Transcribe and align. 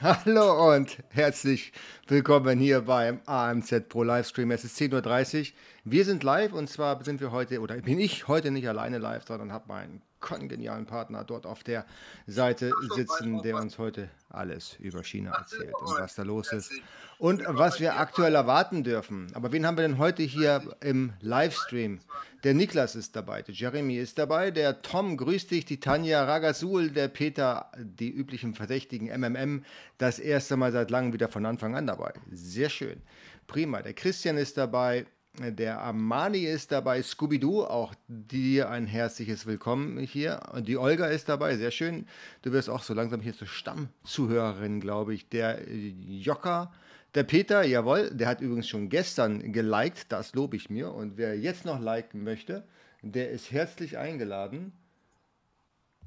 Hallo 0.02 0.74
und 0.74 0.96
herzlich 1.10 1.74
willkommen 2.08 2.58
hier 2.58 2.80
beim 2.80 3.20
AMZ 3.26 3.86
Pro 3.90 4.02
Livestream. 4.02 4.50
Es 4.50 4.64
ist 4.64 4.78
10.30 4.78 5.40
Uhr. 5.40 5.46
Wir 5.84 6.06
sind 6.06 6.22
live 6.22 6.54
und 6.54 6.70
zwar 6.70 7.04
sind 7.04 7.20
wir 7.20 7.32
heute, 7.32 7.60
oder 7.60 7.76
bin 7.76 8.00
ich 8.00 8.26
heute 8.26 8.50
nicht 8.50 8.66
alleine 8.66 8.96
live, 8.96 9.26
sondern 9.26 9.52
habe 9.52 9.68
meinen 9.68 10.00
kongenialen 10.20 10.86
Partner 10.86 11.24
dort 11.24 11.46
auf 11.46 11.62
der 11.64 11.86
Seite 12.26 12.72
sitzen, 12.94 13.42
der 13.42 13.56
uns 13.56 13.78
heute 13.78 14.08
alles 14.28 14.76
über 14.78 15.02
China 15.02 15.32
erzählt 15.32 15.74
und 15.74 15.98
was 15.98 16.14
da 16.14 16.22
los 16.22 16.52
ist 16.52 16.72
und 17.18 17.42
was 17.46 17.80
wir 17.80 17.98
aktuell 17.98 18.34
erwarten 18.34 18.84
dürfen. 18.84 19.28
Aber 19.34 19.52
wen 19.52 19.66
haben 19.66 19.76
wir 19.76 19.82
denn 19.82 19.98
heute 19.98 20.22
hier 20.22 20.76
im 20.80 21.12
Livestream? 21.20 22.00
Der 22.44 22.54
Niklas 22.54 22.94
ist 22.94 23.16
dabei, 23.16 23.42
der 23.42 23.54
Jeremy 23.54 23.98
ist 23.98 24.18
dabei, 24.18 24.50
der 24.50 24.82
Tom 24.82 25.16
grüßt 25.16 25.50
dich, 25.50 25.64
die 25.64 25.80
Tanja 25.80 26.24
Ragasul, 26.24 26.90
der 26.90 27.08
Peter, 27.08 27.70
die 27.76 28.10
üblichen 28.10 28.54
Verdächtigen 28.54 29.08
MMM, 29.08 29.64
das 29.98 30.18
erste 30.18 30.56
Mal 30.56 30.72
seit 30.72 30.90
langem 30.90 31.12
wieder 31.12 31.28
von 31.28 31.44
Anfang 31.44 31.74
an 31.74 31.86
dabei. 31.86 32.12
Sehr 32.30 32.70
schön. 32.70 33.02
Prima. 33.46 33.82
Der 33.82 33.94
Christian 33.94 34.38
ist 34.38 34.56
dabei, 34.56 35.06
der 35.38 35.80
Armani 35.80 36.44
ist 36.44 36.72
dabei, 36.72 37.02
Scooby-Doo, 37.02 37.64
auch 37.64 37.94
dir 38.08 38.68
ein 38.68 38.86
herzliches 38.86 39.46
Willkommen 39.46 39.98
hier. 39.98 40.40
Und 40.52 40.68
die 40.68 40.76
Olga 40.76 41.06
ist 41.06 41.28
dabei, 41.28 41.56
sehr 41.56 41.70
schön. 41.70 42.06
Du 42.42 42.52
wirst 42.52 42.68
auch 42.68 42.82
so 42.82 42.94
langsam 42.94 43.20
hier 43.20 43.34
zur 43.34 43.46
Stammzuhörerin, 43.46 44.80
glaube 44.80 45.14
ich. 45.14 45.28
Der 45.28 45.60
Jocker, 45.72 46.72
der 47.14 47.22
Peter, 47.22 47.64
jawohl, 47.64 48.10
der 48.10 48.28
hat 48.28 48.40
übrigens 48.40 48.68
schon 48.68 48.88
gestern 48.88 49.52
geliked, 49.52 50.10
das 50.10 50.34
lobe 50.34 50.56
ich 50.56 50.68
mir. 50.68 50.92
Und 50.92 51.16
wer 51.16 51.38
jetzt 51.38 51.64
noch 51.64 51.80
liken 51.80 52.22
möchte, 52.24 52.64
der 53.02 53.30
ist 53.30 53.50
herzlich 53.50 53.98
eingeladen. 53.98 54.72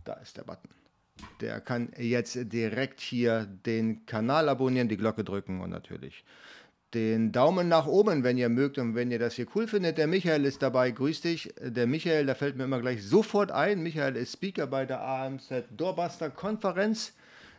Da 0.03 0.13
ist 0.15 0.37
der 0.37 0.43
Button. 0.43 0.69
Der 1.39 1.61
kann 1.61 1.93
jetzt 1.97 2.37
direkt 2.51 2.99
hier 2.99 3.45
den 3.45 4.05
Kanal 4.05 4.49
abonnieren, 4.49 4.89
die 4.89 4.97
Glocke 4.97 5.23
drücken 5.23 5.61
und 5.61 5.69
natürlich 5.69 6.25
den 6.93 7.31
Daumen 7.31 7.67
nach 7.67 7.87
oben, 7.87 8.23
wenn 8.23 8.37
ihr 8.37 8.49
mögt 8.49 8.77
und 8.77 8.95
wenn 8.95 9.11
ihr 9.11 9.19
das 9.19 9.35
hier 9.35 9.47
cool 9.55 9.67
findet. 9.67 9.97
Der 9.97 10.07
Michael 10.07 10.45
ist 10.45 10.61
dabei, 10.61 10.91
grüß 10.91 11.21
dich. 11.21 11.53
Der 11.61 11.87
Michael, 11.87 12.25
da 12.25 12.35
fällt 12.35 12.55
mir 12.55 12.65
immer 12.65 12.79
gleich 12.79 13.03
sofort 13.03 13.51
ein. 13.51 13.81
Michael 13.81 14.15
ist 14.15 14.33
Speaker 14.33 14.67
bei 14.67 14.85
der 14.85 15.01
AMZ 15.01 15.51
Doorbuster 15.75 16.29
Konferenz. 16.29 17.13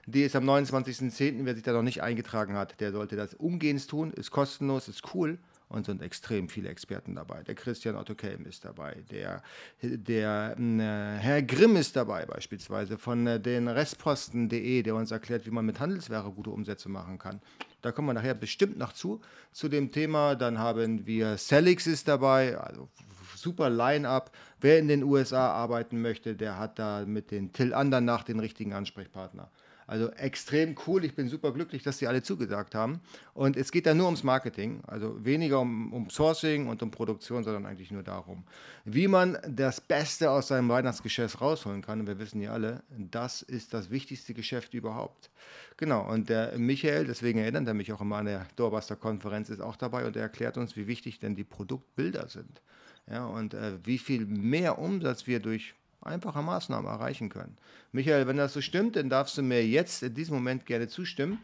Die 0.06 0.22
ist 0.22 0.36
am 0.36 0.48
29.10. 0.48 1.40
Wer 1.44 1.54
sich 1.54 1.62
da 1.62 1.72
noch 1.72 1.82
nicht 1.82 2.02
eingetragen 2.02 2.54
hat, 2.54 2.80
der 2.80 2.92
sollte 2.92 3.16
das 3.16 3.34
umgehend 3.34 3.88
tun. 3.88 4.12
Ist 4.12 4.30
kostenlos, 4.30 4.88
ist 4.88 5.02
cool 5.14 5.38
und 5.68 5.86
sind 5.86 6.02
extrem 6.02 6.48
viele 6.48 6.68
Experten 6.68 7.14
dabei. 7.14 7.42
Der 7.42 7.54
Christian 7.54 7.96
Otto 7.96 8.14
Kelm 8.14 8.46
ist 8.46 8.64
dabei, 8.64 9.02
der, 9.10 9.42
der 9.82 10.56
äh, 10.58 11.18
Herr 11.20 11.42
Grimm 11.42 11.76
ist 11.76 11.96
dabei 11.96 12.26
beispielsweise 12.26 12.98
von 12.98 13.26
äh, 13.26 13.40
den 13.40 13.68
Restposten.de, 13.68 14.82
der 14.82 14.94
uns 14.94 15.10
erklärt, 15.10 15.46
wie 15.46 15.50
man 15.50 15.66
mit 15.66 15.80
Handelsware 15.80 16.30
gute 16.30 16.50
Umsätze 16.50 16.88
machen 16.88 17.18
kann. 17.18 17.40
Da 17.82 17.92
kommen 17.92 18.08
wir 18.08 18.14
nachher 18.14 18.34
bestimmt 18.34 18.78
noch 18.78 18.92
zu, 18.92 19.20
zu 19.52 19.68
dem 19.68 19.92
Thema. 19.92 20.36
Dann 20.36 20.58
haben 20.58 21.06
wir 21.06 21.36
Celix 21.36 21.86
ist 21.86 22.08
dabei, 22.08 22.56
also 22.56 22.88
super 23.36 23.68
Line-up. 23.68 24.30
Wer 24.60 24.78
in 24.78 24.88
den 24.88 25.02
USA 25.02 25.50
arbeiten 25.52 26.00
möchte, 26.00 26.34
der 26.34 26.58
hat 26.58 26.78
da 26.78 27.04
mit 27.04 27.30
den 27.30 27.52
Till 27.52 27.74
Andernach 27.74 28.24
den 28.24 28.40
richtigen 28.40 28.72
Ansprechpartner. 28.72 29.50
Also 29.86 30.10
extrem 30.12 30.74
cool. 30.86 31.04
Ich 31.04 31.14
bin 31.14 31.28
super 31.28 31.52
glücklich, 31.52 31.82
dass 31.82 31.98
die 31.98 32.06
alle 32.06 32.22
zugesagt 32.22 32.74
haben. 32.74 33.00
Und 33.34 33.56
es 33.56 33.70
geht 33.70 33.86
da 33.86 33.94
nur 33.94 34.06
ums 34.06 34.22
Marketing. 34.22 34.82
Also 34.86 35.24
weniger 35.24 35.60
um, 35.60 35.92
um 35.92 36.10
Sourcing 36.10 36.68
und 36.68 36.82
um 36.82 36.90
Produktion, 36.90 37.44
sondern 37.44 37.66
eigentlich 37.66 37.90
nur 37.90 38.02
darum, 38.02 38.44
wie 38.84 39.08
man 39.08 39.38
das 39.48 39.80
Beste 39.80 40.30
aus 40.30 40.48
seinem 40.48 40.68
Weihnachtsgeschäft 40.68 41.40
rausholen 41.40 41.82
kann. 41.82 42.00
Und 42.00 42.06
wir 42.06 42.18
wissen 42.18 42.40
ja 42.40 42.52
alle, 42.52 42.82
das 42.90 43.42
ist 43.42 43.74
das 43.74 43.90
wichtigste 43.90 44.34
Geschäft 44.34 44.74
überhaupt. 44.74 45.30
Genau. 45.76 46.08
Und 46.10 46.28
der 46.28 46.56
Michael, 46.56 47.06
deswegen 47.06 47.38
erinnert 47.40 47.66
er 47.66 47.74
mich 47.74 47.92
auch 47.92 48.00
immer 48.00 48.16
an 48.16 48.26
der 48.26 48.46
Doorbuster-Konferenz, 48.56 49.50
ist 49.50 49.60
auch 49.60 49.76
dabei 49.76 50.06
und 50.06 50.16
er 50.16 50.22
erklärt 50.22 50.56
uns, 50.56 50.76
wie 50.76 50.86
wichtig 50.86 51.18
denn 51.18 51.34
die 51.34 51.44
Produktbilder 51.44 52.28
sind. 52.28 52.62
Ja, 53.10 53.26
und 53.26 53.52
äh, 53.52 53.72
wie 53.84 53.98
viel 53.98 54.24
mehr 54.24 54.78
Umsatz 54.78 55.26
wir 55.26 55.40
durch 55.40 55.74
einfache 56.06 56.42
Maßnahmen 56.42 56.90
erreichen 56.90 57.28
können. 57.28 57.56
Michael, 57.92 58.26
wenn 58.26 58.36
das 58.36 58.52
so 58.52 58.60
stimmt, 58.60 58.96
dann 58.96 59.08
darfst 59.08 59.38
du 59.38 59.42
mir 59.42 59.66
jetzt 59.66 60.02
in 60.02 60.14
diesem 60.14 60.34
Moment 60.34 60.66
gerne 60.66 60.88
zustimmen. 60.88 61.38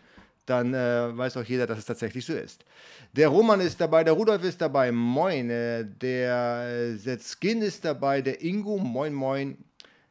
Dann 0.47 0.75
äh, 0.75 1.16
weiß 1.16 1.37
auch 1.37 1.44
jeder, 1.44 1.66
dass 1.66 1.78
es 1.78 1.84
tatsächlich 1.84 2.25
so 2.25 2.32
ist. 2.32 2.65
Der 3.12 3.28
Roman 3.28 3.60
ist 3.60 3.81
dabei, 3.81 4.03
der 4.04 4.15
Rudolf 4.15 4.43
ist 4.43 4.60
dabei, 4.60 4.91
moin. 4.91 5.50
Äh, 5.50 5.84
der 5.84 6.97
Setzkin 6.97 7.62
ist 7.62 7.84
dabei, 7.84 8.22
der 8.22 8.43
Ingo, 8.43 8.78
moin, 8.78 9.12
moin. 9.12 9.59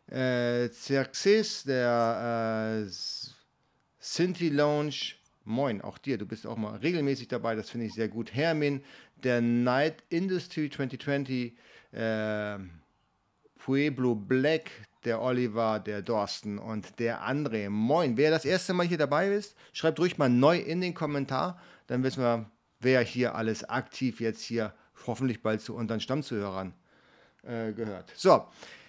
Äh, 0.08 0.70
Xerxes, 0.70 1.64
der 1.64 2.86
äh, 2.86 2.90
Sinti 4.00 4.50
Lounge, 4.50 5.16
moin, 5.46 5.82
auch 5.82 5.98
dir, 5.98 6.18
du 6.18 6.26
bist 6.26 6.48
auch 6.48 6.58
mal 6.58 6.78
regelmäßig 6.78 7.28
dabei, 7.28 7.56
das 7.56 7.70
finde 7.70 7.88
ich 7.88 7.94
sehr 7.94 8.08
gut. 8.08 8.34
Hermin, 8.34 8.82
der 9.24 9.42
Night 9.42 10.04
Industry 10.10 10.70
2020, 10.70 11.54
äh, 11.92 12.58
Pueblo 13.70 14.16
Black, 14.16 14.72
der 15.06 15.22
Oliver, 15.22 15.80
der 15.80 16.02
Dorsten 16.02 16.58
und 16.58 16.98
der 16.98 17.22
André. 17.22 17.70
Moin. 17.70 18.18
Wer 18.18 18.32
das 18.32 18.44
erste 18.44 18.74
Mal 18.74 18.88
hier 18.88 18.98
dabei 18.98 19.32
ist, 19.32 19.56
schreibt 19.74 20.00
ruhig 20.00 20.18
mal 20.18 20.28
neu 20.28 20.58
in 20.58 20.82
den 20.82 20.96
Kommentar. 20.96 21.62
Dann 21.86 22.02
wissen 22.02 22.24
wir, 22.24 22.50
wer 22.80 23.02
hier 23.02 23.36
alles 23.36 23.64
aktiv 23.64 24.22
jetzt 24.22 24.42
hier 24.42 24.74
hoffentlich 25.06 25.44
bald 25.44 25.62
zu 25.62 25.76
unseren 25.76 26.00
Stammzuhörern 26.00 26.74
äh, 27.44 27.72
gehört. 27.74 28.12
So, 28.16 28.48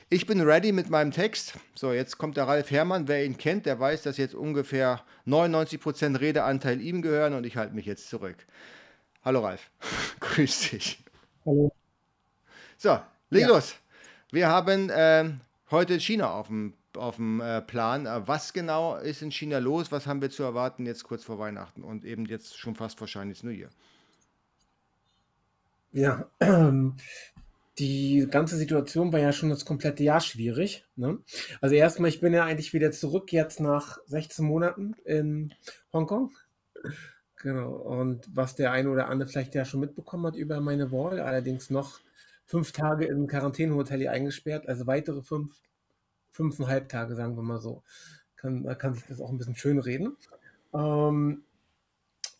ich 0.09 0.27
bin 0.27 0.41
ready 0.41 0.73
mit 0.73 0.89
meinem 0.89 1.11
Text. 1.11 1.59
So, 1.75 1.93
jetzt 1.93 2.17
kommt 2.17 2.39
der 2.39 2.49
Ralf 2.49 2.71
Herrmann. 2.71 3.07
Wer 3.07 3.27
ihn 3.27 3.37
kennt, 3.37 3.67
der 3.67 3.79
weiß, 3.79 4.01
dass 4.01 4.17
jetzt 4.17 4.35
ungefähr 4.35 5.05
99% 5.27 6.21
Redeanteil 6.21 6.81
ihm 6.81 7.03
gehören 7.03 7.35
und 7.35 7.45
ich 7.45 7.59
halte 7.59 7.75
mich 7.75 7.85
jetzt 7.85 8.09
zurück. 8.09 8.47
Hallo 9.27 9.41
Ralf, 9.41 9.71
grüß 10.21 10.71
dich. 10.71 11.05
Hallo. 11.45 11.71
So, 12.79 12.99
leg 13.29 13.43
ja. 13.43 13.49
los. 13.49 13.75
Wir 14.33 14.49
haben 14.49 14.91
äh, 14.91 15.31
heute 15.73 15.99
China 15.99 16.31
auf 16.33 16.47
dem, 16.47 16.75
auf 16.97 17.17
dem 17.17 17.41
äh, 17.41 17.61
Plan. 17.61 18.07
Äh, 18.07 18.29
was 18.29 18.53
genau 18.53 18.97
ist 18.97 19.23
in 19.23 19.33
China 19.33 19.59
los? 19.59 19.91
Was 19.91 20.07
haben 20.07 20.23
wir 20.23 20.31
zu 20.31 20.45
erwarten 20.45 20.87
jetzt 20.87 21.03
kurz 21.03 21.25
vor 21.25 21.41
Weihnachten 21.41 21.83
und 21.83 22.05
eben 22.05 22.27
jetzt 22.27 22.57
schon 22.57 22.77
fast 22.77 23.01
wahrscheinlich 23.01 23.43
New 23.43 23.51
Year? 23.51 23.71
Ja, 25.93 26.31
ähm, 26.39 26.95
die 27.81 28.29
ganze 28.31 28.57
Situation 28.57 29.13
war 29.13 29.19
ja 29.19 29.33
schon 29.33 29.51
das 29.51 29.65
komplette 29.65 30.05
Jahr 30.05 30.21
schwierig. 30.21 30.85
Ne? 30.95 31.19
Also 31.61 31.75
erstmal, 31.75 32.11
ich 32.11 32.21
bin 32.21 32.33
ja 32.33 32.45
eigentlich 32.45 32.73
wieder 32.73 32.93
zurück 32.93 33.33
jetzt 33.33 33.59
nach 33.59 33.99
16 34.07 34.45
Monaten 34.45 34.95
in 35.05 35.55
Hongkong. 35.93 36.31
Genau. 37.43 37.73
Und 37.73 38.29
was 38.33 38.55
der 38.55 38.71
eine 38.71 38.91
oder 38.91 39.09
andere 39.09 39.29
vielleicht 39.29 39.57
ja 39.57 39.65
schon 39.65 39.81
mitbekommen 39.81 40.27
hat 40.27 40.37
über 40.37 40.61
meine 40.61 40.93
Wall, 40.93 41.19
allerdings 41.19 41.71
noch 41.71 41.99
fünf 42.51 42.73
Tage 42.73 43.05
im 43.05 43.29
Quarantänehotel 43.29 44.01
hier 44.01 44.11
eingesperrt, 44.11 44.69
also 44.69 44.89
weitere 44.89 45.23
fünf, 45.23 45.63
fünfeinhalb 46.33 46.89
Tage, 46.89 47.15
sagen 47.15 47.37
wir 47.37 47.45
mal 47.45 47.61
so. 47.61 47.85
Kann, 48.35 48.63
man 48.63 48.77
kann 48.77 48.95
sich 48.95 49.05
das 49.07 49.21
auch 49.21 49.31
ein 49.31 49.39
bisschen 49.39 49.55
schön 49.55 49.79
reden. 49.79 50.17
Ähm, 50.75 51.45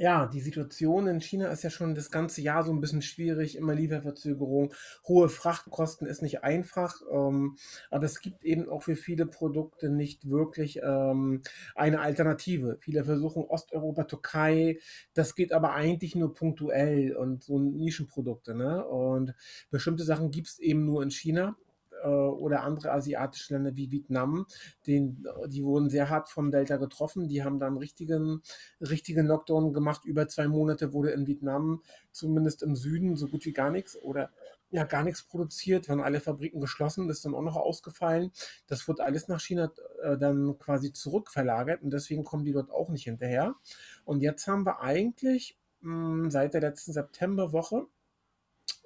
ja, 0.01 0.27
die 0.27 0.41
Situation 0.41 1.07
in 1.09 1.21
China 1.21 1.49
ist 1.49 1.63
ja 1.63 1.69
schon 1.69 1.95
das 1.95 2.11
ganze 2.11 2.41
Jahr 2.41 2.65
so 2.65 2.73
ein 2.73 2.81
bisschen 2.81 3.03
schwierig, 3.03 3.55
immer 3.55 3.75
Lieferverzögerung, 3.75 4.73
hohe 5.07 5.29
Frachtkosten 5.29 6.07
ist 6.07 6.23
nicht 6.23 6.43
einfach, 6.43 7.03
ähm, 7.13 7.59
aber 7.91 8.07
es 8.07 8.23
gibt 8.23 8.43
eben 8.43 8.71
auch 8.71 8.83
für 8.83 8.97
viele 8.97 9.27
Produkte 9.27 9.91
nicht 9.91 10.27
wirklich 10.27 10.81
ähm, 10.83 11.43
eine 11.75 12.01
Alternative. 12.01 12.79
Viele 12.81 13.05
versuchen 13.05 13.45
Osteuropa, 13.45 14.05
Türkei, 14.05 14.79
das 15.13 15.35
geht 15.35 15.53
aber 15.53 15.75
eigentlich 15.75 16.15
nur 16.15 16.33
punktuell 16.33 17.15
und 17.15 17.45
so 17.45 17.59
Nischenprodukte. 17.59 18.55
Ne? 18.55 18.83
Und 18.83 19.35
bestimmte 19.71 20.05
Sachen 20.05 20.31
gibt 20.31 20.49
es 20.49 20.59
eben 20.61 20.87
nur 20.87 21.03
in 21.03 21.11
China 21.11 21.57
äh, 22.03 22.09
oder 22.09 22.63
andere 22.63 22.93
asiatische 22.93 23.55
Länder 23.55 23.77
wie 23.77 23.91
Vietnam, 23.91 24.47
den, 24.87 25.27
die 25.49 25.65
wurden 25.65 25.91
sehr 25.91 26.09
hart 26.11 26.29
vom 26.29 26.51
Delta 26.51 26.77
getroffen. 26.77 27.29
Die 27.29 27.43
haben 27.45 27.59
dann 27.59 27.77
richtigen, 27.77 28.43
richtigen 28.81 29.27
Lockdown 29.27 29.73
gemacht. 29.73 30.05
Über 30.05 30.29
zwei 30.29 30.49
Monate 30.49 30.93
wurde 30.93 31.11
in 31.11 31.27
Vietnam, 31.27 31.83
zumindest 32.13 32.63
im 32.63 32.77
Süden, 32.77 33.17
so 33.17 33.29
gut 33.29 33.45
wie 33.45 33.53
gar 33.53 33.71
nichts 33.71 33.97
oder 34.01 34.31
ja, 34.71 34.85
gar 34.85 35.03
nichts 35.03 35.23
produziert, 35.23 35.89
waren 35.89 36.01
alle 36.01 36.21
Fabriken 36.21 36.61
geschlossen, 36.61 37.11
ist 37.11 37.25
dann 37.25 37.35
auch 37.35 37.43
noch 37.43 37.57
ausgefallen. 37.57 38.31
Das 38.69 38.87
wurde 38.87 39.05
alles 39.05 39.29
nach 39.29 39.41
China 39.41 39.73
äh, 40.03 40.17
dann 40.17 40.59
quasi 40.59 40.93
zurückverlagert 40.93 41.83
und 41.83 41.93
deswegen 41.93 42.25
kommen 42.25 42.45
die 42.45 42.53
dort 42.53 42.71
auch 42.71 42.89
nicht 42.89 43.05
hinterher. 43.05 43.57
Und 44.05 44.23
jetzt 44.23 44.47
haben 44.47 44.65
wir 44.65 44.81
eigentlich 44.81 45.59
mh, 45.81 46.23
hm, 46.23 46.31
seit 46.31 46.55
der 46.55 46.61
letzten 46.61 46.93
Septemberwoche 46.93 47.87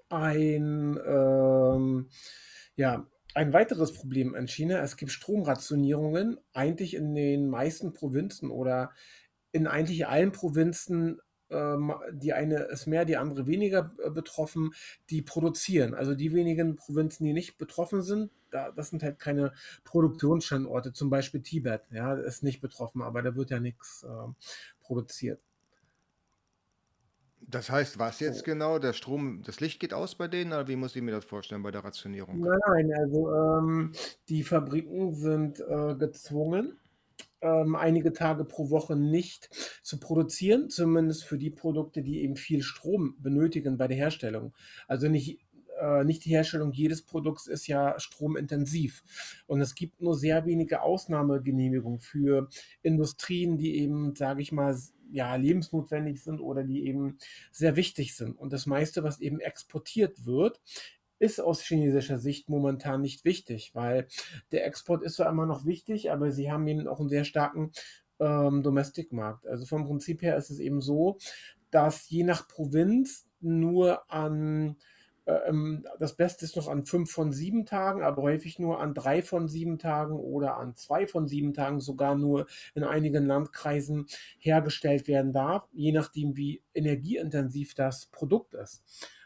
ein 0.09 0.99
ähm, 1.07 2.09
ja, 2.77 3.07
ein 3.35 3.53
weiteres 3.53 3.93
Problem 3.93 4.35
in 4.35 4.47
China, 4.47 4.81
es 4.81 4.97
gibt 4.97 5.11
Stromrationierungen 5.11 6.39
eigentlich 6.53 6.95
in 6.95 7.15
den 7.15 7.49
meisten 7.49 7.93
Provinzen 7.93 8.51
oder 8.51 8.93
in 9.53 9.67
eigentlich 9.67 10.07
allen 10.07 10.33
Provinzen, 10.33 11.21
ähm, 11.51 11.93
die 12.13 12.33
eine 12.33 12.65
ist 12.65 12.87
mehr, 12.87 13.05
die 13.05 13.17
andere 13.17 13.47
weniger 13.47 13.95
äh, 14.03 14.11
betroffen, 14.11 14.73
die 15.11 15.23
produzieren. 15.23 15.95
Also 15.95 16.15
die 16.15 16.33
wenigen 16.33 16.77
Provinzen, 16.77 17.25
die 17.25 17.33
nicht 17.33 17.59
betroffen 17.59 18.03
sind, 18.03 18.31
da, 18.51 18.71
das 18.71 18.91
sind 18.91 19.03
halt 19.03 19.19
keine 19.19 19.53
Produktionsstandorte, 19.85 20.93
zum 20.93 21.11
Beispiel 21.11 21.43
Tibet, 21.43 21.83
ja, 21.91 22.15
ist 22.15 22.43
nicht 22.43 22.61
betroffen, 22.61 23.03
aber 23.03 23.23
da 23.23 23.35
wird 23.35 23.51
ja 23.51 23.61
nichts 23.61 24.05
äh, 24.05 24.33
produziert. 24.81 25.41
Das 27.47 27.71
heißt, 27.71 27.99
was 27.99 28.21
jetzt 28.21 28.45
genau? 28.45 28.79
Der 28.79 28.93
Strom, 28.93 29.43
das 29.45 29.61
Licht 29.61 29.81
geht 29.81 29.93
aus 29.93 30.15
bei 30.15 30.29
denen 30.29 30.53
oder 30.53 30.69
wie 30.69 30.77
muss 30.77 30.97
ich 30.97 31.03
mir 31.03 31.13
das 31.13 31.25
vorstellen 31.25 31.63
bei 31.63 31.71
der 31.71 31.85
Rationierung? 31.85 32.41
Nein, 32.41 32.59
nein, 32.69 32.93
also 32.99 33.33
ähm, 33.33 33.93
die 34.29 34.43
Fabriken 34.43 35.15
sind 35.15 35.61
äh, 35.61 35.95
gezwungen, 35.95 36.79
ähm, 37.41 37.77
einige 37.77 38.13
Tage 38.13 38.45
pro 38.45 38.71
Woche 38.71 38.97
nicht 38.97 39.51
zu 39.83 40.01
produzieren, 40.01 40.71
zumindest 40.71 41.25
für 41.25 41.39
die 41.39 41.51
Produkte, 41.51 42.03
die 42.03 42.23
eben 42.23 42.37
viel 42.37 42.63
Strom 42.63 43.17
benötigen 43.19 43.77
bei 43.77 43.89
der 43.89 43.97
Herstellung. 43.97 44.55
Also 44.89 45.09
nicht 45.09 45.41
äh, 45.81 46.05
nicht 46.05 46.25
die 46.25 46.31
Herstellung 46.31 46.73
jedes 46.73 47.03
Produkts 47.03 47.47
ist 47.47 47.67
ja 47.67 47.99
stromintensiv. 47.99 49.03
Und 49.47 49.61
es 49.61 49.75
gibt 49.75 50.01
nur 50.01 50.17
sehr 50.17 50.47
wenige 50.47 50.83
Ausnahmegenehmigungen 50.83 52.01
für 52.01 52.49
Industrien, 52.83 53.59
die 53.59 53.79
eben, 53.79 54.15
sage 54.15 54.43
ich 54.43 54.53
mal, 54.53 54.77
ja, 55.11 55.35
lebensnotwendig 55.37 56.23
sind 56.23 56.41
oder 56.41 56.65
die 56.65 56.87
eben 56.87 57.19
sehr 57.51 57.77
wichtig 57.77 58.17
sind. 58.17 58.39
Und 58.39 58.53
das 58.53 58.67
meiste, 58.67 59.03
was 59.03 59.21
eben 59.21 59.41
exportiert 59.41 60.25
wird, 60.25 60.61
ist 61.19 61.41
aus 61.41 61.63
chinesischer 61.63 62.19
Sicht 62.19 62.49
momentan 62.49 63.01
nicht 63.01 63.25
wichtig, 63.25 63.71
weil 63.75 64.09
der 64.53 64.67
Export 64.67 65.03
ist 65.03 65.17
zwar 65.17 65.31
immer 65.31 65.47
noch 65.47 65.65
wichtig, 65.65 66.11
aber 66.11 66.31
sie 66.33 66.51
haben 66.51 66.67
eben 66.67 66.89
auch 66.89 67.01
einen 67.01 67.09
sehr 67.09 67.25
starken 67.25 67.73
ähm, 68.21 68.63
Domestic-Markt. 68.63 69.47
Also 69.47 69.65
vom 69.67 69.85
Prinzip 69.85 70.23
her 70.23 70.37
ist 70.37 70.51
es 70.51 70.59
eben 70.59 70.81
so, 70.81 71.19
dass 71.71 72.09
je 72.11 72.25
nach 72.25 72.47
Provinz 72.49 73.29
nur 73.41 74.11
an 74.11 74.77
das 75.27 76.17
Beste 76.17 76.45
ist 76.45 76.57
noch 76.57 76.69
an 76.69 76.85
fünf 76.85 77.11
von 77.11 77.33
sieben 77.33 77.65
Tagen, 77.65 78.03
aber 78.03 78.23
häufig 78.23 78.59
nur 78.59 78.81
an 78.81 78.93
drei 78.93 79.23
von 79.23 79.49
sieben 79.49 79.79
Tagen 79.79 80.15
oder 80.19 80.59
an 80.59 80.77
zwei 80.77 81.07
von 81.07 81.29
sieben 81.29 81.55
Tagen 81.55 81.81
sogar 81.81 82.15
nur 82.15 82.47
in 82.75 82.85
einigen 82.85 83.25
Landkreisen 83.27 84.07
hergestellt 84.39 85.09
werden 85.09 85.33
darf, 85.33 85.67
je 85.73 85.93
nachdem, 85.93 86.37
wie 86.37 86.63
energieintensiv 86.75 87.75
das 87.75 88.07
Produkt 88.07 88.55
ist. 88.55 88.83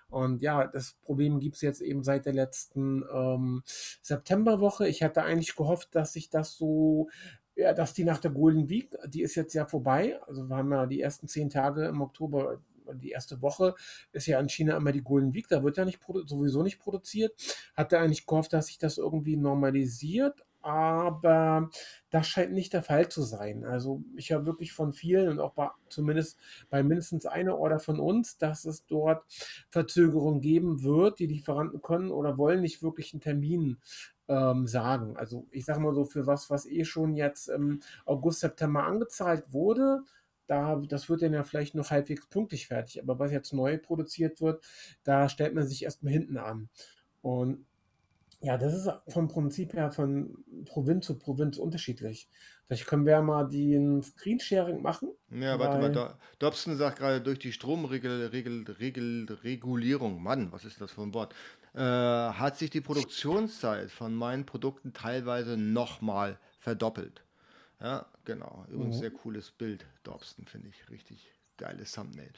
Und 0.08 0.40
ja, 0.40 0.66
das 0.66 0.94
Problem 1.02 1.40
gibt 1.40 1.56
es 1.56 1.62
jetzt 1.62 1.82
eben 1.82 2.02
seit 2.02 2.26
der 2.26 2.32
letzten 2.32 3.04
ähm, 3.12 3.62
Septemberwoche. 4.00 4.88
Ich 4.88 5.02
hatte 5.02 5.22
eigentlich 5.22 5.54
gehofft, 5.54 5.94
dass 5.94 6.12
sich 6.12 6.30
das 6.30 6.56
so 6.56 7.08
ja, 7.58 7.72
dass 7.72 7.92
die 7.92 8.04
nach 8.04 8.18
der 8.18 8.30
Golden 8.30 8.68
Week, 8.68 8.96
die 9.08 9.20
ist 9.22 9.34
jetzt 9.34 9.52
ja 9.52 9.66
vorbei. 9.66 10.20
Also 10.28 10.44
wir 10.44 10.56
haben 10.56 10.70
ja 10.70 10.86
die 10.86 11.00
ersten 11.00 11.26
zehn 11.26 11.50
Tage 11.50 11.86
im 11.86 12.00
Oktober 12.00 12.60
die 12.94 13.11
erste 13.11 13.43
Woche 13.43 13.75
ist 14.12 14.26
ja 14.26 14.40
in 14.40 14.49
China 14.49 14.76
immer 14.76 14.93
die 14.93 15.02
Golden 15.02 15.35
Week, 15.35 15.49
da 15.49 15.62
wird 15.62 15.76
ja 15.76 15.85
nicht 15.85 16.00
sowieso 16.26 16.62
nicht 16.62 16.79
produziert. 16.79 17.32
Hatte 17.75 17.99
eigentlich 17.99 18.26
gehofft, 18.26 18.52
dass 18.52 18.67
sich 18.67 18.79
das 18.79 18.99
irgendwie 18.99 19.37
normalisiert, 19.37 20.44
aber 20.61 21.70
das 22.11 22.26
scheint 22.26 22.52
nicht 22.52 22.73
der 22.73 22.82
Fall 22.82 23.08
zu 23.08 23.23
sein. 23.23 23.64
Also 23.64 24.02
ich 24.17 24.32
habe 24.32 24.46
wirklich 24.46 24.73
von 24.73 24.93
vielen 24.93 25.29
und 25.29 25.40
auch 25.40 25.55
bei, 25.55 25.70
zumindest 25.88 26.38
bei 26.69 26.82
mindestens 26.82 27.26
einer 27.26 27.56
Order 27.56 27.79
von 27.79 28.00
uns, 28.00 28.38
dass 28.38 28.64
es 28.64 28.85
dort 28.87 29.25
Verzögerungen 29.70 30.40
geben 30.40 30.82
wird. 30.82 31.20
Die 31.20 31.26
Lieferanten 31.26 31.81
können 31.81 32.11
oder 32.11 32.38
wollen 32.38 32.61
nicht 32.61 32.82
wirklich 32.82 33.14
einen 33.14 33.20
Termin 33.20 33.79
ähm, 34.29 34.67
sagen. 34.67 35.17
Also 35.17 35.46
ich 35.50 35.64
sage 35.64 35.81
mal 35.81 35.94
so, 35.94 36.05
für 36.05 36.26
was, 36.26 36.50
was 36.50 36.67
eh 36.67 36.85
schon 36.85 37.14
jetzt 37.14 37.49
im 37.49 37.81
August, 38.05 38.40
September 38.40 38.85
angezahlt 38.85 39.44
wurde, 39.52 40.02
da, 40.48 40.80
das 40.88 41.08
wird 41.08 41.22
dann 41.22 41.34
ja 41.34 41.44
vielleicht 41.44 41.74
noch 41.74 41.90
halbwegs 41.90 42.26
pünktlich 42.26 42.66
fertig. 42.66 43.02
Aber 43.02 43.18
was 43.18 43.30
jetzt 43.30 43.52
neu 43.52 43.78
produziert 43.78 44.40
wird, 44.40 44.64
da 45.04 45.28
stellt 45.28 45.54
man 45.54 45.66
sich 45.66 45.84
erstmal 45.84 46.12
hinten 46.12 46.38
an. 46.38 46.68
Und 47.22 47.66
ja, 48.40 48.56
das 48.56 48.72
ist 48.72 48.88
vom 49.08 49.28
Prinzip 49.28 49.74
her 49.74 49.90
von 49.90 50.44
Provinz 50.64 51.06
zu 51.06 51.18
Provinz 51.18 51.58
unterschiedlich. 51.58 52.28
Vielleicht 52.66 52.86
können 52.86 53.04
wir 53.04 53.14
ja 53.14 53.22
mal 53.22 53.48
den 53.48 54.00
Screensharing 54.02 54.80
machen. 54.80 55.10
Ja, 55.30 55.58
warte 55.58 55.78
mal, 55.78 55.90
Do 55.90 56.10
Dobson 56.38 56.76
sagt 56.76 57.00
gerade 57.00 57.20
durch 57.20 57.40
die 57.40 57.52
Stromregulierung, 57.52 60.22
Mann, 60.22 60.52
was 60.52 60.64
ist 60.64 60.80
das 60.80 60.92
für 60.92 61.02
ein 61.02 61.14
Wort, 61.14 61.34
äh, 61.74 61.80
hat 61.80 62.56
sich 62.56 62.70
die 62.70 62.80
Produktionszeit 62.80 63.90
von 63.90 64.14
meinen 64.14 64.46
Produkten 64.46 64.92
teilweise 64.92 65.56
nochmal 65.56 66.38
verdoppelt. 66.60 67.24
Ja, 67.80 68.06
genau. 68.25 68.64
Übrigens 68.69 68.96
mhm. 68.96 69.00
sehr 69.00 69.10
cooles 69.10 69.50
Bild, 69.50 69.86
Dobson, 70.02 70.46
finde 70.46 70.69
ich 70.69 70.90
richtig 70.90 71.30
geiles 71.58 71.92
Thumbnail. 71.92 72.30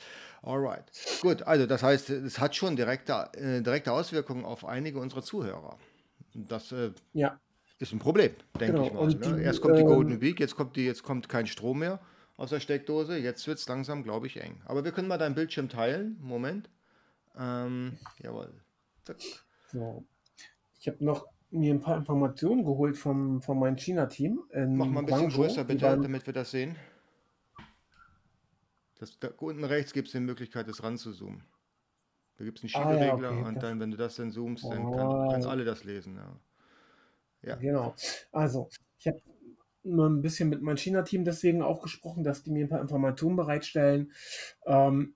Alright. 0.43 0.91
Gut, 1.21 1.43
also 1.43 1.67
das 1.67 1.83
heißt, 1.83 2.11
es 2.11 2.39
hat 2.39 2.57
schon 2.57 2.77
direkte, 2.77 3.29
äh, 3.35 3.63
direkte 3.63 3.93
Auswirkungen 3.93 4.45
auf 4.45 4.65
einige 4.65 4.99
unserer 4.99 5.23
Zuhörer. 5.23 5.79
Das 6.35 6.73
äh, 6.73 6.93
ja. 7.13 7.39
ist 7.79 7.93
ein 7.93 7.99
Problem, 7.99 8.35
denke 8.59 8.73
genau. 8.73 8.87
ich 8.87 8.93
mal. 8.93 9.31
Ne? 9.31 9.37
Die, 9.37 9.43
Erst 9.43 9.61
kommt 9.61 9.79
die 9.79 9.83
Golden 9.83 10.13
ähm, 10.13 10.21
Week, 10.21 10.41
jetzt 10.41 10.57
kommt, 10.57 10.77
die, 10.77 10.85
jetzt 10.85 11.03
kommt 11.03 11.29
kein 11.29 11.47
Strom 11.47 11.81
mehr 11.81 12.01
aus 12.37 12.51
der 12.51 12.61
Steckdose. 12.61 13.19
Jetzt 13.19 13.47
wird 13.47 13.59
es 13.59 13.69
langsam, 13.69 14.03
glaube 14.03 14.27
ich, 14.27 14.41
eng. 14.41 14.63
Aber 14.65 14.85
wir 14.85 14.93
können 14.93 15.09
mal 15.09 15.19
deinen 15.19 15.35
Bildschirm 15.35 15.69
teilen. 15.69 16.17
Moment. 16.21 16.71
Ähm, 17.39 17.99
jawohl. 18.19 18.53
Zack. 19.05 19.19
So. 19.71 20.05
Ich 20.79 20.89
habe 20.89 21.05
noch 21.05 21.27
mir 21.51 21.75
ein 21.75 21.81
paar 21.81 21.97
Informationen 21.97 22.65
geholt 22.65 22.97
vom, 22.97 23.43
von 23.43 23.59
meinem 23.59 23.77
China-Team. 23.77 24.41
Mach 24.53 24.87
mal 24.87 25.01
ein 25.01 25.07
bisschen 25.07 25.21
Guangzhou, 25.21 25.43
größer 25.43 25.65
bitte, 25.65 25.81
dann, 25.81 26.03
damit 26.03 26.27
wir 26.27 26.33
das 26.33 26.51
sehen. 26.51 26.77
Das, 28.99 29.19
da 29.19 29.31
unten 29.39 29.65
rechts 29.65 29.93
gibt 29.93 30.09
es 30.09 30.13
die 30.13 30.21
Möglichkeit, 30.21 30.69
das 30.69 30.83
ranzuzoomen. 30.83 31.43
Da 32.37 32.45
gibt 32.45 32.59
es 32.59 32.65
einen 32.65 32.71
Schieberegler 32.71 33.29
ah, 33.29 33.33
ja, 33.35 33.41
okay. 33.41 33.49
und 33.49 33.63
dann, 33.63 33.81
wenn 33.81 33.91
du 33.91 33.97
das 33.97 34.17
dann 34.17 34.31
zoomst, 34.31 34.65
dann 34.65 34.85
oh. 34.85 34.97
kann, 34.97 35.31
können 35.31 35.45
alle 35.45 35.65
das 35.65 35.85
lesen. 35.85 36.17
Ja. 36.17 36.41
ja. 37.43 37.57
Genau. 37.57 37.95
Also, 38.33 38.69
ich 38.99 39.07
habe 39.09 39.21
nur 39.83 40.09
ein 40.09 40.23
bisschen 40.23 40.49
mit 40.49 40.63
meinem 40.63 40.77
China-Team 40.77 41.25
deswegen 41.25 41.63
auch 41.63 41.83
gesprochen, 41.83 42.25
dass 42.25 42.43
die 42.43 42.51
mir 42.51 42.67
ein 42.67 42.69
paar 42.69 42.81
Informationen 42.81 43.37
bereitstellen. 43.37 44.13
Ähm, 44.67 45.15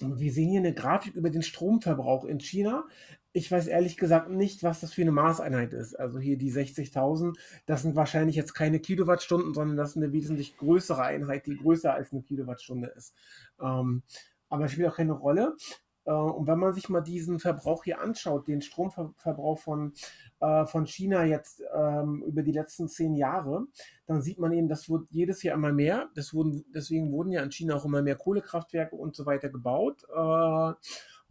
wir 0.00 0.32
sehen 0.32 0.50
hier 0.50 0.60
eine 0.60 0.74
Grafik 0.74 1.14
über 1.14 1.30
den 1.30 1.42
Stromverbrauch 1.42 2.24
in 2.24 2.40
China. 2.40 2.88
Ich 3.32 3.50
weiß 3.50 3.68
ehrlich 3.68 3.96
gesagt 3.96 4.28
nicht, 4.30 4.62
was 4.64 4.80
das 4.80 4.92
für 4.92 5.02
eine 5.02 5.12
Maßeinheit 5.12 5.72
ist. 5.72 5.94
Also 5.94 6.18
hier 6.18 6.36
die 6.36 6.52
60.000, 6.52 7.36
das 7.66 7.82
sind 7.82 7.94
wahrscheinlich 7.94 8.34
jetzt 8.34 8.54
keine 8.54 8.80
Kilowattstunden, 8.80 9.54
sondern 9.54 9.76
das 9.76 9.90
ist 9.90 9.96
eine 9.96 10.12
wesentlich 10.12 10.56
größere 10.56 11.02
Einheit, 11.02 11.46
die 11.46 11.56
größer 11.56 11.94
als 11.94 12.12
eine 12.12 12.22
Kilowattstunde 12.22 12.88
ist. 12.88 13.14
Ähm, 13.60 14.02
aber 14.48 14.68
spielt 14.68 14.88
auch 14.88 14.96
keine 14.96 15.12
Rolle. 15.12 15.56
Äh, 16.04 16.12
und 16.12 16.46
wenn 16.46 16.58
man 16.58 16.72
sich 16.72 16.88
mal 16.88 17.00
diesen 17.00 17.38
Verbrauch 17.38 17.84
hier 17.84 18.00
anschaut, 18.00 18.48
den 18.48 18.62
Stromverbrauch 18.62 19.58
von, 19.58 19.92
äh, 20.40 20.66
von 20.66 20.86
China 20.86 21.24
jetzt 21.24 21.62
ähm, 21.74 22.22
über 22.26 22.42
die 22.42 22.52
letzten 22.52 22.88
zehn 22.88 23.14
Jahre, 23.14 23.66
dann 24.06 24.22
sieht 24.22 24.38
man 24.38 24.52
eben, 24.52 24.68
das 24.68 24.88
wird 24.88 25.06
jedes 25.10 25.42
Jahr 25.42 25.54
immer 25.56 25.72
mehr. 25.72 26.10
Wurden, 26.32 26.64
deswegen 26.74 27.12
wurden 27.12 27.32
ja 27.32 27.42
in 27.42 27.52
China 27.52 27.76
auch 27.76 27.84
immer 27.84 28.02
mehr 28.02 28.16
Kohlekraftwerke 28.16 28.96
und 28.96 29.14
so 29.14 29.26
weiter 29.26 29.48
gebaut. 29.48 30.04
Äh, 30.08 30.72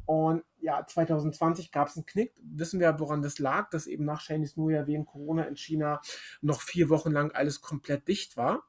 und 0.10 0.44
ja, 0.60 0.84
2020 0.88 1.72
gab 1.72 1.88
es 1.88 1.96
einen 1.96 2.08
Knick. 2.08 2.34
Wissen 2.42 2.80
wir, 2.80 3.00
woran 3.00 3.22
das 3.22 3.38
lag, 3.38 3.70
dass 3.70 3.86
eben 3.86 4.06
nach 4.06 4.22
Chinese 4.22 4.60
New 4.60 4.72
Year 4.72 4.88
wegen 4.88 5.06
Corona 5.06 5.44
in 5.44 5.56
China 5.56 6.02
noch 6.42 6.62
vier 6.62 6.90
Wochen 6.90 7.12
lang 7.12 7.32
alles 7.32 7.62
komplett 7.62 8.08
dicht 8.08 8.36
war. 8.36 8.64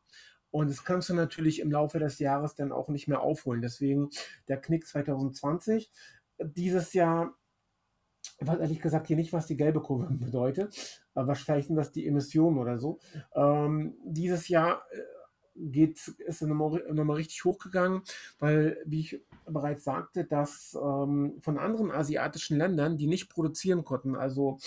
Und 0.51 0.69
das 0.69 0.85
kannst 0.85 1.09
du 1.09 1.15
natürlich 1.15 1.61
im 1.61 1.73
Laufe 1.73 1.99
des 1.99 2.19
Jahres 2.19 2.57
dann 2.57 2.73
auch 2.73 2.91
nicht 2.91 3.09
mehr 3.09 3.23
aufholen. 3.23 3.63
Deswegen 3.63 4.11
der 4.49 4.61
Knick 4.61 4.87
2020. 4.87 5.91
Dieses 6.41 6.93
Jahr, 6.93 7.33
ich 8.39 8.47
weiß 8.47 8.59
ehrlich 8.59 8.83
gesagt 8.83 9.07
hier 9.07 9.17
nicht, 9.17 9.33
was 9.33 9.47
die 9.47 9.57
gelbe 9.57 9.81
Kurve 9.81 10.13
bedeutet, 10.13 11.01
aber 11.15 11.35
vielleicht 11.37 11.69
sind 11.69 11.77
das 11.77 11.91
die 11.91 12.07
Emissionen 12.07 12.59
oder 12.59 12.79
so. 12.79 12.99
Ähm, 13.35 13.97
dieses 14.05 14.49
Jahr 14.49 14.83
äh, 14.91 14.99
geht, 15.71 16.09
ist 16.19 16.43
nochmal, 16.43 16.85
nochmal 16.93 17.17
richtig 17.17 17.45
hochgegangen, 17.45 18.03
weil, 18.39 18.79
wie 18.87 19.01
ich 19.01 19.23
bereits 19.47 19.85
sagte, 19.85 20.25
dass 20.25 20.77
ähm, 20.81 21.39
von 21.41 21.59
anderen 21.59 21.91
asiatischen 21.91 22.57
Ländern, 22.57 22.97
die 22.97 23.07
nicht 23.07 23.29
produzieren 23.29 23.85
konnten, 23.85 24.17
also 24.17 24.59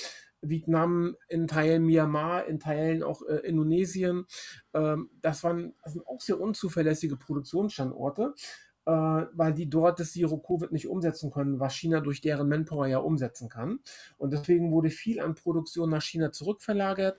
Vietnam, 0.44 1.16
in 1.30 1.48
Teilen 1.48 1.86
Myanmar, 1.86 2.46
in 2.46 2.60
Teilen 2.60 3.04
auch 3.04 3.22
äh, 3.24 3.38
Indonesien. 3.48 4.26
Ähm, 4.74 5.10
das, 5.22 5.44
waren, 5.44 5.74
das 5.84 5.94
sind 5.94 6.06
auch 6.06 6.22
sehr 6.22 6.40
unzuverlässige 6.40 7.16
Produktionsstandorte, 7.16 8.34
äh, 8.86 8.92
weil 8.92 9.54
die 9.54 9.70
dort 9.70 10.00
das 10.00 10.12
Zero-Covid 10.12 10.72
nicht 10.72 10.88
umsetzen 10.88 11.32
können, 11.32 11.60
was 11.60 11.76
China 11.76 12.02
durch 12.02 12.22
deren 12.22 12.50
Manpower 12.50 12.88
ja 12.88 12.98
umsetzen 13.00 13.50
kann. 13.50 13.80
Und 14.18 14.34
deswegen 14.34 14.72
wurde 14.72 14.90
viel 14.90 15.20
an 15.20 15.36
Produktion 15.36 15.90
nach 15.90 16.02
China 16.02 16.32
zurückverlagert. 16.32 17.18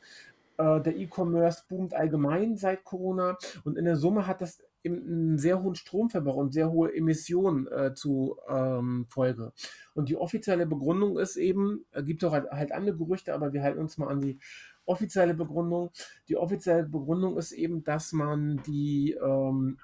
Äh, 0.58 0.80
der 0.80 0.96
E-Commerce 0.96 1.64
boomt 1.68 1.94
allgemein 1.94 2.56
seit 2.56 2.84
Corona 2.84 3.36
und 3.64 3.76
in 3.76 3.84
der 3.84 3.96
Summe 3.96 4.26
hat 4.26 4.40
das 4.40 4.62
einen 4.84 5.38
sehr 5.38 5.62
hohen 5.62 5.74
Stromverbrauch 5.74 6.36
und 6.36 6.52
sehr 6.52 6.70
hohe 6.70 6.94
Emissionen 6.94 7.66
äh, 7.68 7.94
zu 7.94 8.36
ähm, 8.48 9.06
Folge. 9.08 9.52
Und 9.94 10.08
die 10.08 10.16
offizielle 10.16 10.66
Begründung 10.66 11.18
ist 11.18 11.36
eben, 11.36 11.86
äh, 11.92 12.02
gibt 12.02 12.22
auch 12.24 12.32
halt, 12.32 12.50
halt, 12.50 12.72
andere 12.72 12.96
Gerüchte, 12.96 13.32
aber 13.34 13.52
wir 13.52 13.62
halten 13.62 13.80
uns 13.80 13.96
mal 13.96 14.08
an 14.08 14.20
die 14.20 14.38
offizielle 14.84 15.34
Begründung. 15.34 15.90
Die 16.28 16.36
offizielle 16.36 16.84
Begründung 16.84 17.38
ist 17.38 17.52
eben, 17.52 17.82
dass 17.82 18.12
man 18.12 18.60
die 18.66 19.12
ähm, 19.12 19.78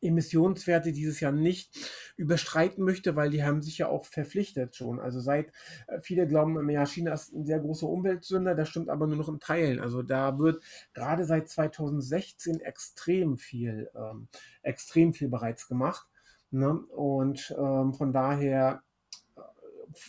Emissionswerte 0.00 0.92
dieses 0.92 1.20
Jahr 1.20 1.32
nicht 1.32 1.90
überstreiten 2.16 2.84
möchte, 2.84 3.16
weil 3.16 3.30
die 3.30 3.42
haben 3.42 3.62
sich 3.62 3.78
ja 3.78 3.88
auch 3.88 4.04
verpflichtet 4.04 4.76
schon. 4.76 5.00
Also 5.00 5.20
seit 5.20 5.52
äh, 5.86 6.00
viele 6.00 6.26
glauben, 6.26 6.68
ja, 6.70 6.86
China 6.86 7.12
ist 7.12 7.32
ein 7.32 7.44
sehr 7.44 7.60
großer 7.60 7.88
Umweltsünder, 7.88 8.54
das 8.54 8.68
stimmt 8.68 8.88
aber 8.88 9.06
nur 9.06 9.16
noch 9.16 9.28
in 9.28 9.40
Teilen. 9.40 9.80
Also 9.80 10.02
da 10.02 10.38
wird 10.38 10.62
gerade 10.94 11.24
seit 11.24 11.48
2016 11.48 12.60
extrem 12.60 13.38
viel, 13.38 13.90
ähm, 13.94 14.28
extrem 14.62 15.12
viel 15.12 15.28
bereits 15.28 15.68
gemacht. 15.68 16.06
Ne? 16.50 16.70
Und 16.70 17.54
ähm, 17.58 17.92
von 17.92 18.12
daher 18.12 18.82
äh, 19.36 19.40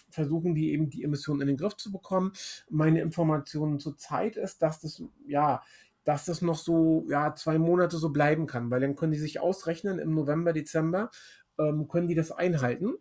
versuchen 0.09 0.55
die 0.55 0.71
eben 0.71 0.89
die 0.89 1.03
Emissionen 1.03 1.41
in 1.41 1.47
den 1.47 1.57
Griff 1.57 1.75
zu 1.75 1.91
bekommen. 1.91 2.31
Meine 2.69 3.01
Information 3.01 3.79
zurzeit 3.79 4.37
ist, 4.37 4.61
dass 4.61 4.79
das 4.79 5.03
ja 5.27 5.61
dass 6.03 6.25
das 6.25 6.41
noch 6.41 6.57
so 6.57 7.05
ja, 7.09 7.35
zwei 7.35 7.57
Monate 7.57 7.97
so 7.97 8.09
bleiben 8.09 8.47
kann, 8.47 8.71
weil 8.71 8.81
dann 8.81 8.95
können 8.95 9.11
die 9.11 9.19
sich 9.19 9.39
ausrechnen 9.39 9.99
im 9.99 10.13
November, 10.13 10.53
Dezember, 10.53 11.11
ähm, 11.57 11.87
können 11.87 12.07
die 12.07 12.15
das 12.15 12.31
einhalten 12.31 12.95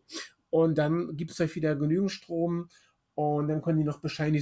und 0.50 0.78
dann 0.78 1.16
gibt 1.16 1.30
es 1.30 1.40
euch 1.40 1.54
wieder 1.54 1.76
genügend 1.76 2.10
Strom 2.10 2.68
und 3.14 3.48
dann 3.48 3.62
können 3.62 3.78
die 3.78 3.84
noch 3.84 4.00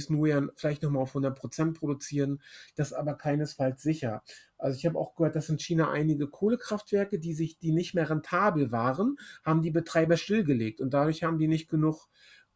nur 0.09 0.27
ja 0.27 0.47
vielleicht 0.55 0.83
nochmal 0.83 1.01
auf 1.01 1.15
100% 1.15 1.73
produzieren, 1.73 2.41
das 2.75 2.91
ist 2.91 2.93
aber 2.93 3.15
keinesfalls 3.15 3.81
sicher. 3.81 4.21
Also 4.59 4.77
ich 4.77 4.85
habe 4.85 4.99
auch 4.99 5.15
gehört, 5.15 5.35
dass 5.35 5.49
in 5.49 5.57
China 5.57 5.89
einige 5.89 6.27
Kohlekraftwerke, 6.27 7.17
die 7.17 7.33
sich, 7.33 7.57
die 7.57 7.71
nicht 7.71 7.95
mehr 7.95 8.07
rentabel 8.07 8.71
waren, 8.71 9.17
haben 9.43 9.63
die 9.63 9.71
Betreiber 9.71 10.15
stillgelegt 10.15 10.79
und 10.79 10.93
dadurch 10.93 11.23
haben 11.23 11.39
die 11.39 11.47
nicht 11.47 11.69
genug 11.69 12.07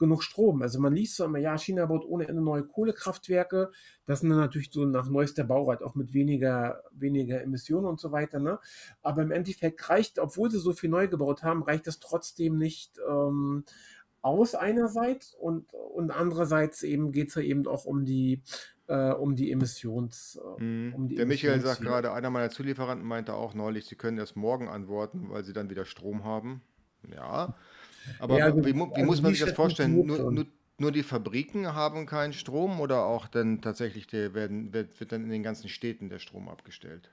genug 0.02 0.24
Strom. 0.24 0.64
Also 0.64 0.80
man 0.80 0.94
liest 0.94 1.16
so 1.16 1.26
immer, 1.26 1.38
ja, 1.38 1.58
China 1.58 1.86
baut 1.86 2.04
ohne 2.06 2.28
Ende 2.28 2.42
neue 2.42 2.64
Kohlekraftwerke. 2.64 3.72
Das 4.06 4.22
sind 4.22 4.32
dann 4.32 4.40
natürlich 4.40 4.72
so 4.72 4.84
nach 4.84 5.08
neuester 5.08 5.44
Bauart 5.44 5.84
auch 5.84 5.94
mit 5.94 6.14
weniger, 6.14 6.84
weniger 6.92 7.42
Emissionen 7.42 7.86
und 7.86 8.00
so 8.00 8.12
weiter. 8.12 8.40
Ne? 8.40 8.60
Aber 9.04 9.22
im 9.22 9.32
Endeffekt 9.32 9.88
reicht, 9.90 10.18
obwohl 10.18 10.50
sie 10.50 10.60
so 10.60 10.74
viel 10.74 10.90
neu 10.90 11.08
gebaut 11.08 11.44
haben, 11.44 11.62
reicht 11.62 11.86
das 11.86 12.00
trotzdem 12.00 12.58
nicht 12.58 13.00
ähm, 13.08 13.64
aus 14.24 14.56
einerseits 14.56 15.36
und, 15.36 15.72
und 15.74 16.10
andererseits 16.10 16.82
eben 16.82 17.12
geht 17.12 17.30
es 17.30 17.36
ja 17.36 17.44
eben 17.44 17.68
auch 17.68 17.86
um 17.86 18.04
die 18.04 18.42
äh, 18.88 19.12
um 19.12 19.36
die 19.36 19.52
Emissions. 19.52 20.40
Äh, 20.60 20.64
mhm. 20.64 20.94
Um 20.96 21.08
die 21.08 21.16
Der 21.16 21.28
Michael 21.28 21.62
sagt 21.62 21.82
gerade, 21.82 22.12
einer 22.12 22.32
meiner 22.32 22.50
Zulieferanten 22.50 23.08
meinte 23.08 23.36
auch 23.36 23.54
neulich, 23.54 23.86
sie 23.86 23.96
können 23.96 24.18
erst 24.18 24.36
morgen 24.36 24.68
antworten, 24.68 25.30
weil 25.30 25.44
sie 25.44 25.54
dann 25.54 25.70
wieder 25.70 25.86
Strom 25.86 26.24
haben. 26.24 26.62
Ja, 27.14 27.56
aber 28.20 28.38
ja, 28.38 28.56
wie, 28.56 28.74
wie 28.74 28.82
also 28.82 29.06
muss 29.06 29.22
man 29.22 29.34
sich 29.34 29.42
das 29.42 29.52
vorstellen? 29.52 30.06
Nur, 30.06 30.32
nur, 30.32 30.46
nur, 30.78 30.92
die 30.92 31.04
Fabriken 31.04 31.74
haben 31.74 32.06
keinen 32.06 32.34
Strom 32.34 32.80
oder 32.80 33.06
auch 33.06 33.28
dann 33.28 33.62
tatsächlich 33.62 34.08
der 34.08 34.34
werden, 34.34 34.74
wird, 34.74 35.00
wird 35.00 35.12
dann 35.12 35.24
in 35.24 35.30
den 35.30 35.44
ganzen 35.44 35.70
Städten 35.70 36.10
der 36.10 36.20
Strom 36.20 36.50
abgestellt? 36.50 37.12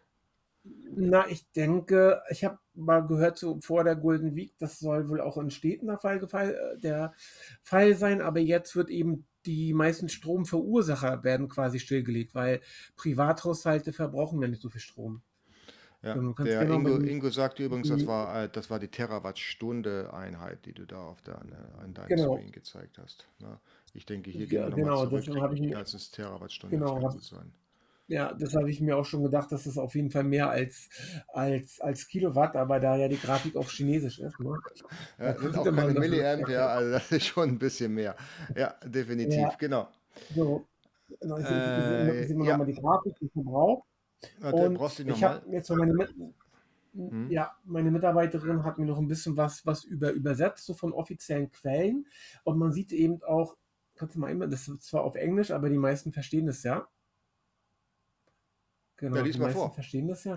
Na, 0.90 1.28
ich 1.28 1.50
denke, 1.52 2.22
ich 2.30 2.44
habe 2.44 2.58
mal 2.74 3.06
gehört, 3.06 3.38
so 3.38 3.60
vor 3.60 3.84
der 3.84 3.96
Golden 3.96 4.34
Week, 4.34 4.54
das 4.58 4.78
soll 4.78 5.08
wohl 5.08 5.20
auch 5.20 5.36
in 5.38 5.50
Städten 5.50 5.86
der 5.86 5.98
Fall, 5.98 6.18
äh, 6.18 6.80
der 6.80 7.14
Fall 7.62 7.94
sein, 7.94 8.20
aber 8.20 8.40
jetzt 8.40 8.74
wird 8.74 8.90
eben 8.90 9.26
die 9.46 9.72
meisten 9.72 10.08
Stromverursacher 10.08 11.24
werden 11.24 11.48
quasi 11.48 11.78
stillgelegt, 11.78 12.34
weil 12.34 12.60
Privathaushalte 12.96 13.92
verbrauchen 13.92 14.42
ja 14.42 14.48
nicht 14.48 14.62
so 14.62 14.68
viel 14.68 14.80
Strom. 14.80 15.22
Ja, 16.02 16.14
der 16.14 16.64
genau 16.64 16.74
Ingo, 16.76 16.96
Ingo 16.98 17.30
sagte 17.30 17.64
übrigens, 17.64 17.88
das 17.88 18.06
war, 18.06 18.44
äh, 18.44 18.48
das 18.48 18.70
war 18.70 18.78
die 18.78 18.86
Terawattstunde-Einheit, 18.86 20.64
die 20.64 20.72
du 20.72 20.86
da 20.86 21.00
auf 21.00 21.20
der, 21.22 21.40
an 21.40 21.92
deinem 21.92 22.08
genau. 22.08 22.36
Screen 22.36 22.52
gezeigt 22.52 22.98
hast. 22.98 23.26
Ne? 23.40 23.58
Ich 23.94 24.06
denke, 24.06 24.30
hier 24.30 24.42
ja, 24.42 24.46
gehen 24.46 24.76
wir 24.76 24.84
genau, 24.84 25.04
nochmal 25.04 25.22
zurück, 25.22 25.52
ich 25.54 25.76
als 25.76 25.94
es 25.94 26.12
Terawattstunde 26.12 26.76
genau, 26.76 27.02
hab, 27.02 27.20
sein. 27.20 27.52
Ja, 28.06 28.32
das 28.32 28.54
habe 28.54 28.70
ich 28.70 28.80
mir 28.80 28.96
auch 28.96 29.04
schon 29.04 29.24
gedacht, 29.24 29.50
dass 29.50 29.66
es 29.66 29.76
auf 29.76 29.94
jeden 29.96 30.10
Fall 30.10 30.24
mehr 30.24 30.48
als, 30.48 30.88
als, 31.32 31.80
als 31.80 32.06
Kilowatt, 32.06 32.54
aber 32.54 32.78
da 32.78 32.96
ja 32.96 33.08
die 33.08 33.18
Grafik 33.18 33.56
auf 33.56 33.70
Chinesisch 33.70 34.20
ist. 34.20 34.38
Ne? 34.38 34.56
Ja, 35.18 35.36
sind 35.36 35.58
auch 35.58 35.64
keine 35.64 35.98
Milliamp, 35.98 36.48
ja, 36.48 36.68
also 36.68 36.92
das 36.92 37.10
ist 37.10 37.26
schon 37.26 37.50
ein 37.50 37.58
bisschen 37.58 37.92
mehr. 37.92 38.16
Ja, 38.56 38.74
definitiv, 38.84 39.36
ja. 39.36 39.54
genau. 39.58 39.88
So, 40.34 40.64
ich, 41.08 41.20
äh, 41.22 42.26
sehen 42.26 42.38
wir 42.38 42.46
ja. 42.46 42.56
nochmal 42.56 42.72
die 42.72 42.80
Grafik, 42.80 43.14
die 43.20 43.28
Verbrauch. 43.28 43.84
Und 44.40 45.00
ich 45.06 45.24
habe 45.24 45.50
jetzt 45.50 45.70
meine, 45.70 46.08
hm? 46.94 47.30
ja, 47.30 47.52
meine 47.64 47.90
Mitarbeiterin 47.90 48.64
hat 48.64 48.78
mir 48.78 48.86
noch 48.86 48.98
ein 48.98 49.08
bisschen 49.08 49.36
was, 49.36 49.64
was 49.66 49.84
über 49.84 50.10
übersetzt, 50.10 50.66
so 50.66 50.74
von 50.74 50.92
offiziellen 50.92 51.50
Quellen. 51.50 52.06
Und 52.44 52.58
man 52.58 52.72
sieht 52.72 52.92
eben 52.92 53.22
auch, 53.22 53.56
kannst 53.94 54.16
du 54.16 54.20
mal 54.20 54.30
immer, 54.30 54.46
das 54.46 54.68
ist 54.68 54.82
zwar 54.82 55.04
auf 55.04 55.14
Englisch, 55.14 55.50
aber 55.50 55.68
die 55.68 55.78
meisten 55.78 56.12
verstehen 56.12 56.46
das 56.46 56.62
ja. 56.62 56.88
Genau, 58.96 59.16
ja, 59.16 59.22
die 59.22 59.38
meisten 59.38 59.58
vor. 59.58 59.72
verstehen 59.72 60.08
das 60.08 60.24
ja. 60.24 60.34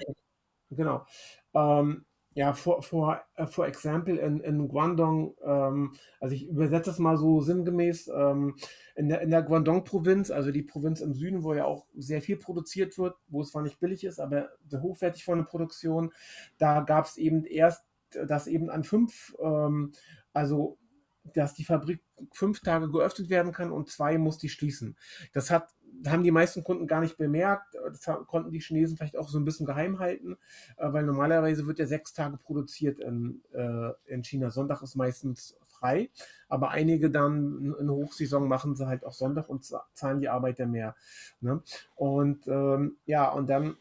Genau. 0.69 1.05
Ähm, 1.53 2.05
ja, 2.33 2.53
for, 2.53 2.81
for, 2.81 3.21
for 3.47 3.67
example, 3.67 4.17
in, 4.17 4.39
in 4.39 4.67
Guangdong, 4.69 5.35
ähm, 5.43 5.93
also 6.19 6.33
ich 6.33 6.47
übersetze 6.47 6.91
das 6.91 7.00
mal 7.00 7.17
so 7.17 7.41
sinngemäß, 7.41 8.09
ähm, 8.15 8.55
in 8.95 9.09
der, 9.09 9.21
in 9.21 9.31
der 9.31 9.43
Guangdong-Provinz, 9.43 10.31
also 10.31 10.51
die 10.51 10.63
Provinz 10.63 11.01
im 11.01 11.13
Süden, 11.13 11.43
wo 11.43 11.53
ja 11.53 11.65
auch 11.65 11.85
sehr 11.93 12.21
viel 12.21 12.38
produziert 12.38 12.97
wird, 12.97 13.15
wo 13.27 13.41
es 13.41 13.51
zwar 13.51 13.63
nicht 13.63 13.79
billig 13.79 14.05
ist, 14.05 14.19
aber 14.19 14.50
sehr 14.67 14.81
hochwertig 14.81 15.25
von 15.25 15.39
der 15.39 15.45
Produktion, 15.45 16.13
da 16.57 16.81
gab 16.81 17.05
es 17.05 17.17
eben 17.17 17.43
erst, 17.43 17.83
dass 18.27 18.47
eben 18.47 18.69
an 18.69 18.85
fünf, 18.85 19.35
ähm, 19.41 19.91
also 20.31 20.77
dass 21.24 21.54
die 21.54 21.63
Fabrik 21.63 22.01
fünf 22.32 22.62
Tage 22.62 22.90
geöffnet 22.90 23.30
werden 23.30 23.51
kann 23.51 23.72
und 23.72 23.90
zwei 23.90 24.18
muss 24.18 24.38
die 24.38 24.50
schließen. 24.50 24.98
Das 25.34 25.50
hat 25.50 25.70
haben 26.08 26.24
die 26.24 26.32
meisten 26.32 26.63
Kunden 26.63 26.88
gar 26.88 27.01
nicht 27.01 27.18
bemerkt. 27.18 27.75
Das 27.75 28.06
konnten 28.28 28.51
die 28.51 28.60
Chinesen 28.60 28.98
vielleicht 28.98 29.18
auch 29.18 29.30
so 29.30 29.38
ein 29.38 29.46
bisschen 29.46 29.66
geheim 29.66 30.00
halten, 30.00 30.38
äh, 30.78 30.92
weil 30.92 31.04
normalerweise 31.04 31.68
wird 31.68 31.80
ja 31.80 31.86
sechs 31.86 32.13
Tage 32.13 32.38
produziert 32.38 33.00
in, 33.00 33.42
äh, 33.54 33.92
in 34.06 34.24
China. 34.24 34.50
Sonntag 34.50 34.82
ist 34.82 34.96
meistens 34.96 35.58
frei, 35.68 36.10
aber 36.48 36.70
einige 36.70 37.10
dann 37.10 37.75
in 37.80 37.90
Hochsaison 37.90 38.48
machen 38.48 38.75
sie 38.75 38.88
halt 38.88 39.06
auch 39.06 39.13
Sonntag 39.13 39.50
und 39.50 39.66
zahlen 39.94 40.20
die 40.20 40.30
Arbeiter 40.30 40.66
mehr. 40.66 40.96
Ne? 41.40 41.62
Und 41.96 42.48
ähm, 42.48 42.98
ja, 43.06 43.30
und 43.30 43.50
dann 43.50 43.75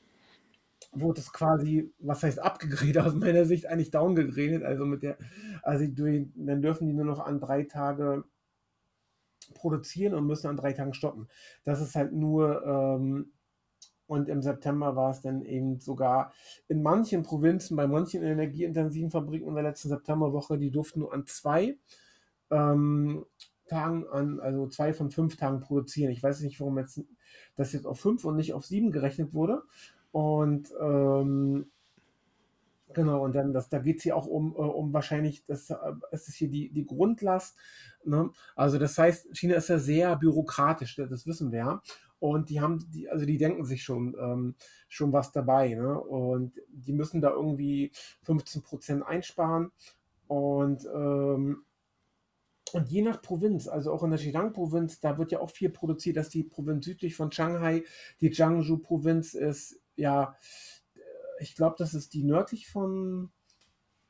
wurde 0.93 1.21
es 1.21 1.33
quasi, 1.33 1.93
was 1.99 2.23
heißt 2.23 2.41
abgegradet, 2.41 2.99
aus 3.07 3.15
meiner 3.15 3.45
Sicht 3.45 3.67
eigentlich 3.67 3.91
downgegradet. 3.91 4.63
Also 4.63 4.85
mit 4.85 5.03
der, 5.03 5.19
also 5.63 5.85
dann 5.87 6.63
dürfen 6.63 6.87
die 6.87 6.95
nur 6.95 7.05
noch 7.05 7.21
an 7.21 7.41
drei 7.41 7.65
Tage 7.65 8.25
produzieren 9.55 10.15
und 10.15 10.27
müssen 10.27 10.49
an 10.49 10.57
drei 10.57 10.73
Tagen 10.73 10.95
stoppen. 10.95 11.29
Das 11.65 11.81
ist 11.81 11.95
halt 11.95 12.13
nur, 12.13 12.65
ähm, 12.65 13.33
und 14.07 14.29
im 14.29 14.43
September 14.43 14.97
war 14.97 15.13
es 15.13 15.21
dann 15.21 15.43
eben 15.43 15.79
sogar 15.79 16.33
in 16.69 16.83
manchen 16.83 17.23
Provinzen, 17.23 17.77
bei 17.77 17.87
manchen 17.87 18.25
energieintensiven 18.25 19.11
Fabriken 19.11 19.49
in 19.49 19.55
der 19.55 19.63
letzten 19.63 19.89
Septemberwoche, 19.89 20.59
die 20.59 20.71
durften 20.71 21.01
nur 21.01 21.15
an 21.15 21.27
zwei 21.27 21.79
ähm, 22.51 23.25
Tagen 23.69 24.09
an, 24.09 24.41
also 24.41 24.67
zwei 24.67 24.93
von 24.93 25.13
fünf 25.13 25.37
Tagen 25.37 25.61
produzieren. 25.61 26.11
Ich 26.11 26.23
weiß 26.23 26.41
nicht, 26.41 26.59
warum 26.59 26.79
jetzt 26.79 27.01
das 27.55 27.73
jetzt 27.73 27.87
auf 27.87 28.01
fünf 28.01 28.25
und 28.25 28.35
nicht 28.35 28.53
auf 28.53 28.67
sieben 28.67 28.91
gerechnet 28.91 29.33
wurde. 29.33 29.63
Und 30.13 30.73
ähm, 30.81 31.71
Genau, 32.95 33.25
und 33.25 33.35
dann, 33.35 33.53
das, 33.53 33.69
da 33.69 33.79
geht 33.79 33.99
es 33.99 34.03
hier 34.03 34.17
auch 34.17 34.27
um, 34.27 34.53
äh, 34.55 34.59
um 34.59 34.93
wahrscheinlich, 34.93 35.45
das, 35.45 35.71
äh, 35.71 35.77
ist 36.11 36.35
hier 36.35 36.49
die, 36.49 36.71
die 36.73 36.87
Grundlast. 36.87 37.57
Ne? 38.05 38.31
Also 38.57 38.79
das 38.79 38.99
heißt, 38.99 39.37
China 39.37 39.55
ist 39.57 39.69
ja 39.69 39.79
sehr 39.79 40.17
bürokratisch, 40.17 40.97
das 40.97 41.27
wissen 41.27 41.53
wir 41.53 41.59
ja. 41.59 41.83
Und 42.19 42.51
die 42.51 42.61
haben, 42.61 42.85
die, 42.91 43.09
also 43.09 43.25
die 43.25 43.39
denken 43.39 43.65
sich 43.65 43.83
schon, 43.83 44.15
ähm, 44.21 44.55
schon 44.89 45.13
was 45.13 45.33
dabei. 45.33 45.75
Ne? 45.75 45.99
Und 45.99 46.61
die 46.69 46.93
müssen 46.93 47.21
da 47.21 47.31
irgendwie 47.31 47.93
15 48.23 48.63
Prozent 48.63 49.07
einsparen. 49.07 49.71
Und, 50.27 50.87
ähm, 50.95 51.65
und 52.73 52.89
je 52.89 53.03
nach 53.03 53.23
Provinz, 53.23 53.69
also 53.69 53.93
auch 53.93 54.05
in 54.05 54.11
der 54.11 54.19
Xinjiang-Provinz, 54.19 55.01
da 55.01 55.17
wird 55.19 55.33
ja 55.33 55.41
auch 55.41 55.51
viel 55.51 55.71
produziert. 55.71 56.17
Das 56.19 56.27
ist 56.27 56.35
die 56.35 56.45
Provinz 56.45 56.85
südlich 56.85 57.17
von 57.17 57.33
Shanghai. 57.33 57.85
Die 58.21 58.29
Jiangsu-Provinz 58.29 59.35
ist 59.35 59.80
ja 60.01 60.35
ich 61.41 61.55
glaube, 61.55 61.77
das 61.79 61.95
ist 61.95 62.13
die 62.15 62.23
nördlich 62.23 62.69
von, 62.69 63.31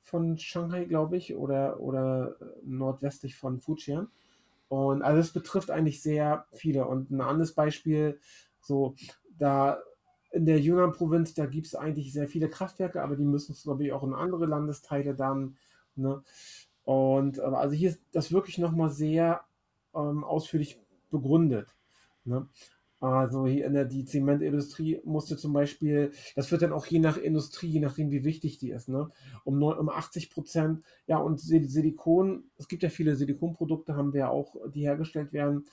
von 0.02 0.36
Shanghai, 0.36 0.84
glaube 0.84 1.16
ich, 1.16 1.34
oder, 1.36 1.80
oder 1.80 2.36
äh, 2.40 2.44
nordwestlich 2.64 3.36
von 3.36 3.60
Fujian. 3.60 4.08
Und 4.68 5.02
also 5.02 5.20
es 5.20 5.32
betrifft 5.32 5.70
eigentlich 5.70 6.02
sehr 6.02 6.46
viele. 6.52 6.86
Und 6.86 7.10
ein 7.10 7.20
anderes 7.20 7.54
Beispiel, 7.54 8.20
so, 8.60 8.94
da 9.38 9.80
in 10.32 10.44
der 10.44 10.60
Yunnan-Provinz, 10.60 11.34
da 11.34 11.46
gibt 11.46 11.66
es 11.66 11.74
eigentlich 11.74 12.12
sehr 12.12 12.28
viele 12.28 12.48
Kraftwerke, 12.48 13.02
aber 13.02 13.16
die 13.16 13.24
müssen 13.24 13.52
es, 13.52 13.62
glaube 13.62 13.84
ich, 13.84 13.92
auch 13.92 14.04
in 14.04 14.14
andere 14.14 14.46
Landesteile 14.46 15.14
dann. 15.14 15.56
Ne? 15.96 16.22
Und 16.84 17.40
also 17.40 17.74
hier 17.74 17.90
ist 17.90 18.00
das 18.12 18.32
wirklich 18.32 18.58
nochmal 18.58 18.90
sehr 18.90 19.42
ähm, 19.94 20.24
ausführlich 20.24 20.80
begründet. 21.10 21.74
Ne? 22.24 22.48
Also 23.00 23.46
hier 23.46 23.66
in 23.66 23.72
der 23.72 23.86
die 23.86 24.04
Zementindustrie 24.04 25.00
musste 25.04 25.38
zum 25.38 25.54
Beispiel, 25.54 26.12
das 26.36 26.50
wird 26.52 26.60
dann 26.60 26.72
auch 26.72 26.84
je 26.84 26.98
nach 26.98 27.16
Industrie, 27.16 27.68
je 27.68 27.80
nachdem 27.80 28.10
wie 28.10 28.24
wichtig 28.24 28.58
die 28.58 28.70
ist, 28.70 28.88
ne, 28.88 29.10
um, 29.44 29.58
9, 29.58 29.78
um 29.78 29.88
80 29.88 30.30
Prozent, 30.30 30.82
ja 31.06 31.16
und 31.16 31.40
Silikon, 31.40 32.44
es 32.58 32.68
gibt 32.68 32.82
ja 32.82 32.90
viele 32.90 33.16
Silikonprodukte, 33.16 33.96
haben 33.96 34.12
wir 34.12 34.30
auch, 34.30 34.54
die 34.74 34.82
hergestellt 34.82 35.32
werden, 35.32 35.64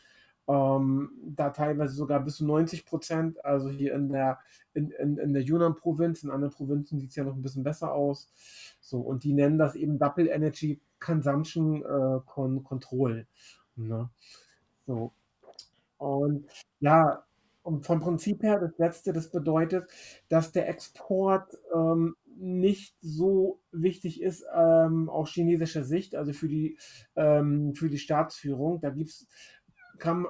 ähm, 0.47 1.09
da 1.21 1.49
teilweise 1.49 1.93
sogar 1.95 2.21
bis 2.21 2.37
zu 2.37 2.45
90 2.45 2.85
Prozent. 2.85 3.43
Also 3.43 3.69
hier 3.69 3.93
in 3.93 4.09
der, 4.09 4.39
in, 4.73 4.91
in, 4.91 5.17
in 5.17 5.33
der 5.33 5.43
Yunnan-Provinz, 5.43 6.23
in 6.23 6.31
anderen 6.31 6.53
Provinzen 6.53 6.99
sieht 6.99 7.09
es 7.09 7.15
ja 7.17 7.25
noch 7.25 7.35
ein 7.35 7.41
bisschen 7.41 7.63
besser 7.63 7.91
aus. 7.91 8.31
So, 8.79 9.01
und 9.01 9.23
die 9.23 9.33
nennen 9.33 9.57
das 9.57 9.75
eben 9.75 9.99
Double 9.99 10.27
Energy 10.27 10.79
Consumption 10.99 11.83
äh, 11.83 12.19
Con 12.25 12.63
Control. 12.63 13.27
Ne? 13.75 14.09
So. 14.85 15.11
Und 15.97 16.47
ja, 16.79 17.23
und 17.63 17.85
vom 17.85 17.99
Prinzip 17.99 18.43
her, 18.43 18.59
das 18.59 18.77
letzte, 18.77 19.11
das 19.11 19.29
bedeutet, 19.29 19.89
dass 20.29 20.53
der 20.53 20.69
Export 20.69 21.57
ähm, 21.75 22.15
nicht 22.39 22.95
so 23.01 23.59
wichtig 23.71 24.21
ist 24.21 24.45
ähm, 24.55 25.09
aus 25.09 25.31
chinesischer 25.31 25.83
Sicht, 25.83 26.15
also 26.15 26.31
für 26.33 26.47
die, 26.47 26.77
ähm, 27.15 27.73
für 27.75 27.89
die 27.89 27.97
Staatsführung. 27.97 28.79
Da 28.79 28.89
gibt's, 28.91 29.27
kann, 29.99 30.27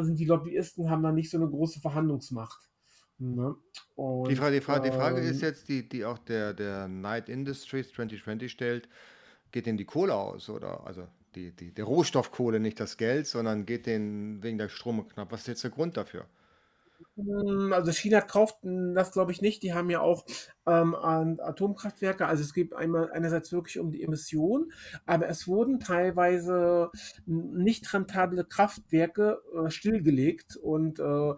sind 0.00 0.18
die 0.18 0.24
Lobbyisten 0.24 0.90
haben 0.90 1.02
da 1.02 1.12
nicht 1.12 1.30
so 1.30 1.36
eine 1.36 1.48
große 1.48 1.80
Verhandlungsmacht. 1.80 2.70
Ne? 3.18 3.54
Und, 3.96 4.30
die, 4.30 4.36
Frage, 4.36 4.56
die, 4.56 4.60
Frage, 4.62 4.90
die 4.90 4.96
Frage 4.96 5.20
ist 5.20 5.42
jetzt, 5.42 5.68
die, 5.68 5.88
die 5.88 6.04
auch 6.04 6.18
der, 6.18 6.54
der 6.54 6.88
Night 6.88 7.28
Industries 7.28 7.92
2020 7.92 8.50
stellt, 8.50 8.88
geht 9.52 9.66
denn 9.66 9.76
die 9.76 9.84
Kohle 9.84 10.14
aus 10.14 10.48
oder 10.48 10.86
also 10.86 11.06
die, 11.34 11.52
die, 11.52 11.72
der 11.72 11.84
Rohstoffkohle, 11.84 12.60
nicht 12.60 12.80
das 12.80 12.96
Geld, 12.96 13.26
sondern 13.26 13.66
geht 13.66 13.86
den 13.86 14.42
wegen 14.42 14.58
der 14.58 14.68
Strom 14.68 15.08
knapp. 15.08 15.32
Was 15.32 15.42
ist 15.42 15.48
jetzt 15.48 15.64
der 15.64 15.70
Grund 15.70 15.96
dafür? 15.96 16.26
Hm, 17.16 17.72
also 17.72 17.92
China 17.92 18.20
kauft 18.20 18.58
das, 18.62 19.12
glaube 19.12 19.32
ich, 19.32 19.40
nicht. 19.40 19.62
Die 19.62 19.72
haben 19.72 19.90
ja 19.90 20.00
auch 20.00 20.24
ähm, 20.66 20.94
Atomkraftwerke. 20.94 22.26
Also 22.26 22.42
es 22.42 22.52
geht 22.52 22.74
einmal 22.74 23.10
einerseits 23.12 23.52
wirklich 23.52 23.78
um 23.78 23.90
die 23.90 24.02
Emission, 24.02 24.72
aber 25.06 25.28
es 25.28 25.46
wurden 25.46 25.80
teilweise 25.80 26.90
nicht 27.26 27.92
rentable 27.92 28.44
Kraftwerke 28.44 29.40
äh, 29.54 29.70
stillgelegt 29.70 30.56
und 30.56 30.98
äh, 30.98 31.34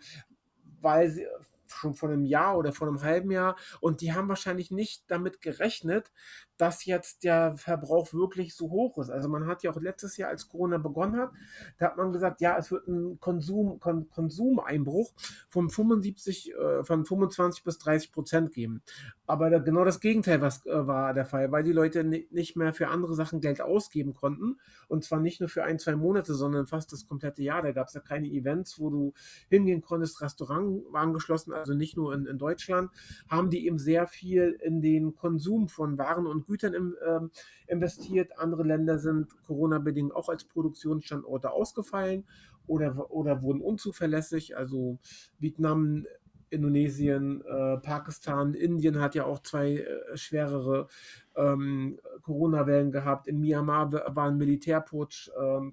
weil 0.81 1.11
sie 1.11 1.27
schon 1.67 1.95
vor 1.95 2.11
einem 2.11 2.25
Jahr 2.25 2.59
oder 2.59 2.73
vor 2.73 2.87
einem 2.87 3.03
halben 3.03 3.31
Jahr 3.31 3.57
und 3.81 4.01
die 4.01 4.13
haben 4.13 4.29
wahrscheinlich 4.29 4.71
nicht 4.71 5.05
damit 5.09 5.41
gerechnet, 5.41 6.13
dass 6.62 6.85
jetzt 6.85 7.25
der 7.25 7.57
Verbrauch 7.57 8.12
wirklich 8.12 8.54
so 8.54 8.71
hoch 8.71 8.97
ist. 8.99 9.11
Also 9.11 9.28
man 9.28 9.49
hat 9.49 9.64
ja 9.64 9.73
auch 9.73 9.81
letztes 9.81 10.16
Jahr, 10.16 10.31
als 10.31 10.49
Corona 10.49 10.78
begonnen 10.78 11.16
hat, 11.16 11.33
da 11.78 11.87
hat 11.87 11.97
man 11.97 12.12
gesagt, 12.12 12.40
ja, 12.40 12.57
es 12.57 12.71
wird 12.71 12.87
einen 12.87 13.19
Konsum, 13.19 13.81
Kon 13.81 14.09
Konsumeinbruch 14.11 15.12
von 15.49 15.71
75, 15.71 16.54
äh, 16.54 16.85
von 16.85 17.04
25 17.04 17.64
bis 17.64 17.78
30 17.78 18.12
Prozent 18.12 18.52
geben. 18.52 18.81
Aber 19.26 19.50
da, 19.50 19.59
genau 19.59 19.85
das 19.85 19.99
Gegenteil 19.99 20.40
was, 20.40 20.64
äh, 20.64 20.87
war 20.87 21.14
der 21.14 21.25
Fall, 21.25 21.50
weil 21.50 21.64
die 21.64 21.73
Leute 21.73 22.04
nicht 22.04 22.54
mehr 22.54 22.73
für 22.73 22.87
andere 22.87 23.16
Sachen 23.16 23.40
Geld 23.40 23.61
ausgeben 23.61 24.14
konnten. 24.14 24.61
Und 24.87 25.02
zwar 25.02 25.19
nicht 25.19 25.40
nur 25.40 25.49
für 25.49 25.64
ein, 25.64 25.81
zwei 25.81 25.97
Monate, 25.97 26.33
sondern 26.33 26.69
fast 26.69 26.92
das 26.92 27.09
komplette 27.09 27.42
Jahr. 27.42 27.62
Da 27.62 27.73
gab 27.73 27.88
es 27.88 27.95
ja 27.95 28.00
keine 28.00 28.28
Events, 28.28 28.78
wo 28.78 28.88
du 28.88 29.14
hingehen 29.49 29.83
konntest. 29.83 30.21
Restaurant 30.21 30.85
waren 30.92 31.12
geschlossen, 31.12 31.52
also 31.52 31.75
nicht 31.75 31.97
nur 31.97 32.14
in, 32.14 32.26
in 32.26 32.38
Deutschland, 32.38 32.92
haben 33.28 33.50
die 33.50 33.66
eben 33.66 33.81
sehr 33.81 34.07
viel 34.07 34.57
in 34.62 34.81
den 34.81 35.16
Konsum 35.16 35.66
von 35.66 35.99
Waren 35.99 36.28
und 36.28 36.47
Gütern 36.47 36.51
im, 36.75 36.97
ähm, 37.06 37.30
investiert. 37.66 38.38
Andere 38.38 38.62
Länder 38.62 38.99
sind 38.99 39.28
Corona-bedingt 39.47 40.14
auch 40.14 40.28
als 40.28 40.44
Produktionsstandorte 40.44 41.50
ausgefallen 41.50 42.25
oder, 42.66 43.11
oder 43.11 43.42
wurden 43.42 43.61
unzuverlässig. 43.61 44.56
Also 44.56 44.99
Vietnam, 45.38 46.06
Indonesien, 46.50 47.42
äh, 47.47 47.78
Pakistan, 47.78 48.54
Indien 48.54 49.00
hat 49.00 49.14
ja 49.14 49.25
auch 49.25 49.40
zwei 49.42 49.78
äh, 49.78 50.16
schwerere 50.16 50.88
ähm, 51.35 51.99
Corona-Wellen 52.23 52.92
gehabt. 52.92 53.26
In 53.26 53.40
Myanmar 53.40 53.92
war 53.92 54.28
ein 54.28 54.37
Militärputsch. 54.37 55.30
Ähm, 55.40 55.73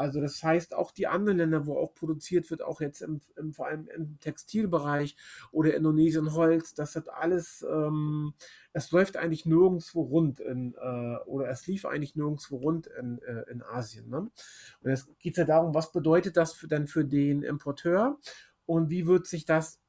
also 0.00 0.22
das 0.22 0.42
heißt, 0.42 0.74
auch 0.74 0.92
die 0.92 1.06
anderen 1.06 1.36
Länder, 1.36 1.66
wo 1.66 1.76
auch 1.76 1.92
produziert 1.94 2.50
wird, 2.50 2.62
auch 2.62 2.80
jetzt 2.80 3.02
im, 3.02 3.20
im 3.36 3.52
vor 3.52 3.66
allem 3.66 3.86
im 3.94 4.18
Textilbereich 4.18 5.14
oder 5.52 5.74
Indonesien 5.74 6.32
Holz, 6.32 6.72
das 6.72 6.96
hat 6.96 7.10
alles, 7.10 7.62
ähm, 7.70 8.32
es 8.72 8.90
läuft 8.92 9.18
eigentlich 9.18 9.44
nirgendwo 9.44 10.00
rund 10.00 10.40
in, 10.40 10.72
äh, 10.72 11.16
oder 11.26 11.50
es 11.50 11.66
lief 11.66 11.84
eigentlich 11.84 12.16
nirgendwo 12.16 12.56
rund 12.56 12.86
in, 12.86 13.20
äh, 13.20 13.42
in 13.50 13.62
Asien. 13.62 14.08
Ne? 14.08 14.20
Und 14.20 14.90
jetzt 14.90 15.06
geht 15.18 15.34
es 15.34 15.38
ja 15.38 15.44
darum, 15.44 15.74
was 15.74 15.92
bedeutet 15.92 16.38
das 16.38 16.54
für, 16.54 16.66
dann 16.66 16.86
für 16.86 17.04
den 17.04 17.42
Importeur 17.42 18.18
und 18.64 18.88
wie 18.88 19.06
wird 19.06 19.26
sich 19.26 19.44
das 19.44 19.80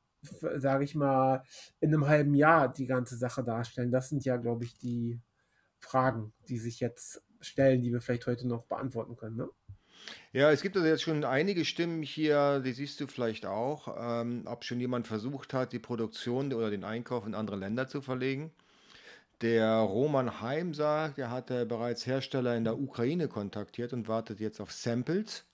sage 0.57 0.83
ich 0.83 0.93
mal, 0.93 1.43
in 1.79 1.93
einem 1.93 2.07
halben 2.07 2.35
Jahr 2.35 2.71
die 2.71 2.85
ganze 2.85 3.15
Sache 3.15 3.43
darstellen? 3.43 3.91
Das 3.91 4.09
sind 4.09 4.25
ja, 4.25 4.35
glaube 4.35 4.65
ich, 4.65 4.77
die 4.77 5.19
Fragen, 5.79 6.31
die 6.49 6.59
sich 6.59 6.79
jetzt 6.81 7.23
stellen, 7.39 7.81
die 7.81 7.91
wir 7.91 8.01
vielleicht 8.01 8.27
heute 8.27 8.47
noch 8.47 8.65
beantworten 8.65 9.15
können. 9.15 9.37
Ne? 9.37 9.49
Ja, 10.33 10.51
es 10.51 10.61
gibt 10.61 10.77
also 10.77 10.87
jetzt 10.87 11.03
schon 11.03 11.25
einige 11.25 11.65
Stimmen 11.65 12.03
hier, 12.03 12.61
die 12.61 12.71
siehst 12.71 12.99
du 13.01 13.07
vielleicht 13.07 13.45
auch, 13.45 13.95
ähm, 13.99 14.43
ob 14.45 14.63
schon 14.63 14.79
jemand 14.79 15.07
versucht 15.07 15.53
hat, 15.53 15.73
die 15.73 15.79
Produktion 15.79 16.53
oder 16.53 16.69
den 16.69 16.83
Einkauf 16.85 17.25
in 17.25 17.35
andere 17.35 17.57
Länder 17.57 17.87
zu 17.87 18.01
verlegen. 18.01 18.51
Der 19.41 19.77
Roman 19.79 20.39
Heim 20.39 20.73
sagt, 20.73 21.17
er 21.17 21.31
hatte 21.31 21.65
bereits 21.65 22.05
Hersteller 22.05 22.55
in 22.55 22.63
der 22.63 22.79
Ukraine 22.79 23.27
kontaktiert 23.27 23.91
und 23.91 24.07
wartet 24.07 24.39
jetzt 24.39 24.61
auf 24.61 24.71
Samples. 24.71 25.45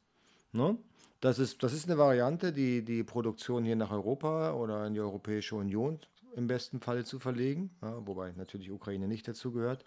Ne? 0.51 0.77
Das, 1.21 1.39
ist, 1.39 1.63
das 1.63 1.73
ist 1.73 1.85
eine 1.85 1.97
Variante, 1.97 2.51
die, 2.51 2.83
die 2.83 3.03
Produktion 3.03 3.63
hier 3.63 3.77
nach 3.77 3.91
Europa 3.91 4.53
oder 4.53 4.85
in 4.85 4.93
die 4.93 4.99
Europäische 4.99 5.55
Union 5.55 5.99
im 6.35 6.47
besten 6.47 6.79
Falle 6.81 7.03
zu 7.03 7.17
verlegen, 7.17 7.71
ja, 7.81 8.05
wobei 8.05 8.31
natürlich 8.33 8.69
Ukraine 8.69 9.07
nicht 9.07 9.27
dazu 9.27 9.51
gehört. 9.51 9.83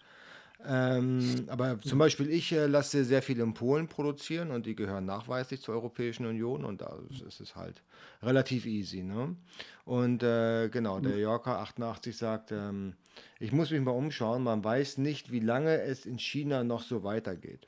Ähm, 0.67 1.47
aber 1.49 1.81
zum 1.81 1.99
Beispiel 1.99 2.31
ich 2.31 2.53
äh, 2.53 2.67
lasse 2.67 3.05
sehr 3.05 3.23
viel 3.23 3.41
in 3.41 3.55
Polen 3.55 3.89
produzieren 3.89 4.51
und 4.51 4.67
die 4.67 4.77
gehören 4.77 5.07
nachweislich 5.07 5.63
zur 5.63 5.75
Europäischen 5.75 6.27
Union 6.27 6.65
und 6.65 6.83
da 6.83 6.99
ist 7.27 7.41
es 7.41 7.57
halt 7.57 7.83
relativ 8.23 8.67
easy. 8.67 9.03
Ne? 9.03 9.37
Und 9.85 10.23
äh, 10.23 10.69
genau, 10.69 11.01
der 11.01 11.17
Yorker 11.17 11.59
88 11.61 12.17
sagt, 12.17 12.53
ähm, 12.53 12.95
ich 13.39 13.53
muss 13.53 13.71
mich 13.71 13.81
mal 13.81 13.93
umschauen, 13.93 14.43
man 14.43 14.63
weiß 14.63 14.99
nicht, 14.99 15.33
wie 15.33 15.41
lange 15.41 15.81
es 15.81 16.05
in 16.05 16.19
China 16.19 16.63
noch 16.63 16.83
so 16.83 17.05
weitergeht. 17.05 17.67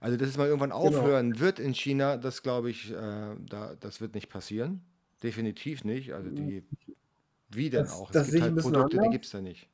Also, 0.00 0.16
dass 0.16 0.28
es 0.28 0.38
mal 0.38 0.46
irgendwann 0.46 0.70
genau. 0.70 0.82
aufhören 0.82 1.32
genau. 1.32 1.44
wird 1.44 1.58
in 1.58 1.74
China, 1.74 2.16
das 2.16 2.42
glaube 2.42 2.70
ich, 2.70 2.90
äh, 2.90 2.94
da, 2.94 3.74
das 3.78 4.00
wird 4.00 4.14
nicht 4.14 4.30
passieren. 4.30 4.82
Definitiv 5.22 5.84
nicht. 5.84 6.14
Also 6.14 6.30
die, 6.30 6.64
wie 7.50 7.68
denn 7.68 7.82
das, 7.82 7.92
auch? 7.92 8.10
Es 8.14 8.30
gibt 8.30 8.42
halt 8.42 8.56
Produkte, 8.56 8.98
die 9.02 9.10
gibt 9.10 9.26
es 9.26 9.32
da 9.32 9.42
nicht. 9.42 9.68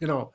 Genau. 0.00 0.32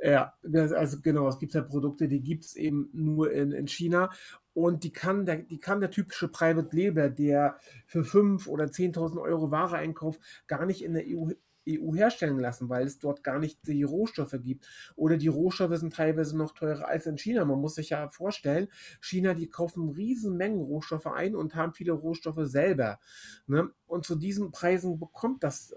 Ja, 0.00 0.32
also 0.76 1.00
genau, 1.00 1.28
es 1.28 1.40
gibt 1.40 1.52
ja 1.54 1.62
Produkte, 1.62 2.06
die 2.06 2.22
gibt 2.22 2.44
es 2.44 2.54
eben 2.54 2.88
nur 2.92 3.32
in, 3.32 3.50
in 3.50 3.66
China. 3.66 4.10
Und 4.54 4.84
die 4.84 4.92
kann, 4.92 5.26
der, 5.26 5.38
die 5.38 5.58
kann 5.58 5.80
der 5.80 5.90
typische 5.90 6.28
Private 6.28 6.74
Label, 6.74 7.10
der 7.10 7.58
für 7.86 8.04
5.000 8.04 8.48
oder 8.48 8.66
10.000 8.66 9.20
Euro 9.20 9.50
Ware 9.50 9.76
einkauft, 9.76 10.20
gar 10.46 10.66
nicht 10.66 10.82
in 10.82 10.94
der 10.94 11.04
EU, 11.06 11.30
EU 11.68 11.94
herstellen 11.94 12.38
lassen, 12.38 12.68
weil 12.68 12.86
es 12.86 12.98
dort 13.00 13.24
gar 13.24 13.40
nicht 13.40 13.58
die 13.66 13.82
Rohstoffe 13.82 14.36
gibt. 14.42 14.68
Oder 14.94 15.16
die 15.16 15.28
Rohstoffe 15.28 15.76
sind 15.76 15.94
teilweise 15.94 16.36
noch 16.38 16.52
teurer 16.54 16.86
als 16.88 17.06
in 17.06 17.18
China. 17.18 17.44
Man 17.44 17.60
muss 17.60 17.74
sich 17.74 17.90
ja 17.90 18.08
vorstellen, 18.10 18.68
China, 19.00 19.34
die 19.34 19.48
kaufen 19.48 19.88
riesen 19.90 20.36
Mengen 20.36 20.60
Rohstoffe 20.60 21.06
ein 21.08 21.34
und 21.34 21.56
haben 21.56 21.74
viele 21.74 21.92
Rohstoffe 21.92 22.46
selber. 22.46 23.00
Ne? 23.48 23.68
Und 23.86 24.06
zu 24.06 24.14
diesen 24.14 24.52
Preisen 24.52 24.98
bekommt 24.98 25.42
das 25.42 25.72
äh, 25.72 25.76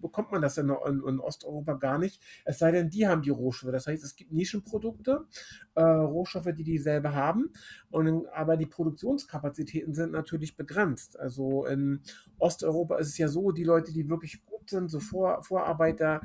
bekommt 0.00 0.32
man 0.32 0.42
das 0.42 0.58
in, 0.58 0.68
in, 0.68 1.02
in, 1.06 1.20
Osteuropa 1.20 1.74
gar 1.74 1.98
nicht, 1.98 2.22
es 2.44 2.58
sei 2.58 2.70
denn, 2.70 2.90
die 2.90 3.06
haben 3.06 3.22
die 3.22 3.30
Rohstoffe. 3.30 3.72
Das 3.72 3.86
heißt, 3.86 4.04
es 4.04 4.16
gibt 4.16 4.32
Nischenprodukte, 4.32 5.26
äh, 5.74 5.82
Rohstoffe, 5.82 6.52
die 6.56 6.64
die 6.64 6.78
selber 6.78 7.14
haben, 7.14 7.52
und, 7.90 8.26
aber 8.28 8.56
die 8.56 8.66
Produktionskapazitäten 8.66 9.94
sind 9.94 10.12
natürlich 10.12 10.56
begrenzt. 10.56 11.18
Also 11.18 11.66
in 11.66 12.00
Osteuropa 12.38 12.96
ist 12.96 13.08
es 13.08 13.18
ja 13.18 13.28
so, 13.28 13.52
die 13.52 13.64
Leute, 13.64 13.92
die 13.92 14.08
wirklich 14.08 14.44
gut 14.46 14.70
sind, 14.70 14.88
so 14.88 15.00
Vor, 15.00 15.42
Vorarbeiter, 15.42 16.20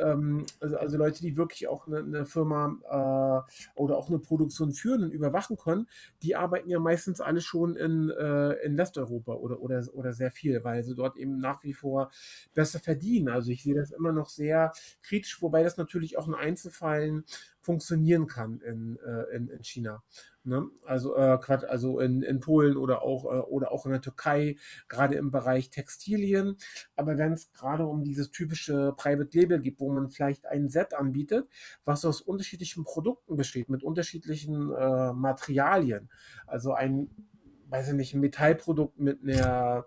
ähm, 0.00 0.46
also, 0.60 0.76
also, 0.76 0.96
Leute, 0.96 1.20
die 1.20 1.36
wirklich 1.36 1.68
auch 1.68 1.86
eine, 1.86 1.98
eine 1.98 2.26
Firma 2.26 2.76
äh, 2.88 3.80
oder 3.80 3.96
auch 3.96 4.08
eine 4.08 4.18
Produktion 4.18 4.72
führen 4.72 5.04
und 5.04 5.12
überwachen 5.12 5.56
können, 5.56 5.86
die 6.22 6.36
arbeiten 6.36 6.70
ja 6.70 6.78
meistens 6.78 7.20
alle 7.20 7.40
schon 7.40 7.76
in, 7.76 8.10
äh, 8.10 8.52
in 8.64 8.76
Westeuropa 8.76 9.34
oder, 9.34 9.60
oder, 9.60 9.82
oder 9.92 10.12
sehr 10.12 10.30
viel, 10.30 10.64
weil 10.64 10.82
sie 10.82 10.94
dort 10.94 11.16
eben 11.16 11.38
nach 11.38 11.62
wie 11.64 11.74
vor 11.74 12.10
besser 12.54 12.80
verdienen. 12.90 13.28
Also 13.28 13.52
ich 13.52 13.62
sehe 13.62 13.74
das 13.74 13.92
immer 13.92 14.12
noch 14.12 14.28
sehr 14.28 14.72
kritisch, 15.02 15.40
wobei 15.40 15.62
das 15.62 15.76
natürlich 15.76 16.18
auch 16.18 16.26
in 16.26 16.34
Einzelfällen 16.34 17.24
funktionieren 17.60 18.26
kann 18.26 18.60
in, 18.62 18.98
äh, 19.06 19.36
in, 19.36 19.48
in 19.48 19.62
China. 19.62 20.02
Ne? 20.42 20.68
Also, 20.84 21.14
äh, 21.16 21.38
also 21.68 22.00
in, 22.00 22.22
in 22.22 22.40
Polen 22.40 22.76
oder 22.76 23.02
auch, 23.02 23.26
äh, 23.26 23.38
oder 23.38 23.70
auch 23.70 23.86
in 23.86 23.92
der 23.92 24.00
Türkei, 24.00 24.56
gerade 24.88 25.14
im 25.14 25.30
Bereich 25.30 25.70
Textilien. 25.70 26.56
Aber 26.96 27.16
wenn 27.16 27.32
es 27.34 27.52
gerade 27.52 27.86
um 27.86 28.02
dieses 28.02 28.32
typische 28.32 28.92
Private 28.96 29.38
Label 29.38 29.60
geht, 29.60 29.78
wo 29.78 29.92
man 29.92 30.10
vielleicht 30.10 30.46
ein 30.46 30.68
Set 30.68 30.94
anbietet, 30.94 31.48
was 31.84 32.04
aus 32.04 32.20
unterschiedlichen 32.20 32.82
Produkten 32.82 33.36
besteht, 33.36 33.68
mit 33.68 33.84
unterschiedlichen 33.84 34.72
äh, 34.72 35.12
Materialien. 35.12 36.10
Also 36.44 36.72
ein, 36.72 37.08
weiß 37.68 37.88
ich 37.88 37.94
nicht, 37.94 38.14
ein 38.14 38.20
Metallprodukt 38.20 38.98
mit 38.98 39.22
einer 39.22 39.86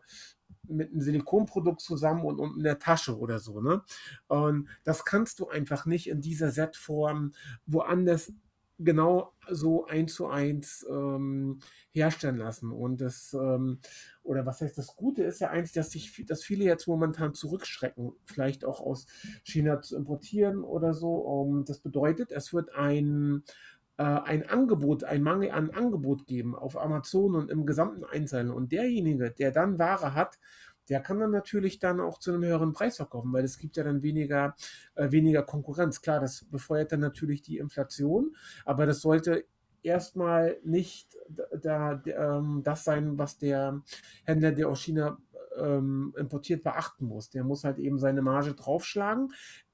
mit 0.68 0.92
einem 0.92 1.02
Silikonprodukt 1.02 1.82
zusammen 1.82 2.24
und, 2.26 2.40
und 2.40 2.58
in 2.58 2.64
der 2.64 2.80
Tasche 2.80 3.18
oder 3.18 3.40
so. 3.40 3.62
Ne? 3.62 3.82
Und 4.28 4.68
das 4.84 5.06
kannst 5.06 5.40
du 5.40 5.50
einfach 5.50 5.86
nicht 5.86 6.08
in 6.08 6.22
dieser 6.22 6.52
Setform 6.52 7.34
woanders 7.66 8.34
genau 8.80 9.34
so 9.50 9.86
eins 9.86 10.16
zu 10.16 10.28
eins 10.28 10.86
ähm, 10.90 11.60
herstellen 11.92 12.38
lassen. 12.38 12.72
Und 12.72 13.02
das, 13.02 13.34
ähm, 13.34 13.80
oder 14.24 14.46
was 14.46 14.62
heißt 14.62 14.78
das 14.78 14.96
Gute 14.96 15.24
ist 15.24 15.42
ja 15.42 15.50
eigentlich, 15.50 15.74
dass 15.74 15.92
sich, 15.92 16.26
dass 16.26 16.44
viele 16.44 16.64
jetzt 16.64 16.88
momentan 16.88 17.34
zurückschrecken, 17.34 18.14
vielleicht 18.26 18.66
auch 18.66 18.80
aus 18.80 19.06
China 19.44 19.82
zu 19.82 19.96
importieren 19.96 20.64
oder 20.64 20.94
so. 20.94 21.14
Um, 21.16 21.58
ähm, 21.58 21.66
das 21.66 21.80
bedeutet, 21.80 22.32
es 22.32 22.54
wird 22.54 22.74
ein 22.74 23.44
ein 23.98 24.50
Angebot, 24.50 25.04
ein 25.04 25.22
Mangel 25.22 25.52
an 25.52 25.70
Angebot 25.70 26.26
geben 26.26 26.56
auf 26.56 26.82
Amazon 26.82 27.36
und 27.36 27.52
im 27.52 27.66
gesamten 27.66 28.04
Einzelnen. 28.04 28.52
Und 28.52 28.72
derjenige, 28.72 29.32
der 29.32 29.52
dann 29.52 29.78
Ware 29.78 30.16
hat, 30.16 30.40
der 30.90 31.00
kann 31.00 31.20
dann 31.20 31.32
natürlich 31.32 31.80
dann 31.80 32.00
auch 32.00 32.20
zu 32.20 32.32
einem 32.32 32.44
höheren 32.44 32.74
Preis 32.74 32.98
verkaufen, 32.98 33.32
weil 33.32 33.44
es 33.44 33.58
gibt 33.58 33.78
ja 33.78 33.84
dann 33.84 34.04
weniger, 34.04 34.56
äh, 34.96 35.12
weniger 35.12 35.44
Konkurrenz. 35.44 36.02
Klar, 36.02 36.20
das 36.20 36.46
befeuert 36.46 36.92
dann 36.92 37.00
natürlich 37.00 37.42
die 37.42 37.58
Inflation, 37.58 38.36
aber 38.66 38.86
das 38.86 39.02
sollte 39.02 39.46
erstmal 39.82 40.58
nicht 40.64 41.18
da, 41.30 42.02
da 42.04 42.38
ähm, 42.38 42.62
das 42.64 42.84
sein, 42.84 43.18
was 43.18 43.38
der 43.38 43.82
Händler, 44.26 44.52
der 44.52 44.70
aus 44.70 44.82
China 44.82 45.18
ähm, 45.58 46.14
importiert, 46.18 46.64
beachten 46.64 47.06
muss. 47.06 47.30
Der 47.30 47.44
muss 47.44 47.64
halt 47.64 47.78
eben 47.78 48.00
seine 48.00 48.22
Marge 48.22 48.54
draufschlagen 48.54 49.32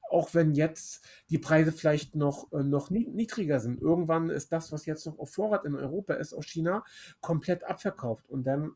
auch 0.10 0.34
wenn 0.34 0.54
jetzt 0.54 1.06
die 1.30 1.38
Preise 1.38 1.72
vielleicht 1.72 2.16
noch, 2.16 2.52
äh, 2.52 2.64
noch 2.64 2.90
niedriger 2.90 3.60
sind. 3.60 3.82
Irgendwann 3.82 4.30
ist 4.30 4.52
das, 4.52 4.72
was 4.72 4.86
jetzt 4.86 5.06
noch 5.06 5.20
auf 5.20 5.32
Vorrat 5.32 5.66
in 5.66 5.76
Europa 5.76 6.16
ist, 6.16 6.34
aus 6.34 6.46
China, 6.46 6.84
komplett 7.22 7.64
abverkauft. 7.64 8.30
Und 8.30 8.44
dann 8.44 8.76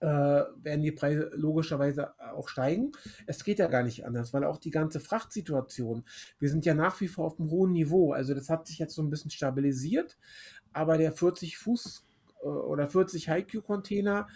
äh, 0.00 0.06
werden 0.06 0.82
die 0.82 0.92
Preise 0.92 1.30
logischerweise 1.34 2.14
auch 2.32 2.48
steigen. 2.48 2.92
Es 3.26 3.42
geht 3.44 3.58
ja 3.58 3.66
gar 3.66 3.82
nicht 3.82 4.06
anders, 4.06 4.32
weil 4.32 4.44
auch 4.44 4.58
die 4.58 4.70
ganze 4.70 5.00
Frachtsituation, 5.00 6.04
wir 6.38 6.48
sind 6.48 6.64
ja 6.64 6.74
nach 6.74 7.00
wie 7.00 7.08
vor 7.08 7.26
auf 7.26 7.40
einem 7.40 7.50
hohen 7.50 7.72
Niveau. 7.72 8.12
Also 8.12 8.34
das 8.34 8.48
hat 8.48 8.66
sich 8.66 8.78
jetzt 8.78 8.94
so 8.94 9.02
ein 9.02 9.10
bisschen 9.10 9.30
stabilisiert, 9.30 10.16
aber 10.72 10.98
der 10.98 11.12
40 11.12 11.58
Fuß 11.58 12.06
äh, 12.42 12.46
oder 12.46 12.88
40 12.88 13.28
High-Q-Container, 13.28 14.28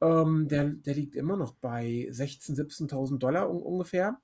ähm, 0.00 0.48
der, 0.48 0.64
der 0.70 0.94
liegt 0.94 1.14
immer 1.14 1.36
noch 1.36 1.54
bei 1.54 2.08
16.000, 2.10 2.88
17.000 2.88 3.18
Dollar 3.18 3.50
un 3.50 3.62
ungefähr. 3.62 4.18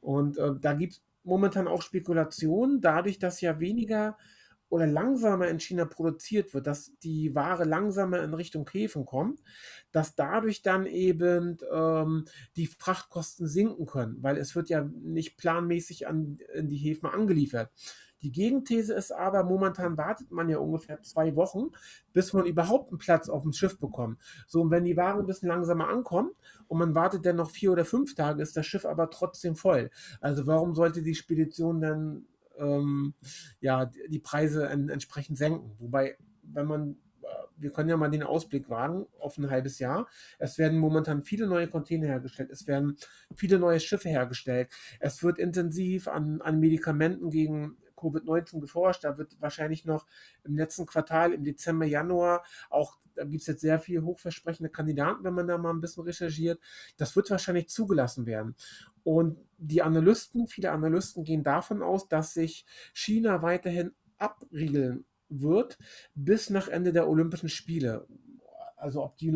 Und 0.00 0.38
äh, 0.38 0.52
da 0.60 0.74
gibt 0.74 0.94
es 0.94 1.02
momentan 1.22 1.68
auch 1.68 1.82
Spekulationen, 1.82 2.80
dadurch, 2.80 3.18
dass 3.18 3.40
ja 3.40 3.60
weniger 3.60 4.16
oder 4.70 4.86
langsamer 4.86 5.48
in 5.48 5.60
China 5.60 5.84
produziert 5.86 6.52
wird, 6.52 6.66
dass 6.66 6.92
die 6.98 7.34
Ware 7.34 7.64
langsamer 7.64 8.22
in 8.22 8.34
Richtung 8.34 8.68
Häfen 8.70 9.06
kommt, 9.06 9.40
dass 9.92 10.14
dadurch 10.14 10.62
dann 10.62 10.86
eben 10.86 11.56
ähm, 11.72 12.26
die 12.56 12.66
Frachtkosten 12.66 13.46
sinken 13.48 13.86
können, 13.86 14.22
weil 14.22 14.36
es 14.36 14.54
wird 14.54 14.68
ja 14.68 14.84
nicht 15.00 15.36
planmäßig 15.38 16.06
an 16.06 16.38
in 16.54 16.68
die 16.68 16.76
Häfen 16.76 17.06
angeliefert. 17.06 17.70
Die 18.22 18.32
Gegenthese 18.32 18.94
ist 18.94 19.12
aber, 19.12 19.44
momentan 19.44 19.96
wartet 19.96 20.30
man 20.30 20.48
ja 20.48 20.58
ungefähr 20.58 21.02
zwei 21.02 21.36
Wochen, 21.36 21.70
bis 22.12 22.32
man 22.32 22.46
überhaupt 22.46 22.90
einen 22.90 22.98
Platz 22.98 23.28
auf 23.28 23.42
dem 23.42 23.52
Schiff 23.52 23.78
bekommt. 23.78 24.18
So, 24.46 24.62
und 24.62 24.70
wenn 24.70 24.84
die 24.84 24.96
Ware 24.96 25.18
ein 25.18 25.26
bisschen 25.26 25.48
langsamer 25.48 25.88
ankommt 25.88 26.32
und 26.66 26.78
man 26.78 26.94
wartet 26.94 27.24
dann 27.24 27.36
noch 27.36 27.50
vier 27.50 27.72
oder 27.72 27.84
fünf 27.84 28.14
Tage, 28.14 28.42
ist 28.42 28.56
das 28.56 28.66
Schiff 28.66 28.84
aber 28.84 29.10
trotzdem 29.10 29.54
voll. 29.54 29.90
Also 30.20 30.46
warum 30.46 30.74
sollte 30.74 31.02
die 31.02 31.14
Spedition 31.14 31.80
dann 31.80 32.26
ähm, 32.58 33.14
ja, 33.60 33.86
die 34.08 34.18
Preise 34.18 34.68
en 34.68 34.88
entsprechend 34.88 35.38
senken? 35.38 35.76
Wobei, 35.78 36.16
wenn 36.42 36.66
man 36.66 36.96
äh, 37.22 37.26
wir 37.56 37.70
können 37.70 37.88
ja 37.88 37.96
mal 37.96 38.10
den 38.10 38.22
Ausblick 38.22 38.68
wagen 38.68 39.06
auf 39.20 39.38
ein 39.38 39.50
halbes 39.50 39.78
Jahr. 39.78 40.08
Es 40.38 40.58
werden 40.58 40.78
momentan 40.78 41.22
viele 41.22 41.46
neue 41.46 41.68
Container 41.68 42.06
hergestellt. 42.06 42.50
Es 42.50 42.66
werden 42.66 42.96
viele 43.34 43.58
neue 43.58 43.80
Schiffe 43.80 44.08
hergestellt. 44.08 44.70
Es 45.00 45.22
wird 45.22 45.38
intensiv 45.38 46.08
an, 46.08 46.40
an 46.40 46.58
Medikamenten 46.60 47.30
gegen 47.30 47.76
Covid-19 47.98 48.60
geforscht. 48.60 49.04
Da 49.04 49.18
wird 49.18 49.40
wahrscheinlich 49.40 49.84
noch 49.84 50.06
im 50.44 50.56
letzten 50.56 50.86
Quartal, 50.86 51.32
im 51.32 51.44
Dezember, 51.44 51.86
Januar, 51.86 52.44
auch 52.70 52.98
da 53.18 53.24
gibt 53.24 53.40
es 53.40 53.48
jetzt 53.48 53.60
sehr 53.62 53.80
viele 53.80 54.04
hochversprechende 54.04 54.70
Kandidaten, 54.70 55.24
wenn 55.24 55.34
man 55.34 55.48
da 55.48 55.58
mal 55.58 55.70
ein 55.70 55.80
bisschen 55.80 56.04
recherchiert. 56.04 56.60
Das 56.96 57.16
wird 57.16 57.30
wahrscheinlich 57.30 57.68
zugelassen 57.68 58.26
werden. 58.26 58.54
Und 59.02 59.38
die 59.56 59.82
Analysten, 59.82 60.46
viele 60.46 60.70
Analysten 60.70 61.24
gehen 61.24 61.42
davon 61.42 61.82
aus, 61.82 62.08
dass 62.08 62.32
sich 62.32 62.64
China 62.94 63.42
weiterhin 63.42 63.92
abriegeln 64.18 65.04
wird 65.28 65.78
bis 66.14 66.48
nach 66.50 66.68
Ende 66.68 66.92
der 66.92 67.08
Olympischen 67.08 67.48
Spiele. 67.48 68.06
Also 68.76 69.02
ob 69.02 69.16
die 69.16 69.32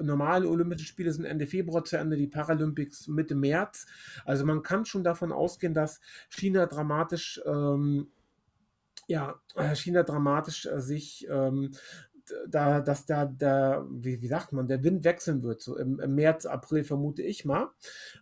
normale 0.00 0.48
Olympische 0.48 0.86
Spiele 0.86 1.12
sind 1.12 1.24
Ende 1.24 1.46
Februar 1.46 1.84
zu 1.84 1.96
Ende, 1.96 2.16
die 2.16 2.26
Paralympics 2.26 3.08
Mitte 3.08 3.34
März. 3.34 3.86
Also 4.24 4.44
man 4.44 4.62
kann 4.62 4.84
schon 4.84 5.04
davon 5.04 5.32
ausgehen, 5.32 5.74
dass 5.74 6.00
China 6.30 6.66
dramatisch 6.66 7.40
ähm, 7.44 8.08
ja, 9.08 9.40
äh, 9.56 9.74
China 9.74 10.02
dramatisch 10.04 10.66
äh, 10.66 10.80
sich 10.80 11.26
ähm, 11.28 11.72
da, 12.48 12.80
dass 12.80 13.04
da, 13.04 13.26
da 13.26 13.84
wie, 13.90 14.22
wie 14.22 14.28
sagt 14.28 14.52
man, 14.52 14.68
der 14.68 14.84
Wind 14.84 15.04
wechseln 15.04 15.42
wird, 15.42 15.60
so 15.60 15.76
im, 15.76 15.98
im 16.00 16.14
März, 16.14 16.46
April 16.46 16.84
vermute 16.84 17.22
ich 17.22 17.44
mal, 17.44 17.70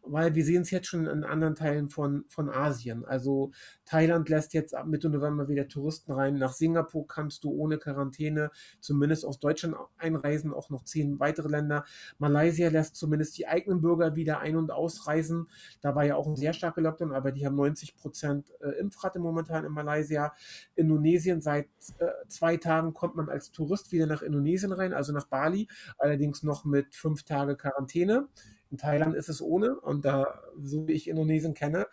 weil 0.02 0.34
wir 0.34 0.44
sehen 0.44 0.62
es 0.62 0.70
jetzt 0.70 0.88
schon 0.88 1.06
in 1.06 1.24
anderen 1.24 1.54
Teilen 1.54 1.90
von, 1.90 2.24
von 2.28 2.48
Asien. 2.48 3.04
Also 3.04 3.52
Thailand 3.90 4.28
lässt 4.28 4.54
jetzt 4.54 4.72
ab 4.72 4.86
Mitte 4.86 5.08
November 5.08 5.48
wieder 5.48 5.66
Touristen 5.66 6.12
rein. 6.12 6.38
Nach 6.38 6.52
Singapur 6.52 7.08
kannst 7.08 7.42
du 7.42 7.50
ohne 7.50 7.76
Quarantäne 7.76 8.52
zumindest 8.78 9.24
aus 9.26 9.40
Deutschland 9.40 9.74
einreisen, 9.98 10.54
auch 10.54 10.70
noch 10.70 10.84
zehn 10.84 11.18
weitere 11.18 11.48
Länder. 11.48 11.84
Malaysia 12.18 12.68
lässt 12.68 12.94
zumindest 12.94 13.36
die 13.36 13.48
eigenen 13.48 13.80
Bürger 13.80 14.14
wieder 14.14 14.38
ein- 14.38 14.54
und 14.54 14.70
ausreisen. 14.70 15.48
Da 15.80 15.96
war 15.96 16.04
ja 16.04 16.14
auch 16.14 16.28
ein 16.28 16.36
sehr 16.36 16.52
starker 16.52 16.80
Lockdown, 16.82 17.12
aber 17.12 17.32
die 17.32 17.44
haben 17.44 17.56
90 17.56 17.96
Prozent 17.96 18.52
äh, 18.60 18.78
Impfrate 18.78 19.18
momentan 19.18 19.64
in 19.64 19.72
Malaysia. 19.72 20.34
Indonesien 20.76 21.40
seit 21.40 21.66
äh, 21.98 22.06
zwei 22.28 22.58
Tagen 22.58 22.94
kommt 22.94 23.16
man 23.16 23.28
als 23.28 23.50
Tourist 23.50 23.90
wieder 23.90 24.06
nach 24.06 24.22
Indonesien 24.22 24.70
rein, 24.70 24.92
also 24.94 25.12
nach 25.12 25.26
Bali, 25.26 25.66
allerdings 25.98 26.44
noch 26.44 26.64
mit 26.64 26.94
fünf 26.94 27.24
Tage 27.24 27.56
Quarantäne. 27.56 28.28
In 28.70 28.78
Thailand 28.78 29.16
ist 29.16 29.28
es 29.28 29.42
ohne 29.42 29.80
und 29.80 30.04
da, 30.04 30.42
so 30.62 30.86
wie 30.86 30.92
ich 30.92 31.08
Indonesien 31.08 31.54
kenne, 31.54 31.88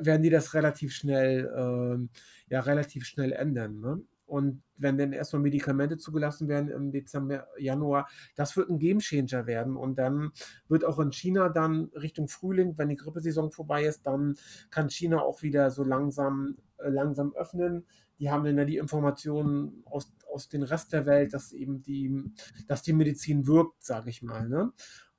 werden 0.00 0.22
die 0.22 0.30
das 0.30 0.54
relativ 0.54 0.92
schnell, 0.92 1.46
äh, 1.46 2.52
ja, 2.52 2.60
relativ 2.60 3.04
schnell 3.04 3.32
ändern. 3.32 3.80
Ne? 3.80 4.02
Und 4.28 4.62
wenn 4.76 4.98
dann 4.98 5.14
erstmal 5.14 5.40
Medikamente 5.40 5.96
zugelassen 5.96 6.48
werden 6.48 6.68
im 6.68 6.92
Dezember, 6.92 7.48
Januar, 7.58 8.08
das 8.36 8.56
wird 8.58 8.68
ein 8.68 8.78
Gamechanger 8.78 9.46
werden. 9.46 9.74
Und 9.74 9.98
dann 9.98 10.32
wird 10.68 10.84
auch 10.84 10.98
in 10.98 11.12
China 11.12 11.48
dann 11.48 11.84
Richtung 11.94 12.28
Frühling, 12.28 12.76
wenn 12.76 12.90
die 12.90 12.96
Grippesaison 12.96 13.50
vorbei 13.50 13.84
ist, 13.84 14.06
dann 14.06 14.36
kann 14.70 14.90
China 14.90 15.22
auch 15.22 15.42
wieder 15.42 15.70
so 15.70 15.82
langsam, 15.82 16.58
äh, 16.76 16.90
langsam 16.90 17.34
öffnen. 17.34 17.86
Die 18.18 18.30
haben 18.30 18.44
dann 18.44 18.58
ja 18.58 18.66
die 18.66 18.76
Informationen 18.76 19.82
aus, 19.86 20.12
aus 20.30 20.50
dem 20.50 20.62
Rest 20.62 20.92
der 20.92 21.06
Welt, 21.06 21.32
dass 21.32 21.52
eben 21.52 21.80
die, 21.82 22.30
dass 22.66 22.82
die 22.82 22.92
Medizin 22.92 23.46
wirkt, 23.46 23.82
sage 23.82 24.10
ich 24.10 24.22
mal. 24.22 24.46
Ne? 24.46 24.72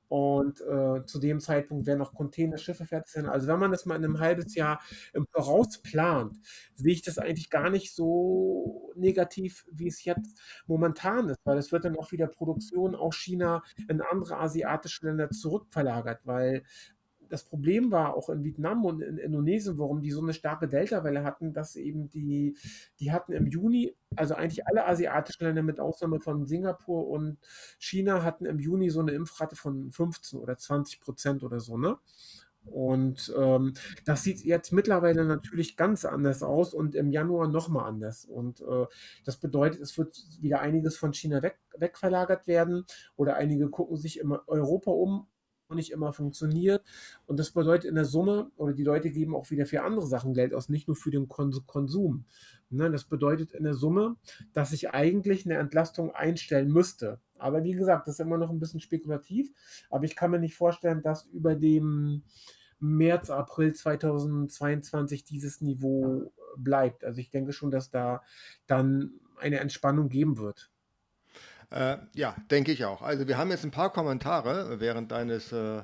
Und 0.10 0.60
äh, 0.62 1.06
zu 1.06 1.20
dem 1.20 1.40
Zeitpunkt 1.40 1.86
werden 1.86 2.02
auch 2.02 2.14
Containerschiffe 2.14 2.86
fertig 2.86 3.14
sein. 3.14 3.28
Also 3.28 3.48
wenn 3.48 3.60
man 3.60 3.72
das 3.72 3.86
mal 3.86 3.96
in 3.96 4.04
einem 4.04 4.20
halbes 4.20 4.56
Jahr 4.56 4.82
im 5.14 5.28
Voraus 5.32 5.82
plant, 5.82 6.36
sehe 6.74 6.94
ich 6.94 7.04
das 7.04 7.20
eigentlich 7.20 7.52
gar 7.52 7.70
nicht 7.70 7.96
so 7.96 8.92
negativ, 8.96 9.66
wie 9.72 9.88
es 9.88 10.04
jetzt 10.04 10.40
momentan 10.66 11.30
ist, 11.30 11.40
weil 11.44 11.60
es 11.60 11.72
wird 11.72 11.86
dann 11.86 11.96
auch 11.96 12.12
wieder 12.12 12.28
Produktion 12.28 12.96
aus 12.96 13.16
China 13.16 13.64
in 13.88 14.02
andere 14.02 14.38
asiatische 14.38 15.06
Länder 15.06 15.30
zurückverlagert, 15.30 16.22
weil 16.26 16.64
das 17.30 17.44
Problem 17.44 17.92
war 17.92 18.16
auch 18.16 18.30
in 18.30 18.44
Vietnam 18.44 18.86
und 18.86 19.02
in 19.02 19.18
Indonesien, 19.18 19.78
warum 19.78 20.02
die 20.02 20.12
so 20.12 20.22
eine 20.22 20.34
starke 20.34 20.68
Delta-Welle 20.68 21.24
hatten, 21.24 21.54
dass 21.54 21.76
eben 21.76 22.10
die, 22.10 22.58
die 23.00 23.12
hatten 23.12 23.34
im 23.34 23.48
Juni, 23.48 23.96
also 24.16 24.36
eigentlich 24.36 24.68
alle 24.68 24.88
asiatischen 24.88 25.46
Länder 25.46 25.64
mit 25.64 25.80
Ausnahme 25.80 26.20
von 26.20 26.46
Singapur 26.46 27.08
und 27.08 27.38
China 27.78 28.24
hatten 28.24 28.46
im 28.46 28.60
Juni 28.60 28.90
so 28.90 29.00
eine 29.00 29.12
Impfrate 29.12 29.56
von 29.56 29.92
15 29.92 30.40
oder 30.40 30.58
20 30.58 31.00
Prozent 31.00 31.44
oder 31.44 31.60
so, 31.60 31.78
ne? 31.78 31.98
Und 32.66 33.34
ähm, 33.38 33.74
das 34.06 34.24
sieht 34.24 34.44
jetzt 34.44 34.72
mittlerweile 34.72 35.26
natürlich 35.26 35.78
ganz 35.78 36.06
anders 36.06 36.44
aus 36.44 36.74
und 36.74 36.94
im 36.94 37.12
Januar 37.12 37.48
nochmal 37.48 37.88
anders. 37.88 38.26
Und 38.26 38.62
äh, 38.62 38.86
das 39.26 39.38
bedeutet, 39.38 39.82
es 39.82 39.98
wird 39.98 40.22
wieder 40.42 40.60
einiges 40.60 40.98
von 40.98 41.14
China 41.14 41.42
weg, 41.42 41.58
wegverlagert 41.78 42.48
werden 42.48 42.86
oder 43.16 43.36
einige 43.36 43.70
gucken 43.70 43.98
sich 43.98 44.20
in 44.20 44.32
Europa 44.32 44.92
um 44.92 45.28
nicht 45.76 45.92
immer 45.92 46.14
funktioniert. 46.14 46.84
Und 47.26 47.40
das 47.40 47.52
bedeutet 47.52 47.90
in 47.90 47.96
der 47.96 48.06
Summe, 48.06 48.52
oder 48.58 48.74
die 48.74 48.84
Leute 48.84 49.10
geben 49.12 49.36
auch 49.36 49.50
wieder 49.52 49.66
für 49.66 49.84
andere 49.84 50.08
Sachen 50.08 50.34
Geld 50.34 50.54
aus, 50.54 50.70
nicht 50.70 50.88
nur 50.88 50.96
für 50.96 51.12
den 51.12 51.28
Konsum. 51.28 52.26
Ne, 52.70 52.92
das 52.92 53.06
bedeutet 53.06 53.52
in 53.54 53.64
der 53.64 53.74
Summe, 53.74 54.16
dass 54.54 54.74
ich 54.74 54.92
eigentlich 54.92 55.46
eine 55.46 55.58
Entlastung 55.58 56.12
einstellen 56.12 56.72
müsste. 56.72 57.20
Aber 57.38 57.64
wie 57.64 57.74
gesagt, 57.74 58.08
das 58.08 58.16
ist 58.16 58.20
immer 58.20 58.38
noch 58.38 58.50
ein 58.50 58.60
bisschen 58.60 58.80
spekulativ. 58.80 59.52
Aber 59.90 60.06
ich 60.06 60.16
kann 60.16 60.32
mir 60.32 60.40
nicht 60.40 60.56
vorstellen, 60.56 61.02
dass 61.02 61.26
über 61.26 61.56
dem 61.56 62.24
März, 62.80 63.30
April 63.30 63.74
2022 63.74 65.24
dieses 65.24 65.62
Niveau 65.62 66.32
bleibt. 66.58 67.04
Also 67.04 67.20
ich 67.20 67.30
denke 67.30 67.54
schon, 67.54 67.72
dass 67.72 67.90
da 67.90 68.22
dann 68.68 69.20
eine 69.38 69.60
Entspannung 69.60 70.10
geben 70.10 70.38
wird. 70.38 70.72
Äh, 71.72 71.98
ja, 72.16 72.36
denke 72.50 72.72
ich 72.72 72.86
auch. 72.86 73.02
Also 73.02 73.28
wir 73.28 73.38
haben 73.38 73.52
jetzt 73.52 73.64
ein 73.64 73.72
paar 73.72 73.92
Kommentare 73.94 74.80
während 74.80 75.12
deines 75.12 75.52
äh, 75.52 75.84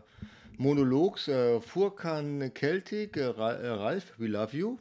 Monologs. 0.58 1.28
Äh, 1.28 1.62
Furkan 1.62 2.52
Celtic, 2.56 3.18
äh, 3.18 3.22
äh, 3.22 3.68
Ralf, 3.68 4.14
we 4.18 4.28
love 4.28 4.56
you. 4.58 4.78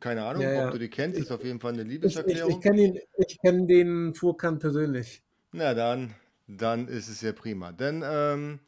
Keine 0.00 0.24
Ahnung, 0.24 0.42
Ja, 0.42 0.50
ob 0.58 0.66
ja. 0.66 0.70
du 0.70 0.78
die 0.78 0.88
kennst, 0.90 1.18
Ich, 1.18 1.26
ist 1.26 1.30
auf 1.32 1.44
jeden 1.44 1.60
Fall 1.60 1.74
eine 1.74 1.84
ich, 2.02 2.20
ich, 2.20 2.24
Liebeserklärung. 2.24 2.50
ich 2.50 2.60
kenne 2.60 2.82
ihn, 2.82 3.00
ich 3.18 3.38
kenne 3.40 3.66
den 3.66 4.14
Furkan 4.14 4.58
persönlich. 4.58 5.22
Na 5.52 5.72
dann, 5.74 6.14
dann 6.46 6.86
ist 6.88 7.08
es 7.08 7.22
ja 7.22 7.32
prima. 7.32 7.72
Denn 7.72 8.02
ähm, 8.06 8.60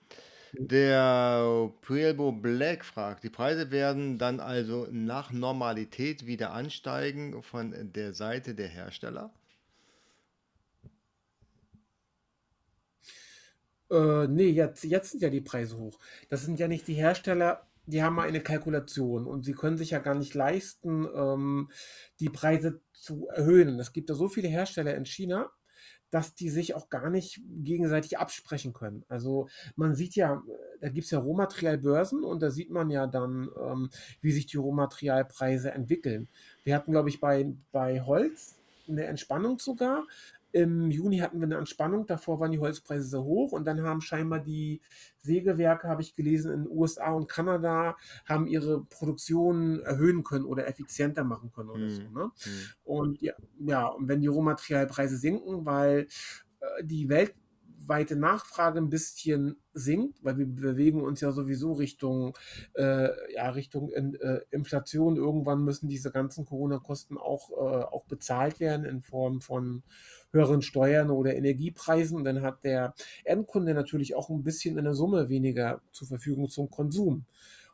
der 0.52 1.70
Puelbo 1.82 2.32
Black 2.32 2.84
fragt, 2.84 3.24
die 3.24 3.30
Preise 3.30 3.70
werden 3.70 4.18
dann 4.18 4.40
also 4.40 4.88
nach 4.90 5.32
Normalität 5.32 6.26
wieder 6.26 6.52
ansteigen 6.52 7.42
von 7.42 7.74
der 7.92 8.14
Seite 8.14 8.54
der 8.54 8.68
Hersteller? 8.68 9.32
Äh, 13.90 14.26
nee, 14.28 14.48
jetzt, 14.48 14.84
jetzt 14.84 15.12
sind 15.12 15.22
ja 15.22 15.30
die 15.30 15.40
Preise 15.40 15.78
hoch. 15.78 15.98
Das 16.28 16.42
sind 16.44 16.58
ja 16.58 16.68
nicht 16.68 16.88
die 16.88 16.94
Hersteller, 16.94 17.66
die 17.86 18.02
haben 18.02 18.18
eine 18.18 18.40
Kalkulation 18.40 19.26
und 19.26 19.44
sie 19.44 19.52
können 19.52 19.76
sich 19.76 19.90
ja 19.90 20.00
gar 20.00 20.14
nicht 20.14 20.34
leisten, 20.34 21.06
ähm, 21.14 21.70
die 22.18 22.28
Preise 22.28 22.80
zu 22.92 23.28
erhöhen. 23.28 23.78
Es 23.78 23.92
gibt 23.92 24.08
ja 24.08 24.16
so 24.16 24.28
viele 24.28 24.48
Hersteller 24.48 24.96
in 24.96 25.06
China, 25.06 25.50
dass 26.10 26.34
die 26.34 26.50
sich 26.50 26.74
auch 26.74 26.88
gar 26.88 27.10
nicht 27.10 27.40
gegenseitig 27.46 28.18
absprechen 28.18 28.72
können. 28.72 29.04
Also 29.08 29.48
man 29.76 29.94
sieht 29.94 30.14
ja, 30.14 30.42
da 30.80 30.88
gibt 30.88 31.04
es 31.04 31.10
ja 31.10 31.18
Rohmaterialbörsen 31.18 32.24
und 32.24 32.42
da 32.42 32.50
sieht 32.50 32.70
man 32.70 32.90
ja 32.90 33.06
dann, 33.06 33.50
ähm, 33.60 33.90
wie 34.20 34.32
sich 34.32 34.46
die 34.46 34.56
Rohmaterialpreise 34.56 35.70
entwickeln. 35.72 36.28
Wir 36.64 36.74
hatten, 36.74 36.92
glaube 36.92 37.08
ich, 37.08 37.20
bei, 37.20 37.52
bei 37.72 38.00
Holz 38.00 38.56
eine 38.88 39.04
Entspannung 39.04 39.58
sogar. 39.58 40.06
Im 40.56 40.90
Juni 40.90 41.18
hatten 41.18 41.38
wir 41.38 41.44
eine 41.44 41.58
Entspannung, 41.58 42.06
davor 42.06 42.40
waren 42.40 42.50
die 42.50 42.58
Holzpreise 42.58 43.06
sehr 43.06 43.22
hoch 43.22 43.52
und 43.52 43.66
dann 43.66 43.82
haben 43.82 44.00
scheinbar 44.00 44.40
die 44.40 44.80
Sägewerke, 45.18 45.86
habe 45.86 46.00
ich 46.00 46.14
gelesen, 46.14 46.50
in 46.50 46.64
den 46.64 46.72
USA 46.72 47.12
und 47.12 47.28
Kanada, 47.28 47.94
haben 48.24 48.46
ihre 48.46 48.82
Produktion 48.84 49.80
erhöhen 49.80 50.24
können 50.24 50.46
oder 50.46 50.66
effizienter 50.66 51.24
machen 51.24 51.52
können 51.52 51.68
oder 51.68 51.90
so. 51.90 52.00
Hm, 52.00 52.12
Ne? 52.14 52.30
hm. 52.42 52.52
Und 52.84 53.20
ja, 53.20 53.34
ja, 53.58 53.86
und 53.88 54.08
wenn 54.08 54.22
die 54.22 54.28
Rohmaterialpreise 54.28 55.18
sinken, 55.18 55.66
weil 55.66 56.08
äh, 56.60 56.84
die 56.84 57.10
weltweite 57.10 58.16
Nachfrage 58.16 58.78
ein 58.78 58.88
bisschen 58.88 59.56
sinkt, 59.74 60.24
weil 60.24 60.38
wir 60.38 60.46
bewegen 60.46 61.02
uns 61.02 61.20
ja 61.20 61.32
sowieso 61.32 61.72
Richtung, 61.74 62.34
äh, 62.74 63.08
ja, 63.34 63.50
Richtung 63.50 63.90
in, 63.90 64.14
äh, 64.14 64.40
Inflation. 64.50 65.16
Irgendwann 65.16 65.64
müssen 65.64 65.88
diese 65.90 66.10
ganzen 66.10 66.46
Corona-Kosten 66.46 67.18
auch, 67.18 67.50
äh, 67.50 67.84
auch 67.84 68.06
bezahlt 68.06 68.58
werden 68.58 68.86
in 68.86 69.02
Form 69.02 69.42
von 69.42 69.82
höheren 70.32 70.62
Steuern 70.62 71.10
oder 71.10 71.34
Energiepreisen. 71.34 72.24
Dann 72.24 72.42
hat 72.42 72.64
der 72.64 72.94
Endkunde 73.24 73.74
natürlich 73.74 74.14
auch 74.14 74.30
ein 74.30 74.42
bisschen 74.42 74.78
in 74.78 74.84
der 74.84 74.94
Summe 74.94 75.28
weniger 75.28 75.80
zur 75.92 76.08
Verfügung 76.08 76.48
zum 76.48 76.70
Konsum. 76.70 77.24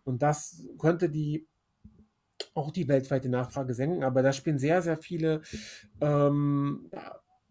Und 0.04 0.22
das 0.22 0.64
könnte 0.78 1.08
die 1.08 1.46
auch 2.54 2.70
die 2.70 2.88
weltweite 2.88 3.28
Nachfrage 3.28 3.74
senken, 3.74 4.02
aber 4.02 4.22
da 4.22 4.32
spielen 4.32 4.58
sehr, 4.58 4.82
sehr 4.82 4.96
viele, 4.96 5.42
ähm, 6.00 6.90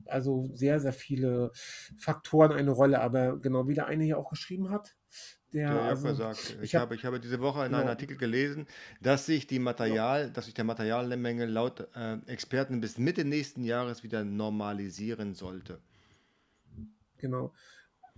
also 0.05 0.49
sehr, 0.53 0.79
sehr 0.79 0.93
viele 0.93 1.51
Faktoren 1.97 2.51
eine 2.51 2.71
Rolle. 2.71 3.01
Aber 3.01 3.37
genau 3.37 3.67
wie 3.67 3.73
der 3.73 3.87
eine 3.87 4.03
hier 4.03 4.17
auch 4.17 4.29
geschrieben 4.29 4.69
hat, 4.69 4.95
der, 5.53 5.69
Der 5.69 5.75
Jörg 5.75 5.89
also 5.89 6.13
sagt, 6.13 6.57
ich 6.57 6.61
ich 6.61 6.75
habe, 6.75 6.83
habe, 6.83 6.95
ich 6.95 7.05
habe 7.05 7.19
diese 7.19 7.39
Woche 7.41 7.59
in 7.59 7.73
einem 7.73 7.81
genau, 7.81 7.89
Artikel 7.89 8.17
gelesen, 8.17 8.67
dass 9.01 9.25
sich 9.25 9.47
die 9.47 9.55
genau, 9.55 9.71
Material, 9.71 10.31
dass 10.31 10.45
sich 10.45 10.53
der 10.53 10.63
Materialmenge 10.65 11.45
laut 11.45 11.87
äh, 11.95 12.17
Experten 12.27 12.81
bis 12.81 12.97
Mitte 12.97 13.25
nächsten 13.25 13.63
Jahres 13.63 14.03
wieder 14.03 14.23
normalisieren 14.23 15.33
sollte. 15.35 15.81
genau. 17.17 17.53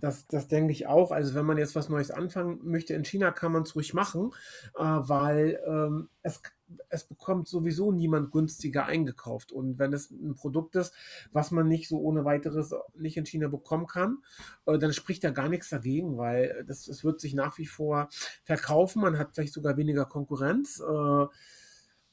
Das, 0.00 0.26
das 0.26 0.48
denke 0.48 0.72
ich 0.72 0.86
auch. 0.86 1.12
Also 1.12 1.34
wenn 1.34 1.46
man 1.46 1.56
jetzt 1.56 1.74
was 1.76 1.88
Neues 1.88 2.10
anfangen 2.10 2.60
möchte 2.62 2.92
in 2.94 3.04
China, 3.04 3.30
kann 3.30 3.52
man 3.52 3.62
es 3.62 3.74
ruhig 3.74 3.94
machen, 3.94 4.32
äh, 4.76 4.82
weil 4.82 5.58
ähm, 5.66 6.10
es, 6.22 6.42
es 6.88 7.04
bekommt 7.04 7.48
sowieso 7.48 7.92
niemand 7.92 8.30
günstiger 8.32 8.86
eingekauft. 8.86 9.52
Und 9.52 9.78
wenn 9.78 9.92
es 9.92 10.10
ein 10.10 10.34
Produkt 10.34 10.76
ist, 10.76 10.94
was 11.32 11.50
man 11.50 11.68
nicht 11.68 11.88
so 11.88 11.98
ohne 11.98 12.24
weiteres 12.24 12.74
nicht 12.94 13.16
in 13.16 13.26
China 13.26 13.48
bekommen 13.48 13.86
kann, 13.86 14.18
äh, 14.66 14.78
dann 14.78 14.92
spricht 14.92 15.24
da 15.24 15.30
gar 15.30 15.48
nichts 15.48 15.68
dagegen, 15.70 16.16
weil 16.16 16.64
das, 16.66 16.88
es 16.88 17.04
wird 17.04 17.20
sich 17.20 17.34
nach 17.34 17.58
wie 17.58 17.66
vor 17.66 18.08
verkaufen. 18.44 19.02
Man 19.02 19.18
hat 19.18 19.34
vielleicht 19.34 19.54
sogar 19.54 19.76
weniger 19.76 20.04
Konkurrenz. 20.04 20.80
Äh, 20.80 21.26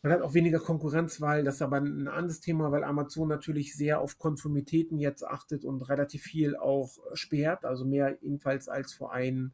man 0.04 0.14
hat 0.14 0.22
auch 0.22 0.34
weniger 0.34 0.60
Konkurrenz, 0.60 1.22
weil 1.22 1.44
das 1.44 1.56
ist 1.56 1.62
aber 1.62 1.78
ein 1.78 2.08
anderes 2.08 2.40
Thema, 2.40 2.72
weil 2.72 2.84
Amazon 2.84 3.28
natürlich 3.28 3.76
sehr 3.76 4.02
auf 4.02 4.18
Konformitäten 4.18 4.98
jetzt 4.98 5.24
achtet 5.24 5.64
und 5.64 5.88
relativ 5.90 6.24
viel 6.24 6.56
auch 6.56 6.98
sperrt, 7.14 7.66
also 7.66 7.86
mehr 7.86 8.18
jedenfalls 8.22 8.68
als 8.68 8.94
vor 8.94 9.14
ein, 9.14 9.54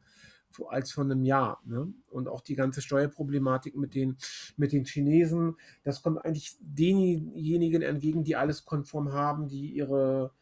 als 0.68 0.92
vor 0.92 1.04
einem 1.04 1.24
Jahr. 1.24 1.60
Ne? 1.64 1.92
Und 2.10 2.28
auch 2.28 2.40
die 2.40 2.54
ganze 2.54 2.82
Steuerproblematik 2.82 3.76
mit 3.76 3.94
den, 3.94 4.16
mit 4.56 4.72
den 4.72 4.84
Chinesen, 4.84 5.56
das 5.84 6.02
kommt 6.02 6.24
eigentlich 6.24 6.56
denjenigen 6.60 7.82
entgegen, 7.82 8.24
die 8.24 8.36
alles 8.36 8.64
konform 8.64 9.12
haben, 9.12 9.48
die 9.48 9.70
ihre, 9.72 10.32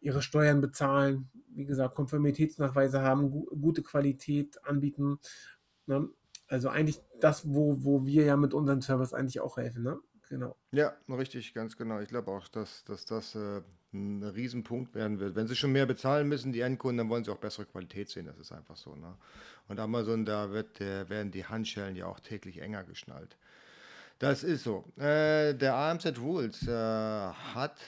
ihre 0.00 0.22
Steuern 0.22 0.60
bezahlen, 0.60 1.28
wie 1.54 1.64
gesagt, 1.64 1.94
Konformitätsnachweise 1.94 3.00
haben, 3.00 3.30
gu 3.30 3.46
gute 3.60 3.82
Qualität 3.82 4.64
anbieten. 4.64 5.18
Ne? 5.86 6.08
Also 6.48 6.68
eigentlich 6.68 7.00
das, 7.20 7.48
wo, 7.52 7.84
wo 7.84 8.06
wir 8.06 8.24
ja 8.24 8.36
mit 8.36 8.54
unserem 8.54 8.82
Service 8.82 9.14
eigentlich 9.14 9.40
auch 9.40 9.56
helfen, 9.56 9.82
ne? 9.82 9.98
Genau. 10.28 10.56
Ja, 10.72 10.96
richtig, 11.08 11.54
ganz 11.54 11.76
genau. 11.76 12.00
Ich 12.00 12.08
glaube 12.08 12.30
auch, 12.32 12.48
dass, 12.48 12.84
dass 12.84 13.04
das 13.04 13.34
äh, 13.36 13.62
ein 13.92 14.22
Riesenpunkt 14.22 14.94
werden 14.94 15.20
wird. 15.20 15.36
Wenn 15.36 15.46
sie 15.46 15.54
schon 15.54 15.72
mehr 15.72 15.86
bezahlen 15.86 16.28
müssen, 16.28 16.52
die 16.52 16.60
Endkunden, 16.60 16.98
dann 16.98 17.08
wollen 17.08 17.24
sie 17.24 17.30
auch 17.30 17.38
bessere 17.38 17.66
Qualität 17.66 18.08
sehen. 18.08 18.26
Das 18.26 18.38
ist 18.38 18.52
einfach 18.52 18.76
so. 18.76 18.94
Ne? 18.96 19.16
Und 19.68 19.78
Amazon, 19.78 20.24
da 20.24 20.50
wird, 20.50 20.80
der, 20.80 21.08
werden 21.08 21.30
die 21.30 21.44
Handschellen 21.44 21.96
ja 21.96 22.06
auch 22.06 22.20
täglich 22.20 22.60
enger 22.60 22.84
geschnallt. 22.84 23.36
Das 24.18 24.42
ist 24.42 24.64
so. 24.64 24.84
Äh, 24.96 25.54
der 25.54 25.74
AMZ 25.74 26.18
Rules 26.18 26.66
äh, 26.66 26.72
hat 26.72 27.78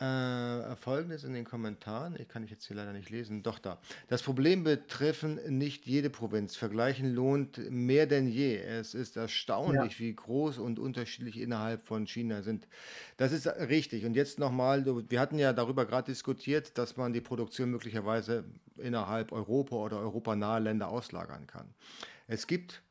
äh, 0.00 0.76
Folgendes 0.76 1.24
in 1.24 1.34
den 1.34 1.44
Kommentaren, 1.44 2.16
ich 2.18 2.28
kann 2.28 2.44
ich 2.44 2.50
jetzt 2.50 2.66
hier 2.66 2.76
leider 2.76 2.92
nicht 2.92 3.10
lesen, 3.10 3.42
doch 3.42 3.58
da. 3.58 3.78
Das 4.08 4.22
Problem 4.22 4.62
betreffen 4.62 5.40
nicht 5.48 5.86
jede 5.86 6.08
Provinz. 6.08 6.56
Vergleichen 6.56 7.14
lohnt 7.14 7.58
mehr 7.70 8.06
denn 8.06 8.28
je. 8.28 8.58
Es 8.58 8.94
ist 8.94 9.16
Ja, 9.16 9.22
erstaunlich, 9.22 9.98
wie 9.98 10.14
groß 10.14 10.58
und 10.58 10.78
unterschiedlich 10.78 11.40
innerhalb 11.40 11.86
von 11.86 12.06
China 12.06 12.42
sind. 12.42 12.68
Das 13.16 13.32
ist 13.32 13.46
richtig. 13.46 14.04
Und 14.04 14.14
jetzt 14.14 14.38
nochmal, 14.38 14.84
wir 15.08 15.20
hatten 15.20 15.38
ja 15.38 15.52
darüber 15.52 15.84
gerade 15.84 16.12
diskutiert, 16.12 16.78
dass 16.78 16.96
man 16.96 17.12
die 17.12 17.20
Produktion 17.20 17.70
möglicherweise 17.70 18.44
innerhalb 18.76 19.32
Europa 19.32 19.74
oder 19.76 19.98
europanahe 19.98 20.60
Länder 20.60 20.88
auslagern 20.88 21.46
kann. 21.46 21.74
Es 22.28 22.46
gibt 22.46 22.82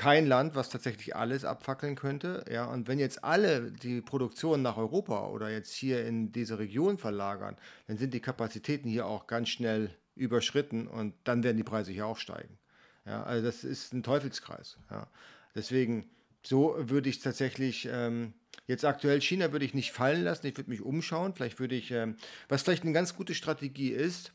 kein 0.00 0.26
Land, 0.26 0.54
was 0.54 0.70
tatsächlich 0.70 1.14
alles 1.14 1.44
abfackeln 1.44 1.94
könnte. 1.94 2.42
Ja, 2.50 2.64
und 2.64 2.88
wenn 2.88 2.98
jetzt 2.98 3.22
alle 3.22 3.70
die 3.70 4.00
Produktion 4.00 4.62
nach 4.62 4.78
Europa 4.78 5.26
oder 5.28 5.50
jetzt 5.50 5.74
hier 5.74 6.06
in 6.06 6.32
diese 6.32 6.58
Region 6.58 6.96
verlagern, 6.96 7.58
dann 7.86 7.98
sind 7.98 8.14
die 8.14 8.20
Kapazitäten 8.20 8.88
hier 8.88 9.04
auch 9.04 9.26
ganz 9.26 9.50
schnell 9.50 9.94
überschritten 10.14 10.86
und 10.86 11.12
dann 11.24 11.42
werden 11.42 11.58
die 11.58 11.64
Preise 11.64 11.92
hier 11.92 12.06
auch 12.06 12.16
steigen. 12.16 12.56
Ja, 13.04 13.24
also 13.24 13.44
das 13.44 13.62
ist 13.62 13.92
ein 13.92 14.02
Teufelskreis. 14.02 14.78
Ja. 14.90 15.06
Deswegen, 15.54 16.08
so 16.42 16.76
würde 16.78 17.10
ich 17.10 17.20
tatsächlich 17.20 17.86
ähm, 17.92 18.32
jetzt 18.66 18.86
aktuell 18.86 19.20
China 19.20 19.52
würde 19.52 19.66
ich 19.66 19.74
nicht 19.74 19.92
fallen 19.92 20.24
lassen. 20.24 20.46
Ich 20.46 20.56
würde 20.56 20.70
mich 20.70 20.80
umschauen. 20.80 21.34
Vielleicht 21.34 21.60
würde 21.60 21.74
ich, 21.74 21.90
ähm, 21.90 22.16
was 22.48 22.62
vielleicht 22.62 22.84
eine 22.84 22.94
ganz 22.94 23.16
gute 23.16 23.34
Strategie 23.34 23.90
ist, 23.90 24.32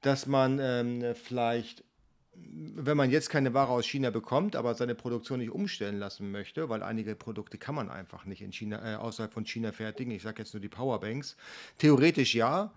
dass 0.00 0.26
man 0.26 0.58
ähm, 0.60 1.14
vielleicht 1.14 1.84
wenn 2.36 2.96
man 2.96 3.10
jetzt 3.10 3.30
keine 3.30 3.54
Ware 3.54 3.70
aus 3.70 3.86
China 3.86 4.10
bekommt, 4.10 4.56
aber 4.56 4.74
seine 4.74 4.94
Produktion 4.94 5.40
nicht 5.40 5.50
umstellen 5.50 5.98
lassen 5.98 6.30
möchte, 6.30 6.68
weil 6.68 6.82
einige 6.82 7.14
Produkte 7.14 7.58
kann 7.58 7.74
man 7.74 7.90
einfach 7.90 8.24
nicht 8.24 8.42
in 8.42 8.52
China, 8.52 8.94
äh, 8.94 8.96
außerhalb 8.96 9.32
von 9.32 9.44
China 9.46 9.72
fertigen. 9.72 10.12
Ich 10.12 10.22
sage 10.22 10.42
jetzt 10.42 10.54
nur 10.54 10.60
die 10.60 10.68
Powerbanks. 10.68 11.36
Theoretisch 11.78 12.34
ja, 12.34 12.72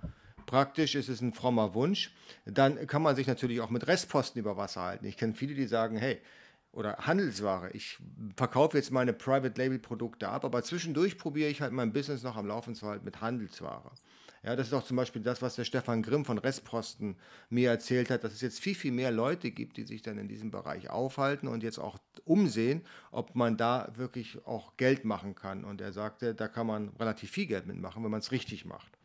praktisch 0.45 0.95
ist 0.95 1.09
es 1.09 1.21
ein 1.21 1.33
frommer 1.33 1.73
Wunsch. 1.73 2.11
Dann 2.45 2.87
kann 2.87 3.01
man 3.01 3.15
sich 3.15 3.27
natürlich 3.27 3.61
auch 3.61 3.69
mit 3.69 3.87
Restposten 3.87 4.39
über 4.39 4.57
Wasser 4.57 4.81
halten. 4.81 5.05
Ich 5.05 5.17
kenne 5.17 5.33
viele, 5.33 5.53
die 5.53 5.67
sagen, 5.67 5.97
hey, 5.97 6.19
oder 6.71 6.97
Handelsware. 6.99 7.71
Ich 7.73 7.97
verkaufe 8.35 8.77
jetzt 8.77 8.91
meine 8.91 9.13
Private 9.13 9.59
Label 9.59 9.79
Produkte 9.79 10.29
ab, 10.29 10.45
aber 10.45 10.61
zwischendurch 10.63 11.17
probiere 11.17 11.49
ich 11.49 11.61
halt 11.61 11.73
mein 11.73 11.91
Business 11.91 12.23
noch 12.23 12.37
am 12.37 12.45
Laufen 12.45 12.75
zu 12.75 12.87
halten 12.87 13.03
mit 13.03 13.19
Handelsware. 13.19 13.91
Ja, 14.47 14.55
das 14.55 14.67
ist 14.67 14.73
auch 14.73 14.86
zum 14.86 14.95
Beispiel 14.95 15.21
das, 15.21 15.41
was 15.41 15.55
der 15.55 15.65
Stefan 15.65 16.01
Grimm 16.01 16.23
von 16.23 16.38
Restposten 16.38 17.17
mir 17.49 17.69
erzählt 17.69 18.10
hat, 18.10 18.23
dass 18.23 18.31
es 18.31 18.39
jetzt 18.39 18.62
viel, 18.62 18.75
viel 18.75 18.93
mehr 18.93 19.12
Leute 19.12 19.51
gibt, 19.51 19.75
die 19.75 19.83
sich 19.83 20.03
dann 20.03 20.17
in 20.17 20.29
diesem 20.29 20.51
Bereich 20.51 20.89
aufhalten 20.89 21.49
und 21.49 21.63
jetzt 21.63 21.79
auch 21.79 21.97
umsehen, 22.23 22.81
ob 23.12 23.36
man 23.36 23.57
da 23.57 23.91
wirklich 23.97 24.45
auch 24.45 24.77
Geld 24.77 25.03
machen 25.03 25.36
kann. 25.36 25.65
Und 25.65 25.81
er 25.81 25.91
sagte, 25.91 26.33
da 26.33 26.47
kann 26.47 26.65
man 26.65 26.91
relativ 26.97 27.29
viel 27.29 27.47
Geld 27.47 27.67
mitmachen, 27.67 28.01
wenn 28.05 28.12
man 28.12 28.21
es 28.21 28.31
richtig 28.31 28.63
macht. 28.63 28.96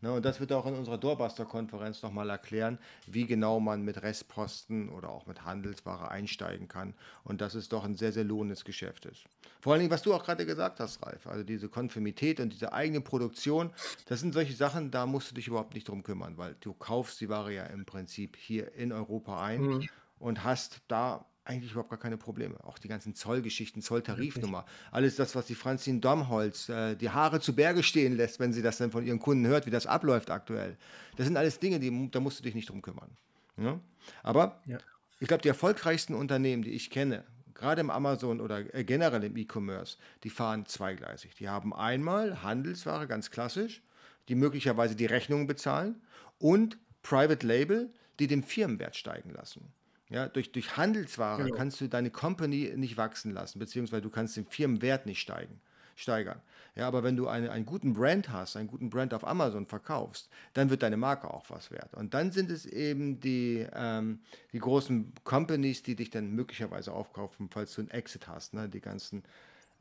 Ne, 0.00 0.12
und 0.12 0.24
das 0.24 0.38
wird 0.38 0.52
auch 0.52 0.64
in 0.66 0.74
unserer 0.74 0.96
Doorbuster-Konferenz 0.96 2.02
nochmal 2.02 2.30
erklären, 2.30 2.78
wie 3.06 3.26
genau 3.26 3.58
man 3.58 3.82
mit 3.82 4.00
Restposten 4.00 4.88
oder 4.90 5.08
auch 5.10 5.26
mit 5.26 5.44
Handelsware 5.44 6.10
einsteigen 6.10 6.68
kann. 6.68 6.94
Und 7.24 7.40
dass 7.40 7.54
es 7.54 7.68
doch 7.68 7.84
ein 7.84 7.96
sehr, 7.96 8.12
sehr 8.12 8.22
lohnendes 8.24 8.64
Geschäft 8.64 9.06
ist. 9.06 9.24
Vor 9.60 9.72
allen 9.72 9.80
Dingen, 9.80 9.90
was 9.90 10.02
du 10.02 10.14
auch 10.14 10.24
gerade 10.24 10.46
gesagt 10.46 10.78
hast, 10.78 11.04
Ralf, 11.04 11.26
also 11.26 11.42
diese 11.42 11.68
Konfirmität 11.68 12.38
und 12.38 12.52
diese 12.52 12.72
eigene 12.72 13.00
Produktion, 13.00 13.72
das 14.06 14.20
sind 14.20 14.34
solche 14.34 14.54
Sachen, 14.54 14.92
da 14.92 15.04
musst 15.04 15.30
du 15.30 15.34
dich 15.34 15.48
überhaupt 15.48 15.74
nicht 15.74 15.88
drum 15.88 16.04
kümmern, 16.04 16.38
weil 16.38 16.54
du 16.60 16.72
kaufst 16.74 17.20
die 17.20 17.28
Ware 17.28 17.52
ja 17.52 17.64
im 17.64 17.84
Prinzip 17.84 18.36
hier 18.36 18.72
in 18.74 18.92
Europa 18.92 19.42
ein 19.42 19.62
Mhm. 19.62 19.88
und 20.20 20.44
hast 20.44 20.80
da 20.86 21.26
eigentlich 21.48 21.72
überhaupt 21.72 21.90
gar 21.90 21.98
keine 21.98 22.18
Probleme. 22.18 22.56
Auch 22.64 22.78
die 22.78 22.88
ganzen 22.88 23.14
Zollgeschichten, 23.14 23.80
Zolltarifnummer, 23.80 24.66
alles 24.90 25.16
das, 25.16 25.34
was 25.34 25.46
die 25.46 25.54
Franzin 25.54 26.00
Domholz 26.00 26.68
äh, 26.68 26.94
die 26.94 27.10
Haare 27.10 27.40
zu 27.40 27.54
Berge 27.54 27.82
stehen 27.82 28.16
lässt, 28.16 28.38
wenn 28.38 28.52
sie 28.52 28.62
das 28.62 28.76
dann 28.76 28.90
von 28.90 29.04
ihren 29.04 29.18
Kunden 29.18 29.46
hört, 29.46 29.66
wie 29.66 29.70
das 29.70 29.86
abläuft 29.86 30.30
aktuell. 30.30 30.76
Das 31.16 31.26
sind 31.26 31.36
alles 31.36 31.58
Dinge, 31.58 31.80
die, 31.80 32.10
da 32.10 32.20
musst 32.20 32.38
du 32.38 32.42
dich 32.42 32.54
nicht 32.54 32.68
drum 32.68 32.82
kümmern. 32.82 33.10
Ja? 33.56 33.80
Aber 34.22 34.60
ja. 34.66 34.78
ich 35.20 35.28
glaube, 35.28 35.42
die 35.42 35.48
erfolgreichsten 35.48 36.14
Unternehmen, 36.14 36.62
die 36.62 36.72
ich 36.72 36.90
kenne, 36.90 37.24
gerade 37.54 37.80
im 37.80 37.90
Amazon 37.90 38.40
oder 38.40 38.74
äh, 38.74 38.84
generell 38.84 39.24
im 39.24 39.36
E-Commerce, 39.36 39.96
die 40.24 40.30
fahren 40.30 40.66
zweigleisig. 40.66 41.34
Die 41.36 41.48
haben 41.48 41.74
einmal 41.74 42.42
Handelsware, 42.42 43.06
ganz 43.06 43.30
klassisch, 43.30 43.82
die 44.28 44.34
möglicherweise 44.34 44.94
die 44.94 45.06
Rechnungen 45.06 45.46
bezahlen 45.46 46.02
und 46.38 46.78
Private 47.02 47.46
Label, 47.46 47.90
die 48.18 48.26
den 48.26 48.42
Firmenwert 48.42 48.96
steigen 48.96 49.30
lassen. 49.30 49.72
Ja, 50.10 50.26
durch, 50.28 50.52
durch 50.52 50.76
Handelsware 50.76 51.44
genau. 51.44 51.56
kannst 51.56 51.80
du 51.80 51.88
deine 51.88 52.10
Company 52.10 52.72
nicht 52.76 52.96
wachsen 52.96 53.32
lassen, 53.32 53.58
beziehungsweise 53.58 54.02
du 54.02 54.10
kannst 54.10 54.36
den 54.36 54.46
Firmenwert 54.46 55.04
nicht 55.04 55.20
steigen, 55.20 55.60
steigern. 55.96 56.40
Ja, 56.74 56.86
aber 56.86 57.02
wenn 57.02 57.16
du 57.16 57.28
eine, 57.28 57.50
einen 57.50 57.66
guten 57.66 57.92
Brand 57.92 58.30
hast, 58.30 58.56
einen 58.56 58.68
guten 58.68 58.88
Brand 58.88 59.12
auf 59.12 59.26
Amazon 59.26 59.66
verkaufst, 59.66 60.30
dann 60.54 60.70
wird 60.70 60.82
deine 60.82 60.96
Marke 60.96 61.28
auch 61.28 61.50
was 61.50 61.70
wert. 61.70 61.92
Und 61.94 62.14
dann 62.14 62.30
sind 62.30 62.50
es 62.50 62.64
eben 62.64 63.20
die, 63.20 63.66
ähm, 63.74 64.20
die 64.52 64.60
großen 64.60 65.12
Companies, 65.24 65.82
die 65.82 65.96
dich 65.96 66.10
dann 66.10 66.30
möglicherweise 66.30 66.92
aufkaufen, 66.92 67.50
falls 67.50 67.74
du 67.74 67.82
einen 67.82 67.90
Exit 67.90 68.28
hast. 68.28 68.54
Ne? 68.54 68.68
Die 68.68 68.80
ganzen 68.80 69.24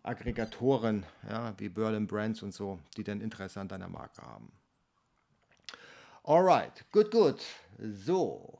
Aggregatoren, 0.03 1.05
ja, 1.29 1.53
wie 1.57 1.69
Berlin 1.69 2.07
Brands 2.07 2.41
und 2.41 2.53
so, 2.53 2.79
die 2.97 3.03
dann 3.03 3.21
Interesse 3.21 3.61
an 3.61 3.67
deiner 3.67 3.89
Marke 3.89 4.21
haben. 4.21 4.51
Alright, 6.23 6.83
gut, 6.91 7.11
gut. 7.11 7.41
So. 7.79 8.59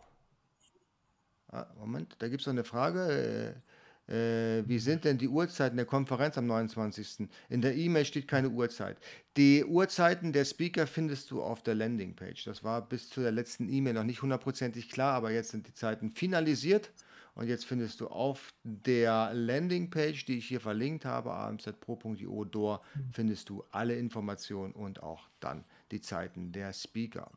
Ah, 1.50 1.68
Moment, 1.80 2.16
da 2.20 2.28
gibt 2.28 2.42
es 2.42 2.48
noch 2.48 2.54
eine 2.54 2.64
Frage. 2.64 3.62
Äh, 4.08 4.64
wie 4.68 4.80
sind 4.80 5.04
denn 5.04 5.18
die 5.18 5.28
Uhrzeiten 5.28 5.76
der 5.76 5.86
Konferenz 5.86 6.38
am 6.38 6.48
29.? 6.48 7.28
In 7.50 7.62
der 7.62 7.76
E-Mail 7.76 8.06
steht 8.06 8.28
keine 8.28 8.50
Uhrzeit. 8.50 8.98
Die 9.36 9.66
Uhrzeiten 9.66 10.32
der 10.32 10.46
Speaker 10.46 10.88
findest 10.88 11.30
du 11.32 11.42
auf 11.42 11.62
der 11.62 11.76
Landingpage. 11.76 12.46
Das 12.46 12.64
war 12.64 12.88
bis 12.88 13.10
zu 13.10 13.22
der 13.22 13.32
letzten 13.32 13.68
E-Mail 13.70 13.94
noch 13.94 14.06
nicht 14.06 14.22
hundertprozentig 14.22 14.90
klar, 14.90 15.14
aber 15.14 15.32
jetzt 15.32 15.50
sind 15.52 15.68
die 15.68 15.74
Zeiten 15.74 16.12
finalisiert. 16.12 16.92
Und 17.36 17.48
jetzt 17.48 17.66
findest 17.66 18.02
du 18.02 18.08
auf 18.08 18.52
der 18.64 19.32
Landingpage, 19.34 20.26
die 20.26 20.40
ich 20.40 20.48
hier 20.48 20.60
verlinkt 20.60 21.06
habe, 21.06 21.34
amzpro.io 21.34 22.46
Door, 22.46 22.82
findest 23.12 23.50
du 23.50 23.64
alle 23.72 23.96
Informationen 23.96 24.74
und 24.74 25.04
auch 25.04 25.30
dann 25.40 25.64
die 25.92 26.02
Zeiten 26.02 26.52
der 26.52 26.74
Speaker. 26.74 27.30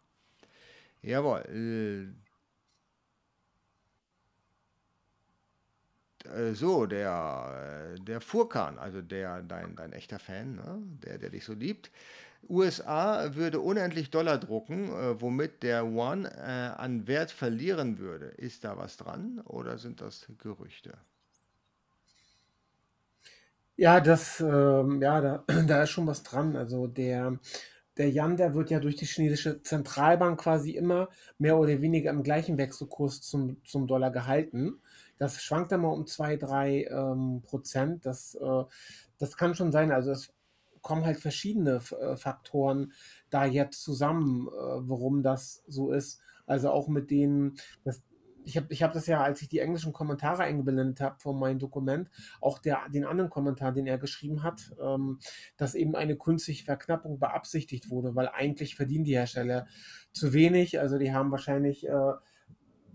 Jawohl. 1.03 1.40
Äh, 2.14 2.29
so, 6.54 6.87
der, 6.87 7.94
äh, 7.96 8.00
der 8.00 8.20
Furkan, 8.20 8.78
also 8.78 9.02
der, 9.02 9.42
dein, 9.42 9.76
dein 9.76 9.92
echter 9.92 10.18
Fan, 10.18 10.56
ne? 10.56 10.83
der, 11.04 11.18
der 11.18 11.30
dich 11.30 11.44
so 11.44 11.54
liebt. 11.54 11.90
USA 12.48 13.35
würde 13.35 13.61
unendlich 13.61 14.11
Dollar 14.11 14.38
drucken, 14.38 14.88
äh, 14.88 15.20
womit 15.20 15.62
der 15.62 15.87
One 15.87 16.30
äh, 16.30 16.80
an 16.80 17.06
Wert 17.06 17.30
verlieren 17.30 17.98
würde. 17.98 18.26
Ist 18.26 18.64
da 18.64 18.76
was 18.76 18.96
dran 18.96 19.40
oder 19.44 19.78
sind 19.78 20.00
das 20.00 20.26
Gerüchte? 20.38 20.92
Ja, 23.76 24.00
das, 24.00 24.40
ähm, 24.40 25.00
ja, 25.00 25.20
da, 25.20 25.44
da 25.66 25.83
ist 25.83 25.90
schon 25.90 26.06
was 26.06 26.22
dran. 26.22 26.56
Also 26.56 26.87
der, 26.87 27.38
der 27.96 28.11
Jan, 28.11 28.37
der 28.37 28.54
wird 28.54 28.70
ja 28.70 28.80
durch 28.80 28.96
die 28.96 29.06
chinesische 29.06 29.62
Zentralbank 29.62 30.40
quasi 30.40 30.72
immer 30.72 31.09
mehr 31.38 31.56
oder 31.59 31.80
weniger 31.80 32.11
im 32.11 32.22
gleichen 32.22 32.59
Wechselkurs 32.59 33.22
zum, 33.22 33.62
zum 33.64 33.87
Dollar 33.87 34.11
gehalten. 34.11 34.80
Das 35.20 35.42
schwankt 35.42 35.70
dann 35.70 35.83
mal 35.83 35.88
um 35.88 36.06
zwei, 36.06 36.37
drei 36.37 36.85
ähm, 36.85 37.42
Prozent. 37.42 38.06
Das, 38.06 38.35
äh, 38.37 38.64
das 39.18 39.37
kann 39.37 39.54
schon 39.54 39.70
sein. 39.70 39.92
Also 39.92 40.12
es 40.12 40.33
kommen 40.80 41.04
halt 41.04 41.18
verschiedene 41.18 41.83
äh, 42.00 42.16
Faktoren 42.16 42.94
da 43.28 43.44
jetzt 43.44 43.83
zusammen, 43.83 44.48
äh, 44.48 44.50
warum 44.50 45.22
das 45.22 45.62
so 45.66 45.92
ist. 45.92 46.22
Also 46.46 46.70
auch 46.70 46.88
mit 46.88 47.11
denen, 47.11 47.56
das, 47.85 48.02
ich 48.46 48.56
habe 48.56 48.72
ich 48.72 48.83
hab 48.83 48.94
das 48.94 49.06
ja, 49.09 49.22
als 49.22 49.42
ich 49.42 49.50
die 49.50 49.59
englischen 49.59 49.92
Kommentare 49.92 50.44
eingeblendet 50.44 51.02
habe 51.02 51.20
von 51.20 51.38
meinem 51.38 51.59
Dokument, 51.59 52.09
auch 52.40 52.59
der, 52.59 52.88
den 52.88 53.04
anderen 53.04 53.28
Kommentar, 53.28 53.72
den 53.72 53.87
er 53.87 53.98
geschrieben 53.98 54.42
hat, 54.42 54.74
ähm, 54.83 55.18
dass 55.59 55.74
eben 55.74 55.96
eine 55.96 56.16
künstliche 56.16 56.64
Verknappung 56.64 57.18
beabsichtigt 57.18 57.90
wurde, 57.90 58.14
weil 58.14 58.30
eigentlich 58.30 58.74
verdienen 58.74 59.04
die 59.04 59.16
Hersteller 59.16 59.66
zu 60.12 60.33
wenig. 60.33 60.80
Also 60.80 60.96
die 60.96 61.12
haben 61.12 61.30
wahrscheinlich 61.30 61.87
äh, 61.87 62.12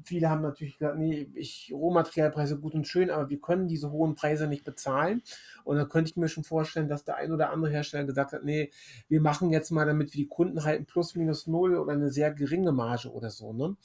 viele 0.06 0.30
haben 0.30 0.42
natürlich 0.42 0.78
gesagt, 0.78 0.98
nee, 0.98 1.30
ich, 1.34 1.72
Rohmaterialpreise 1.74 2.60
gut 2.60 2.74
und 2.74 2.88
schön, 2.88 3.10
aber 3.10 3.30
wir 3.30 3.40
können 3.40 3.68
diese 3.68 3.92
hohen 3.92 4.16
Preise 4.16 4.48
nicht 4.48 4.64
bezahlen. 4.64 5.22
Und 5.64 5.78
da 5.78 5.86
könnte 5.86 6.12
ich 6.12 6.18
mir 6.18 6.30
schon 6.30 6.44
vorstellen, 6.44 6.88
dass 6.88 7.04
der 7.04 7.18
ein 7.18 7.32
oder 7.32 7.50
andere 7.50 7.72
Hersteller 7.72 8.06
gesagt 8.06 8.34
hat, 8.34 8.44
nee, 8.44 8.72
wir 9.10 9.22
machen 9.22 9.50
jetzt 9.50 9.72
mal, 9.72 9.86
damit 9.86 10.14
wir 10.14 10.24
die 10.24 10.30
Kunden 10.30 10.64
halten, 10.64 10.86
plus 10.86 11.16
minus 11.16 11.48
null 11.48 11.76
oder 11.76 11.94
eine 11.94 12.10
sehr 12.10 12.32
geringe 12.32 12.72
Marge 12.72 13.12
oder 13.12 13.30
so. 13.30 13.54
Ne? 13.54 13.76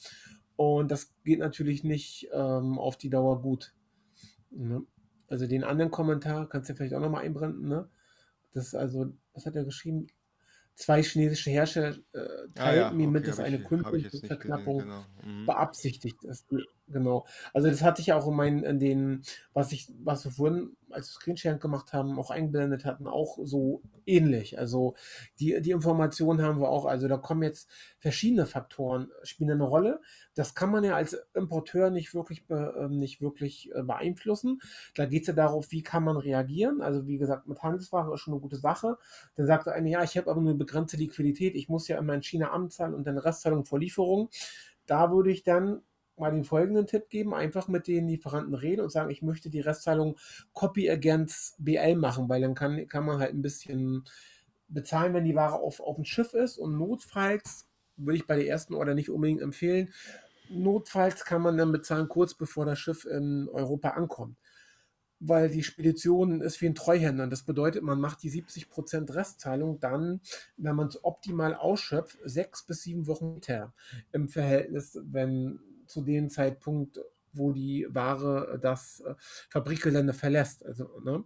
Und 0.55 0.91
das 0.91 1.13
geht 1.23 1.39
natürlich 1.39 1.83
nicht 1.83 2.29
ähm, 2.31 2.77
auf 2.77 2.97
die 2.97 3.09
Dauer 3.09 3.41
gut. 3.41 3.73
Ne? 4.51 4.83
Also 5.27 5.47
den 5.47 5.63
anderen 5.63 5.91
Kommentar 5.91 6.47
kannst 6.47 6.69
du 6.69 6.75
vielleicht 6.75 6.93
auch 6.93 6.99
nochmal 6.99 7.25
einblenden. 7.25 7.67
Ne? 7.67 7.89
Das 8.53 8.75
also, 8.75 9.13
was 9.33 9.45
hat 9.45 9.55
er 9.55 9.63
geschrieben? 9.63 10.07
Zwei 10.75 11.03
chinesische 11.03 11.51
Hersteller 11.51 11.95
äh, 12.13 12.19
teilten 12.55 12.57
ah, 12.59 12.73
ja, 12.73 12.91
mir 12.91 13.03
okay, 13.03 13.11
mit, 13.11 13.27
dass 13.27 13.39
eine 13.39 13.61
künstliche 13.63 14.09
Verknappung 14.25 14.79
genau. 14.79 15.05
mhm. 15.23 15.45
beabsichtigt 15.45 16.23
ist. 16.23 16.47
Genau. 16.91 17.25
Also 17.53 17.69
das 17.69 17.81
hatte 17.81 18.01
ich 18.01 18.13
auch 18.13 18.27
in 18.27 18.35
meinen, 18.35 18.63
in 18.63 18.79
den, 18.79 19.21
was 19.53 19.71
ich, 19.71 19.91
was 20.03 20.25
wir 20.25 20.31
vorhin 20.31 20.75
als 20.93 21.09
wir 21.09 21.13
Screensharing 21.13 21.59
gemacht 21.59 21.93
haben, 21.93 22.17
auch 22.19 22.31
eingeblendet 22.31 22.85
hatten, 22.85 23.07
auch 23.07 23.37
so 23.43 23.81
ähnlich. 24.05 24.59
Also 24.59 24.95
die, 25.39 25.61
die 25.61 25.71
Informationen 25.71 26.41
haben 26.41 26.59
wir 26.59 26.69
auch. 26.69 26.85
Also 26.85 27.07
da 27.07 27.17
kommen 27.17 27.43
jetzt 27.43 27.69
verschiedene 27.99 28.45
Faktoren, 28.45 29.09
spielen 29.23 29.51
eine 29.51 29.63
Rolle. 29.63 30.01
Das 30.35 30.55
kann 30.55 30.71
man 30.71 30.83
ja 30.83 30.95
als 30.95 31.17
Importeur 31.33 31.89
nicht 31.89 32.13
wirklich, 32.13 32.45
äh, 32.49 32.87
nicht 32.89 33.21
wirklich 33.21 33.71
äh, 33.73 33.83
beeinflussen. 33.83 34.61
Da 34.95 35.05
geht 35.05 35.21
es 35.23 35.27
ja 35.27 35.33
darauf, 35.33 35.71
wie 35.71 35.83
kann 35.83 36.03
man 36.03 36.17
reagieren. 36.17 36.81
Also 36.81 37.07
wie 37.07 37.17
gesagt, 37.17 37.47
mit 37.47 37.61
Handelsware 37.61 38.13
ist 38.13 38.21
schon 38.21 38.33
eine 38.33 38.41
gute 38.41 38.57
Sache. 38.57 38.97
Dann 39.35 39.47
sagt 39.47 39.67
einer, 39.67 39.89
ja, 39.89 40.03
ich 40.03 40.17
habe 40.17 40.29
aber 40.29 40.41
nur 40.41 40.57
begrenzte 40.57 40.97
Liquidität, 40.97 41.55
ich 41.55 41.69
muss 41.69 41.87
ja 41.87 41.97
immer 41.97 42.13
in 42.13 42.23
China 42.23 42.51
anzahlen 42.51 42.93
und 42.93 43.05
dann 43.05 43.17
Restzahlung 43.17 43.65
vor 43.65 43.79
Lieferung. 43.79 44.29
Da 44.85 45.11
würde 45.11 45.31
ich 45.31 45.43
dann 45.43 45.81
mal 46.21 46.31
den 46.31 46.45
folgenden 46.45 46.87
Tipp 46.87 47.09
geben: 47.09 47.33
einfach 47.33 47.67
mit 47.67 47.87
den 47.87 48.07
Lieferanten 48.07 48.55
reden 48.55 48.81
und 48.81 48.91
sagen, 48.91 49.09
ich 49.09 49.21
möchte 49.21 49.49
die 49.49 49.59
Restzahlung 49.59 50.17
Copy 50.53 50.89
Against 50.89 51.55
BL 51.59 51.95
machen, 51.95 52.29
weil 52.29 52.41
dann 52.41 52.55
kann, 52.55 52.87
kann 52.87 53.05
man 53.05 53.19
halt 53.19 53.33
ein 53.33 53.41
bisschen 53.41 54.05
bezahlen, 54.69 55.13
wenn 55.13 55.25
die 55.25 55.35
Ware 55.35 55.55
auf, 55.55 55.81
auf 55.81 55.95
dem 55.95 56.05
Schiff 56.05 56.33
ist 56.33 56.57
und 56.57 56.77
notfalls 56.77 57.67
würde 57.97 58.17
ich 58.17 58.27
bei 58.27 58.35
der 58.35 58.47
ersten 58.47 58.73
Order 58.73 58.93
nicht 58.93 59.09
unbedingt 59.09 59.41
empfehlen. 59.41 59.93
Notfalls 60.49 61.25
kann 61.25 61.41
man 61.41 61.57
dann 61.57 61.71
bezahlen, 61.71 62.07
kurz 62.07 62.33
bevor 62.33 62.65
das 62.65 62.79
Schiff 62.79 63.05
in 63.05 63.47
Europa 63.51 63.89
ankommt. 63.89 64.37
Weil 65.19 65.49
die 65.49 65.63
Spedition 65.63 66.41
ist 66.41 66.61
wie 66.61 66.65
ein 66.65 66.75
Treuhänder. 66.75 67.27
Das 67.27 67.43
bedeutet, 67.43 67.83
man 67.83 68.01
macht 68.01 68.23
die 68.23 68.31
70% 68.31 69.13
Restzahlung 69.13 69.79
dann, 69.79 70.21
wenn 70.57 70.75
man 70.75 70.87
es 70.87 71.03
optimal 71.03 71.53
ausschöpft, 71.53 72.17
sechs 72.25 72.65
bis 72.65 72.83
sieben 72.83 73.07
Wochen 73.07 73.33
hinterher. 73.33 73.73
Im 74.11 74.29
Verhältnis, 74.29 74.97
wenn 75.03 75.59
zu 75.91 76.01
dem 76.01 76.29
Zeitpunkt, 76.29 76.99
wo 77.33 77.51
die 77.51 77.87
Ware 77.89 78.59
das 78.61 79.01
äh, 79.01 79.15
Fabrikgelände 79.49 80.13
verlässt. 80.13 80.65
Also, 80.65 80.99
ne? 81.03 81.23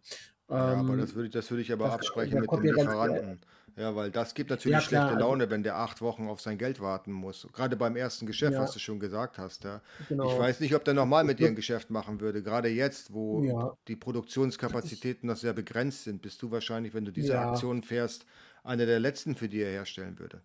Ja, 0.49 0.55
aber 0.55 0.93
ähm, 0.93 0.99
das 0.99 1.15
würde 1.15 1.27
ich, 1.27 1.33
das 1.33 1.49
würde 1.49 1.61
ich 1.61 1.71
aber 1.71 1.91
absprechen 1.91 2.39
mit 2.39 2.51
dem 2.51 2.61
Lieferanten. 2.61 3.39
Ja, 3.77 3.93
weil 3.93 4.09
das 4.09 4.33
gibt 4.33 4.51
natürlich 4.51 4.73
ja, 4.73 4.79
schlechte 4.79 5.05
klar, 5.07 5.17
also 5.17 5.19
Laune, 5.19 5.49
wenn 5.49 5.61
der 5.61 5.75
acht 5.75 6.01
Wochen 6.01 6.29
auf 6.29 6.39
sein 6.39 6.57
Geld 6.57 6.79
warten 6.79 7.11
muss. 7.11 7.45
Gerade 7.51 7.75
beim 7.75 7.97
ersten 7.97 8.25
Geschäft, 8.25 8.53
ja. 8.53 8.61
was 8.61 8.71
du 8.71 8.79
schon 8.79 9.01
gesagt 9.01 9.37
hast. 9.37 9.65
Ja. 9.65 9.81
Genau. 10.07 10.31
Ich 10.31 10.39
weiß 10.39 10.61
nicht, 10.61 10.73
ob 10.75 10.85
der 10.85 10.93
nochmal 10.93 11.25
mit 11.25 11.39
dir 11.39 11.47
ein 11.47 11.55
Geschäft 11.55 11.89
machen 11.89 12.21
würde. 12.21 12.41
Gerade 12.41 12.69
jetzt, 12.69 13.13
wo 13.13 13.43
ja. 13.43 13.77
die 13.89 13.97
Produktionskapazitäten 13.97 15.27
noch 15.27 15.35
sehr 15.35 15.51
begrenzt 15.51 16.05
sind, 16.05 16.21
bist 16.21 16.41
du 16.41 16.51
wahrscheinlich, 16.51 16.93
wenn 16.93 17.03
du 17.03 17.11
diese 17.11 17.37
Aktion 17.37 17.83
fährst, 17.83 18.25
einer 18.63 18.85
der 18.85 18.99
letzten 18.99 19.35
für 19.35 19.49
die 19.49 19.61
er 19.61 19.71
herstellen 19.71 20.19
würde. 20.19 20.41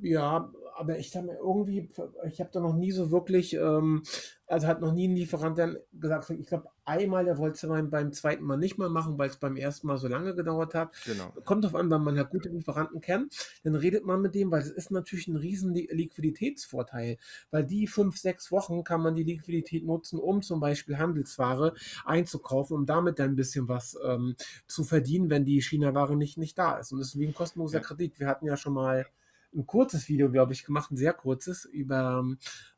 Ja, 0.00 0.50
aber 0.76 0.98
ich 0.98 1.14
habe 1.16 1.26
mir 1.26 1.38
irgendwie, 1.38 1.90
ich 2.28 2.40
habe 2.40 2.50
da 2.52 2.60
noch 2.60 2.74
nie 2.74 2.90
so 2.90 3.10
wirklich, 3.10 3.54
ähm, 3.54 4.02
also 4.46 4.66
hat 4.66 4.80
noch 4.80 4.92
nie 4.92 5.08
ein 5.08 5.16
Lieferant 5.16 5.58
dann 5.58 5.76
gesagt, 5.92 6.30
ich 6.30 6.46
glaube 6.46 6.68
einmal, 6.84 7.24
der 7.24 7.38
wollte 7.38 7.54
es 7.54 7.68
beim, 7.68 7.90
beim 7.90 8.12
zweiten 8.12 8.44
Mal 8.44 8.56
nicht 8.56 8.78
mal 8.78 8.88
machen, 8.88 9.18
weil 9.18 9.28
es 9.28 9.38
beim 9.38 9.56
ersten 9.56 9.86
Mal 9.86 9.96
so 9.96 10.06
lange 10.06 10.34
gedauert 10.34 10.74
hat. 10.74 10.94
Genau. 11.04 11.32
Kommt 11.44 11.64
drauf 11.64 11.74
an, 11.74 11.90
wenn 11.90 12.02
man 12.02 12.16
halt 12.16 12.30
gute 12.30 12.48
Lieferanten 12.48 13.00
kennt, 13.00 13.34
dann 13.64 13.74
redet 13.74 14.04
man 14.04 14.20
mit 14.20 14.34
dem, 14.34 14.50
weil 14.50 14.60
es 14.60 14.70
ist 14.70 14.90
natürlich 14.90 15.28
ein 15.28 15.36
riesen 15.36 15.74
Liquiditätsvorteil, 15.74 17.18
weil 17.50 17.64
die 17.64 17.86
fünf, 17.86 18.18
sechs 18.18 18.52
Wochen 18.52 18.84
kann 18.84 19.00
man 19.00 19.14
die 19.14 19.24
Liquidität 19.24 19.84
nutzen, 19.84 20.18
um 20.18 20.42
zum 20.42 20.60
Beispiel 20.60 20.98
Handelsware 20.98 21.74
einzukaufen, 22.04 22.76
um 22.76 22.86
damit 22.86 23.18
dann 23.18 23.30
ein 23.30 23.36
bisschen 23.36 23.68
was 23.68 23.98
ähm, 24.04 24.36
zu 24.66 24.84
verdienen, 24.84 25.30
wenn 25.30 25.44
die 25.44 25.60
China-Ware 25.60 26.16
nicht, 26.16 26.38
nicht 26.38 26.58
da 26.58 26.78
ist. 26.78 26.92
Und 26.92 26.98
das 26.98 27.08
ist 27.08 27.18
wie 27.18 27.26
ein 27.26 27.34
kostenloser 27.34 27.78
ja. 27.78 27.84
Kredit. 27.84 28.20
Wir 28.20 28.28
hatten 28.28 28.46
ja 28.46 28.56
schon 28.56 28.74
mal 28.74 29.06
ein 29.54 29.66
kurzes 29.66 30.08
Video, 30.08 30.30
glaube 30.30 30.52
ich, 30.52 30.64
gemacht, 30.64 30.90
ein 30.90 30.96
sehr 30.96 31.12
kurzes, 31.12 31.64
über 31.64 32.24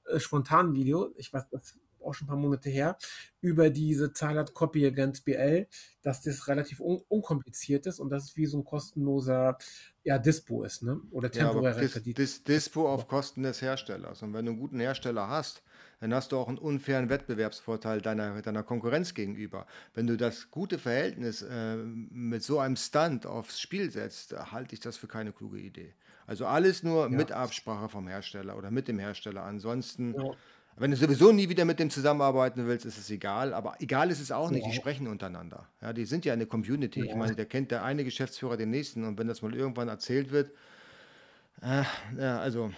äh, 0.07 0.19
spontan 0.19 0.75
Video. 0.75 1.13
Ich 1.17 1.33
weiß, 1.33 1.45
das 1.51 1.79
auch 2.09 2.15
schon 2.15 2.27
ein 2.27 2.29
paar 2.29 2.37
Monate 2.37 2.71
her, 2.71 2.97
über 3.41 3.71
diese 3.71 4.13
Zahlart 4.13 4.55
Copy 4.55 4.87
Against 4.87 5.25
BL, 5.25 5.67
dass 6.03 6.23
das 6.23 6.49
relativ 6.49 6.81
un 6.81 7.03
unkompliziert 7.09 7.87
ist 7.87 8.01
und 8.01 8.11
dass 8.11 8.25
es 8.25 8.37
wie 8.37 8.47
so 8.47 8.59
ein 8.59 8.65
kostenloser 8.65 9.59
ja, 10.05 10.19
Dispo 10.19 10.65
ist, 10.65 10.83
ne? 10.83 11.01
Oder 11.11 11.31
temporärer 11.31 11.83
ja, 11.83 11.89
Kredit. 11.89 12.19
Dis, 12.19 12.43
Dispo 12.45 12.89
auf 12.89 13.09
Kosten 13.09 13.43
des 13.43 13.61
Herstellers. 13.61 14.23
Und 14.23 14.33
wenn 14.33 14.47
du 14.47 14.53
einen 14.53 14.61
guten 14.61 14.81
Hersteller 14.81 15.29
hast, 15.29 15.63
dann 16.01 16.15
hast 16.15 16.33
du 16.33 16.37
auch 16.37 16.49
einen 16.49 16.59
unfairen 16.59 17.11
Wettbewerbsvorteil 17.11 18.01
deiner, 18.01 18.41
deiner 18.41 18.63
Konkurrenz 18.63 19.15
gegenüber. 19.15 19.67
Wenn 19.95 20.07
du 20.07 20.17
das 20.17 20.51
gute 20.51 20.79
Verhältnis 20.79 21.43
äh, 21.43 21.77
mit 21.77 22.43
so 22.43 22.61
einem 22.61 22.77
Stunt 22.77 23.27
aufs 23.27 23.61
Spiel 23.61 23.91
setzt, 23.91 24.33
halte 24.53 24.75
ich 24.75 24.81
das 24.81 24.97
für 24.97 25.09
keine 25.09 25.33
kluge 25.33 25.59
Idee. 25.59 25.95
Also 26.29 26.45
alles 26.45 26.83
nur 26.83 27.05
ja. 27.05 27.09
mit 27.09 27.33
Absprache 27.33 27.89
vom 27.89 28.07
Hersteller 28.07 28.57
oder 28.57 28.71
mit 28.71 28.87
dem 28.87 28.99
Hersteller. 28.99 29.45
Ansonsten, 29.45 30.15
ja. 30.15 30.31
wenn 30.77 30.91
du 30.91 30.97
sowieso 30.99 31.33
nie 31.33 31.49
wieder 31.49 31.65
mit 31.65 31.79
dem 31.79 31.89
zusammenarbeiten 31.89 32.67
willst, 32.67 32.85
ist 32.85 32.99
es 32.99 33.11
egal. 33.11 33.55
Aber 33.55 33.77
egal 33.81 34.11
ist 34.11 34.21
es 34.21 34.31
auch 34.31 34.51
nicht. 34.51 34.65
Ja. 34.65 34.71
Die 34.71 34.77
sprechen 34.77 35.09
untereinander. 35.09 35.67
Ja, 35.81 35.95
die 35.95 36.05
sind 36.05 36.27
ja 36.27 36.35
eine 36.35 36.45
Community. 36.45 37.03
Ich 37.03 37.15
meine, 37.15 37.35
der 37.35 37.47
kennt 37.47 37.71
der 37.71 37.83
eine 37.83 38.05
Geschäftsführer 38.05 38.59
den 38.59 38.69
nächsten. 38.69 39.05
Und 39.05 39.19
wenn 39.19 39.27
das 39.27 39.41
mal 39.41 39.55
irgendwann 39.55 39.89
erzählt 39.89 40.31
wird, 40.31 40.53
äh, 41.63 41.83
ja, 42.19 42.39
also, 42.39 42.73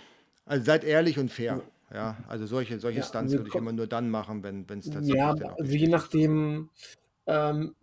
also 0.47 0.65
seid 0.65 0.85
ehrlich 0.85 1.19
und 1.19 1.33
fair. 1.33 1.61
Ja, 1.93 2.19
also 2.29 2.47
solche, 2.47 2.79
solche 2.79 3.03
Stunts 3.03 3.33
würde 3.33 3.49
ich 3.49 3.55
immer 3.57 3.73
nur 3.73 3.89
dann 3.89 4.11
machen, 4.11 4.45
wenn 4.45 4.79
es 4.79 4.85
tatsächlich. 4.87 5.17
Ja, 5.17 5.33
also 5.33 5.73
je 5.73 5.89
nachdem, 5.89 6.71
ähm, 7.31 7.77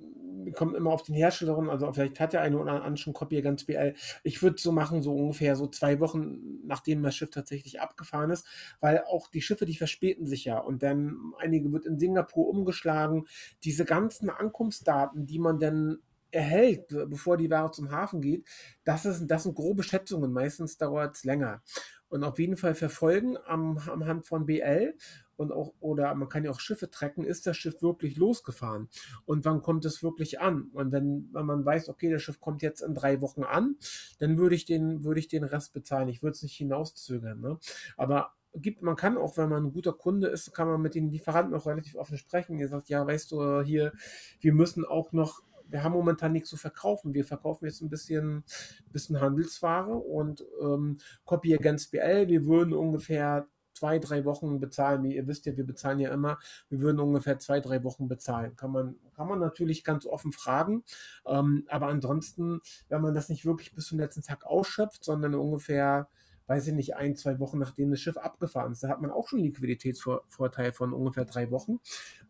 kommt 0.54 0.76
immer 0.76 0.92
auf 0.92 1.04
den 1.04 1.16
Hersteller 1.16 1.58
ran, 1.58 1.70
also 1.70 1.92
vielleicht 1.94 2.20
hat 2.20 2.34
der 2.34 2.42
eine 2.42 2.58
oder 2.58 2.72
andere 2.72 2.98
schon 2.98 3.14
Copy 3.14 3.42
ganz 3.42 3.64
BL. 3.64 3.96
Ich 4.24 4.42
würde 4.42 4.60
so 4.60 4.72
machen, 4.72 5.02
so 5.02 5.16
ungefähr 5.16 5.56
so 5.56 5.68
zwei 5.68 6.00
Wochen, 6.00 6.66
nachdem 6.66 7.02
das 7.02 7.16
Schiff 7.16 7.30
tatsächlich 7.30 7.80
abgefahren 7.80 8.30
ist, 8.30 8.46
weil 8.80 9.04
auch 9.08 9.30
die 9.30 9.42
Schiffe, 9.42 9.66
die 9.66 9.76
verspäten 9.76 10.26
sich 10.26 10.46
ja 10.46 10.60
und 10.60 10.84
dann 10.84 11.34
einige 11.40 11.72
wird 11.72 11.86
in 11.86 11.98
Singapur 11.98 12.48
umgeschlagen. 12.48 13.26
Diese 13.64 13.86
ganzen 13.86 14.30
Ankunftsdaten, 14.30 15.26
die 15.26 15.40
man 15.40 15.60
dann 15.60 16.00
erhält, 16.32 16.88
bevor 16.90 17.38
die 17.38 17.50
Ware 17.50 17.72
zum 17.72 17.92
Hafen 17.92 18.22
geht, 18.22 18.46
das, 18.84 19.06
ist, 19.06 19.28
das 19.28 19.44
sind 19.44 19.56
grobe 19.56 19.84
Schätzungen. 19.84 20.32
Meistens 20.34 20.78
dauert 20.78 21.16
es 21.16 21.24
länger. 21.24 21.62
Und 22.10 22.24
auf 22.24 22.38
jeden 22.40 22.58
Fall 22.58 22.76
verfolgen 22.76 23.38
am, 23.46 23.78
am 23.78 24.06
Hand 24.06 24.28
von 24.28 24.46
BL 24.46 24.96
und 25.38 25.52
auch, 25.52 25.74
oder 25.80 26.14
man 26.16 26.30
kann 26.30 26.44
ja 26.44 26.52
auch 26.52 26.60
Schiffe 26.60 26.90
trecken, 26.90 27.24
ist 27.24 27.48
das 27.48 27.58
Schiff 27.58 27.82
wirklich 27.82 28.18
losgefahren? 28.18 28.90
Und 29.26 29.46
wann 29.46 29.62
kommt 29.62 29.86
es 29.86 30.04
wirklich 30.04 30.40
an? 30.40 30.70
Und 30.74 30.92
wenn, 30.92 31.30
wenn 31.32 31.46
man 31.46 31.66
weiß, 31.66 31.90
okay, 31.90 32.12
das 32.12 32.22
Schiff 32.22 32.40
kommt 32.40 32.62
jetzt 32.62 32.82
in 32.82 32.94
drei 32.94 33.22
Wochen 33.22 33.44
an, 33.44 33.78
dann 34.20 34.38
würde 34.38 34.56
ich 34.56 34.66
den, 34.66 35.04
würde 35.04 35.20
ich 35.20 35.28
den 35.28 35.44
Rest 35.44 35.74
bezahlen. 35.74 36.10
Ich 36.10 36.22
würde 36.22 36.34
es 36.34 36.44
nicht 36.44 36.58
hinauszögern. 36.58 37.40
Ne? 37.40 37.60
Aber 37.96 38.34
gibt, 38.56 38.82
man 38.82 38.96
kann 38.96 39.18
auch, 39.18 39.38
wenn 39.38 39.50
man 39.50 39.66
ein 39.66 39.74
guter 39.74 39.94
Kunde 39.94 40.28
ist, 40.28 40.54
kann 40.54 40.68
man 40.68 40.82
mit 40.82 40.96
den 40.96 41.10
Lieferanten 41.10 41.56
auch 41.56 41.68
relativ 41.68 41.96
offen 41.96 42.18
sprechen. 42.18 42.58
Ihr 42.58 42.68
sagt, 42.68 42.90
ja, 42.90 43.06
weißt 43.06 43.32
du, 43.32 43.62
hier, 43.62 43.94
wir 44.40 44.54
müssen 44.54 44.86
auch 44.86 45.12
noch 45.14 45.42
wir 45.70 45.84
haben 45.84 45.94
momentan 45.94 46.32
nichts 46.32 46.50
zu 46.50 46.58
verkaufen. 46.58 47.14
Wir 47.14 47.26
verkaufen 47.26 47.66
jetzt 47.66 47.82
ein 47.82 47.90
bisschen, 47.90 48.44
bisschen 48.92 49.20
Handelsware 49.20 49.96
und 49.96 50.46
ähm, 50.62 50.98
Copy 51.26 51.54
Against 51.54 51.92
BL. 51.92 52.28
Wir 52.30 52.46
würden 52.46 52.74
ungefähr 52.74 53.48
zwei, 53.78 54.00
drei 54.00 54.26
Wochen 54.26 54.60
bezahlen. 54.60 55.04
Wie 55.04 55.16
ihr 55.16 55.28
wisst 55.28 55.46
ja, 55.46 55.56
wir 55.56 55.66
bezahlen 55.66 56.00
ja 56.00 56.12
immer. 56.12 56.40
Wir 56.70 56.82
würden 56.82 57.00
ungefähr 57.00 57.40
zwei, 57.40 57.60
drei 57.60 57.84
Wochen 57.84 58.08
bezahlen. 58.08 58.56
Kann 58.56 58.72
man, 58.72 58.96
kann 59.16 59.28
man 59.28 59.40
natürlich 59.40 59.84
ganz 59.84 60.06
offen 60.06 60.32
fragen. 60.32 60.84
Ähm, 61.26 61.66
aber 61.70 61.88
ansonsten, 61.88 62.62
wenn 62.90 63.02
man 63.02 63.14
das 63.14 63.30
nicht 63.30 63.46
wirklich 63.46 63.74
bis 63.74 63.88
zum 63.88 64.00
letzten 64.00 64.22
Tag 64.22 64.46
ausschöpft, 64.46 65.04
sondern 65.04 65.36
ungefähr 65.36 66.08
weiß 66.48 66.68
ich 66.68 66.74
nicht, 66.74 66.96
ein, 66.96 67.16
zwei 67.16 67.40
Wochen 67.40 67.60
nachdem 67.60 67.92
das 67.92 68.00
Schiff 68.00 68.18
abgefahren 68.18 68.72
ist. 68.72 68.84
Da 68.84 68.90
hat 68.90 69.02
man 69.02 69.12
auch 69.12 69.28
schon 69.28 69.40
Liquiditätsvorteil 69.40 70.72
von 70.72 70.94
ungefähr 70.94 71.26
drei 71.26 71.52
Wochen. 71.52 71.80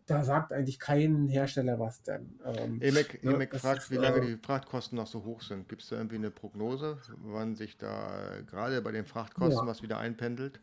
Da 0.08 0.24
sagt 0.24 0.54
eigentlich 0.54 0.80
kein 0.80 1.28
Hersteller 1.28 1.80
was 1.80 2.02
denn. 2.02 2.40
Ähm, 2.44 2.82
EMEC, 2.82 3.24
ne, 3.24 3.48
fragt, 3.60 3.84
ist, 3.84 3.92
wie 3.92 3.98
lange 3.98 4.18
äh, 4.18 4.26
die 4.26 4.38
Frachtkosten 4.38 4.96
noch 4.96 5.08
so 5.08 5.24
hoch 5.24 5.42
sind. 5.42 5.70
Gibt 5.70 5.84
es 5.84 5.90
da 5.90 5.98
irgendwie 5.98 6.16
eine 6.16 6.32
Prognose, 6.32 6.98
wann 7.24 7.56
sich 7.56 7.78
da 7.78 8.38
äh, 8.38 8.44
gerade 8.44 8.82
bei 8.82 8.92
den 8.92 9.06
Frachtkosten 9.06 9.66
ja. 9.66 9.68
was 9.68 9.82
wieder 9.84 10.00
einpendelt? 10.00 10.62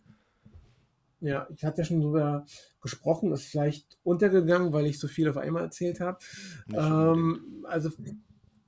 Ja, 1.25 1.49
ich 1.57 1.65
hatte 1.65 1.81
ja 1.81 1.85
schon 1.87 2.03
drüber 2.03 2.45
gesprochen, 2.83 3.33
ist 3.33 3.47
vielleicht 3.47 3.99
untergegangen, 4.03 4.75
weil 4.75 4.85
ich 4.85 4.99
so 4.99 5.09
viel 5.09 5.27
auf 5.31 5.39
einmal 5.39 5.63
erzählt 5.63 5.99
habe. 6.01 6.19
Ähm, 6.71 7.65
also, 7.67 7.91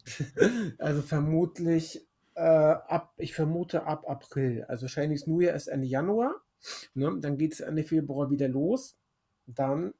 also 0.78 1.02
vermutlich 1.02 2.08
äh, 2.34 2.40
ab, 2.40 3.12
ich 3.18 3.34
vermute 3.34 3.84
ab 3.84 4.08
April. 4.08 4.64
Also 4.68 4.86
Chinese 4.86 5.28
New 5.28 5.40
Year 5.42 5.54
ist 5.54 5.68
Ende 5.68 5.86
Januar. 5.86 6.34
Ne? 6.94 7.18
Dann 7.20 7.36
geht 7.36 7.52
es 7.52 7.60
Ende 7.60 7.84
Februar 7.84 8.30
wieder 8.30 8.48
los. 8.48 8.96
Dann 9.46 9.92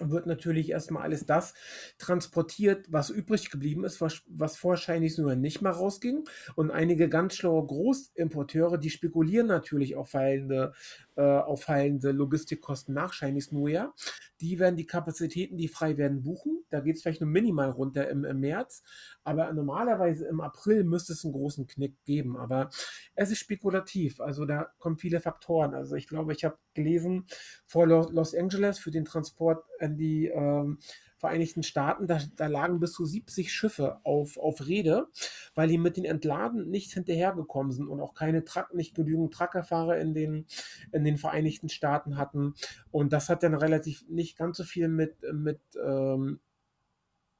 wird 0.00 0.26
natürlich 0.26 0.70
erstmal 0.70 1.02
alles 1.02 1.26
das 1.26 1.54
transportiert, 1.98 2.86
was 2.90 3.10
übrig 3.10 3.50
geblieben 3.50 3.84
ist, 3.84 4.00
was, 4.00 4.22
was 4.26 4.56
vor 4.56 4.76
Chinese 4.76 5.20
New 5.20 5.28
Year 5.28 5.36
nicht 5.36 5.62
mal 5.62 5.70
rausging. 5.70 6.24
Und 6.54 6.70
einige 6.70 7.08
ganz 7.08 7.34
schlaue 7.34 7.66
Großimporteure, 7.66 8.78
die 8.78 8.90
spekulieren 8.90 9.46
natürlich 9.46 9.96
auf 9.96 10.10
fallende, 10.10 10.72
äh, 11.16 11.22
auf 11.22 11.64
fallende 11.64 12.12
Logistikkosten 12.12 12.94
nach 12.94 13.14
Chinese 13.14 13.54
New 13.54 13.68
Year. 13.68 13.92
Die 14.40 14.58
werden 14.58 14.76
die 14.76 14.86
Kapazitäten, 14.86 15.56
die 15.56 15.68
frei 15.68 15.96
werden, 15.96 16.22
buchen. 16.22 16.64
Da 16.70 16.80
geht 16.80 16.96
es 16.96 17.02
vielleicht 17.02 17.20
nur 17.20 17.30
minimal 17.30 17.70
runter 17.70 18.08
im, 18.08 18.24
im 18.24 18.40
März. 18.40 18.82
Aber 19.24 19.52
normalerweise 19.52 20.26
im 20.26 20.40
April 20.40 20.84
müsste 20.84 21.14
es 21.14 21.24
einen 21.24 21.32
großen 21.32 21.66
Knick 21.66 21.96
geben. 22.04 22.36
Aber 22.36 22.68
es 23.14 23.30
ist 23.30 23.38
spekulativ. 23.38 24.20
Also 24.20 24.44
da 24.44 24.68
kommen 24.78 24.98
viele 24.98 25.20
Faktoren. 25.20 25.74
Also 25.74 25.96
ich 25.96 26.06
glaube, 26.06 26.32
ich 26.32 26.44
habe 26.44 26.58
gelesen 26.74 27.26
vor 27.66 27.86
Los 27.86 28.34
Angeles 28.34 28.78
für 28.78 28.90
den 28.90 29.04
Transport 29.04 29.64
an 29.80 29.96
die 29.96 30.26
ähm, 30.26 30.78
Vereinigten 31.18 31.62
Staaten, 31.62 32.06
da, 32.06 32.20
da, 32.36 32.46
lagen 32.46 32.78
bis 32.78 32.92
zu 32.92 33.06
70 33.06 33.52
Schiffe 33.52 34.00
auf, 34.04 34.36
auf 34.36 34.66
Rede, 34.66 35.06
weil 35.54 35.68
die 35.68 35.78
mit 35.78 35.96
den 35.96 36.04
Entladen 36.04 36.68
nicht 36.70 36.92
hinterhergekommen 36.92 37.72
sind 37.72 37.88
und 37.88 38.00
auch 38.00 38.14
keine 38.14 38.44
Truck, 38.44 38.74
nicht 38.74 38.94
genügend 38.94 39.32
Truckerfahrer 39.32 39.98
in 39.98 40.14
den, 40.14 40.46
in 40.92 41.04
den 41.04 41.16
Vereinigten 41.16 41.68
Staaten 41.68 42.16
hatten. 42.18 42.54
Und 42.90 43.12
das 43.12 43.28
hat 43.28 43.42
dann 43.42 43.54
relativ 43.54 44.04
nicht 44.08 44.36
ganz 44.36 44.58
so 44.58 44.64
viel 44.64 44.88
mit, 44.88 45.16
mit 45.32 45.60
ähm, 45.82 46.40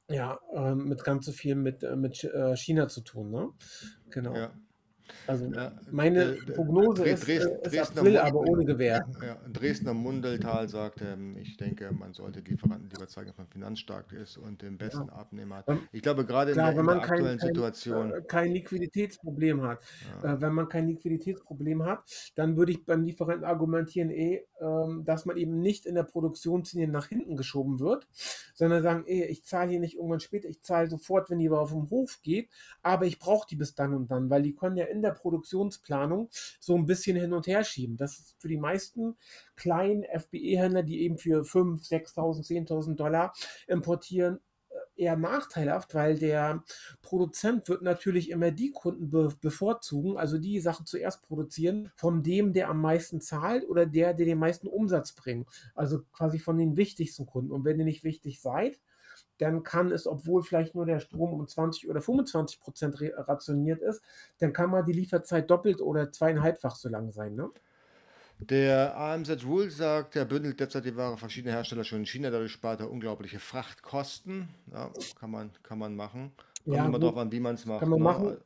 ja, 0.09 0.39
äh, 0.53 0.74
mit 0.74 1.05
ganz 1.05 1.27
so 1.27 1.33
viel 1.33 1.55
mit, 1.55 1.83
äh, 1.83 1.97
mit 1.97 2.22
äh, 2.24 2.57
China 2.57 2.89
zu 2.89 3.01
tun, 3.01 3.31
ne? 3.31 3.51
Genau. 4.11 4.35
Ja. 4.35 4.53
Also 5.26 5.50
meine 5.90 6.36
äh, 6.36 6.52
Prognose 6.52 7.02
Dres 7.02 7.20
ist, 7.20 7.28
Dresden, 7.28 7.57
ist 7.62 7.72
Dresdner 7.74 8.00
April, 8.00 8.18
aber 8.18 8.40
ohne 8.40 8.64
Gewehr. 8.64 9.07
Ja, 9.22 9.36
Dresdner 9.52 9.94
Mundeltal 9.94 10.68
sagt, 10.68 11.02
ähm, 11.02 11.36
ich 11.38 11.57
denke, 11.57 11.90
man 11.92 12.12
sollte 12.12 12.40
Lieferanten 12.40 12.88
lieber 12.90 13.09
zeigen, 13.09 13.28
dass 13.28 13.38
man 13.38 13.46
finanzstark 13.48 14.12
ist 14.12 14.36
und 14.36 14.62
den 14.62 14.78
besten 14.78 15.09
ja. 15.09 15.14
Abnehmer 15.14 15.57
hat. 15.57 15.66
Ich 15.92 16.02
glaube, 16.02 16.24
gerade 16.24 16.52
Klar, 16.52 16.70
in 16.70 16.76
der, 16.76 16.80
in 16.80 16.86
der 16.86 16.96
aktuellen 17.02 17.38
kein, 17.38 17.48
Situation. 17.48 18.11
Kein, 18.11 18.26
kein 18.26 18.52
Liquiditätsproblem 18.52 19.62
hat. 19.62 19.80
Ja. 20.22 20.34
Äh, 20.34 20.40
wenn 20.40 20.52
man 20.52 20.68
kein 20.68 20.88
Liquiditätsproblem 20.88 21.84
hat, 21.84 22.32
dann 22.36 22.57
würde 22.57 22.72
ich 22.72 22.84
beim 22.84 23.02
Lieferanten 23.02 23.44
argumentieren, 23.44 24.11
eh, 24.11 24.36
ähm, 24.36 24.44
dass 24.59 25.26
man 25.26 25.36
eben 25.36 25.61
nicht 25.61 25.86
in 25.86 25.94
der 25.94 26.02
Produktionslinie 26.02 26.88
nach 26.88 27.09
hinten 27.09 27.36
geschoben 27.36 27.80
wird, 27.80 28.07
sondern 28.54 28.82
sagen, 28.82 29.04
eh, 29.07 29.24
ich 29.24 29.44
zahle 29.44 29.70
hier 29.70 29.80
nicht 29.80 29.96
irgendwann 29.96 30.20
später, 30.20 30.48
ich 30.48 30.62
zahle 30.62 30.88
sofort, 30.88 31.30
wenn 31.30 31.38
die 31.38 31.50
auf 31.50 31.72
den 31.72 31.90
Hof 31.90 32.20
geht, 32.22 32.48
aber 32.82 33.07
ich 33.07 33.18
brauche 33.18 33.46
die 33.48 33.57
bis 33.57 33.74
dann 33.74 33.94
und 33.94 34.11
dann, 34.11 34.30
weil 34.30 34.42
die 34.42 34.54
können 34.54 34.76
ja 34.76 34.86
in 34.86 35.02
der 35.02 35.12
Produktionsplanung 35.12 36.28
so 36.61 36.74
ein 36.76 36.86
bisschen 36.86 37.16
hin 37.16 37.32
und 37.32 37.46
her 37.46 37.64
schieben. 37.64 37.96
Das 37.96 38.18
ist 38.18 38.36
für 38.40 38.48
die 38.48 38.57
meisten 38.57 39.16
kleinen 39.57 40.04
FBE-Händler, 40.04 40.82
die 40.82 41.02
eben 41.02 41.18
für 41.18 41.42
5.000, 41.42 42.14
6.000, 42.14 42.68
10.000 42.68 42.94
Dollar 42.96 43.32
importieren, 43.66 44.40
eher 44.97 45.16
nachteilhaft, 45.16 45.94
weil 45.94 46.18
der 46.18 46.62
Produzent 47.03 47.68
wird 47.68 47.82
natürlich 47.82 48.30
immer 48.30 48.51
die 48.51 48.70
Kunden 48.70 49.11
be 49.11 49.28
bevorzugen, 49.40 50.16
also 50.16 50.38
die 50.38 50.61
Sachen 50.61 50.86
zuerst 50.86 51.22
produzieren, 51.22 51.90
von 51.97 52.22
dem, 52.22 52.53
der 52.53 52.68
am 52.68 52.80
meisten 52.80 53.20
zahlt 53.20 53.68
oder 53.68 53.86
der, 53.86 54.14
der 54.14 54.26
den 54.26 54.38
meisten 54.38 54.66
Umsatz 54.66 55.12
bringt. 55.12 55.49
Also 55.74 56.03
quasi 56.12 56.38
von 56.38 56.59
den 56.59 56.76
wichtigsten 56.76 57.26
Kunden. 57.26 57.53
Und 57.53 57.64
wenn 57.64 57.78
ihr 57.78 57.84
nicht 57.84 58.05
wichtig 58.05 58.40
seid, 58.40 58.78
dann 59.38 59.62
kann 59.62 59.92
es, 59.92 60.07
obwohl 60.07 60.42
vielleicht 60.42 60.74
nur 60.74 60.86
der 60.86 61.01
Strom 61.01 61.32
um 61.32 61.47
20 61.47 61.88
oder 61.88 62.01
25 62.01 62.61
Prozent 62.61 62.97
rationiert 63.01 63.82
ist, 63.82 64.03
dann 64.38 64.53
kann 64.53 64.70
mal 64.70 64.82
die 64.82 64.92
Lieferzeit 64.92 65.51
doppelt 65.51 65.80
oder 65.80 66.11
zweieinhalbfach 66.11 66.76
so 66.76 66.88
lang 66.88 67.12
sein. 67.12 67.34
Ne? 67.34 67.51
Der 68.39 68.97
AMZ 68.97 69.45
Rule 69.45 69.70
sagt, 69.70 70.14
er 70.14 70.26
bündelt 70.26 70.61
derzeit 70.61 70.84
die 70.84 70.95
Ware 70.97 71.16
verschiedener 71.16 71.55
Hersteller 71.55 71.84
schon 71.84 72.01
in 72.01 72.07
China, 72.07 72.30
dadurch 72.30 72.53
spart 72.53 72.80
er 72.80 72.91
unglaubliche 72.91 73.39
Frachtkosten. 73.39 74.49
Ja, 74.70 74.91
kann 75.18 75.30
man, 75.30 75.51
kann 75.62 75.78
man 75.78 75.97
machen. 75.97 76.32
Kommt 76.64 76.76
ja, 76.76 76.84
immer 76.84 76.99
darauf 76.99 77.16
an, 77.16 77.32
wie 77.32 77.41
man 77.41 77.55
es 77.55 77.64
macht. 77.64 77.80
Kann 77.80 77.89
man 77.89 77.99
ne? 77.99 78.05
machen. 78.05 78.37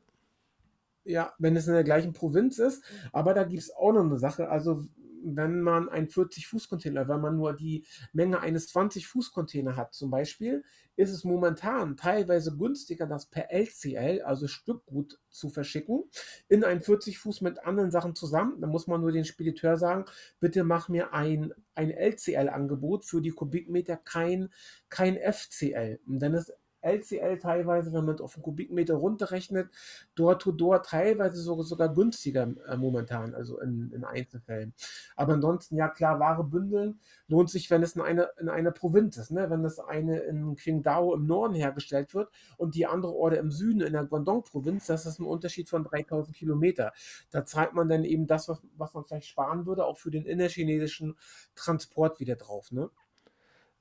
Ja, 1.04 1.32
wenn 1.38 1.56
es 1.56 1.66
in 1.66 1.74
der 1.74 1.84
gleichen 1.84 2.12
Provinz 2.12 2.58
ist. 2.58 2.84
Aber 3.12 3.34
da 3.34 3.44
gibt 3.44 3.62
es 3.62 3.74
auch 3.74 3.92
noch 3.92 4.04
eine 4.04 4.18
Sache. 4.18 4.48
Also 4.48 4.84
wenn 5.22 5.60
man 5.60 5.88
einen 5.88 6.08
40-Fuß-Container, 6.08 7.08
wenn 7.08 7.20
man 7.20 7.36
nur 7.36 7.54
die 7.54 7.86
Menge 8.12 8.40
eines 8.40 8.72
20-Fuß-Container 8.74 9.76
hat 9.76 9.94
zum 9.94 10.10
Beispiel, 10.10 10.64
ist 10.96 11.10
es 11.10 11.24
momentan 11.24 11.96
teilweise 11.96 12.56
günstiger, 12.56 13.06
das 13.06 13.26
per 13.26 13.50
LCL, 13.50 14.22
also 14.22 14.48
Stückgut, 14.48 15.18
zu 15.30 15.48
verschicken, 15.48 16.04
in 16.48 16.64
einen 16.64 16.80
40 16.80 17.18
Fuß 17.18 17.40
mit 17.40 17.64
anderen 17.64 17.90
Sachen 17.90 18.14
zusammen. 18.14 18.60
Da 18.60 18.66
muss 18.66 18.86
man 18.86 19.00
nur 19.00 19.12
den 19.12 19.24
Spediteur 19.24 19.76
sagen, 19.76 20.04
bitte 20.40 20.64
mach 20.64 20.88
mir 20.88 21.14
ein, 21.14 21.52
ein 21.74 21.90
LCL-Angebot 21.90 23.04
für 23.04 23.22
die 23.22 23.30
Kubikmeter, 23.30 23.96
kein, 23.96 24.50
kein 24.88 25.16
FCL. 25.16 26.00
Und 26.06 26.18
dann 26.20 26.34
ist 26.34 26.52
LCL 26.82 27.38
teilweise, 27.38 27.92
wenn 27.92 28.04
man 28.04 28.20
auf 28.20 28.34
einen 28.36 28.42
Kubikmeter 28.42 28.94
runterrechnet, 28.94 29.70
dort 30.14 30.42
to 30.42 30.52
dort 30.52 30.86
teilweise 30.86 31.40
sogar, 31.40 31.64
sogar 31.64 31.92
günstiger 31.94 32.48
äh, 32.68 32.76
momentan, 32.76 33.34
also 33.34 33.60
in, 33.60 33.90
in, 33.92 34.04
Einzelfällen. 34.04 34.74
Aber 35.16 35.34
ansonsten, 35.34 35.76
ja 35.76 35.88
klar, 35.88 36.18
Ware 36.20 36.44
bündeln 36.44 37.00
lohnt 37.28 37.50
sich, 37.50 37.70
wenn 37.70 37.82
es 37.82 37.96
in 37.96 38.02
einer 38.02 38.30
in 38.38 38.48
eine 38.48 38.72
Provinz 38.72 39.16
ist. 39.16 39.30
Ne? 39.30 39.50
Wenn 39.50 39.62
das 39.62 39.78
eine 39.78 40.20
in 40.20 40.56
Qingdao 40.56 41.14
im 41.14 41.26
Norden 41.26 41.54
hergestellt 41.54 42.14
wird 42.14 42.30
und 42.56 42.74
die 42.74 42.86
andere 42.86 43.12
Orte 43.12 43.36
im 43.36 43.50
Süden 43.50 43.80
in 43.80 43.92
der 43.92 44.04
Guangdong-Provinz, 44.04 44.86
das 44.86 45.06
ist 45.06 45.18
ein 45.18 45.26
Unterschied 45.26 45.68
von 45.68 45.84
3000 45.84 46.36
Kilometer. 46.36 46.92
Da 47.30 47.44
zahlt 47.44 47.74
man 47.74 47.88
dann 47.88 48.04
eben 48.04 48.26
das, 48.26 48.48
was, 48.48 48.62
was 48.76 48.94
man 48.94 49.04
vielleicht 49.04 49.28
sparen 49.28 49.66
würde, 49.66 49.84
auch 49.84 49.98
für 49.98 50.10
den 50.10 50.24
innerchinesischen 50.24 51.16
Transport 51.54 52.20
wieder 52.20 52.36
drauf. 52.36 52.72
Ne? 52.72 52.90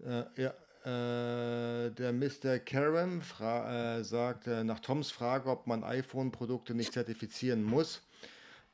Äh, 0.04 0.26
ja, 0.42 0.54
äh, 0.86 1.90
der 1.92 2.14
Mr. 2.14 2.60
Karen 2.60 3.22
äh, 3.42 4.04
sagt 4.04 4.48
äh, 4.48 4.64
nach 4.64 4.80
Toms 4.80 5.12
Frage, 5.12 5.50
ob 5.50 5.68
man 5.68 5.84
iPhone-Produkte 5.84 6.74
nicht 6.74 6.94
zertifizieren 6.94 7.64
muss. 7.64 8.02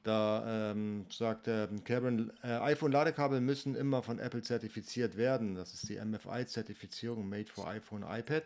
Da 0.04 0.72
ähm, 0.72 1.06
sagt 1.10 1.48
äh, 1.48 1.68
Karen, 1.84 2.32
iPhone-Ladekabel 2.44 3.42
müssen 3.42 3.74
immer 3.74 4.04
von 4.04 4.20
Apple 4.20 4.44
zertifiziert 4.44 5.18
werden. 5.18 5.56
Das 5.56 5.74
ist 5.74 5.90
die 5.90 6.00
MFI-Zertifizierung, 6.00 7.28
Made 7.28 7.50
for 7.52 7.68
iPhone, 7.68 8.04
iPad. 8.04 8.44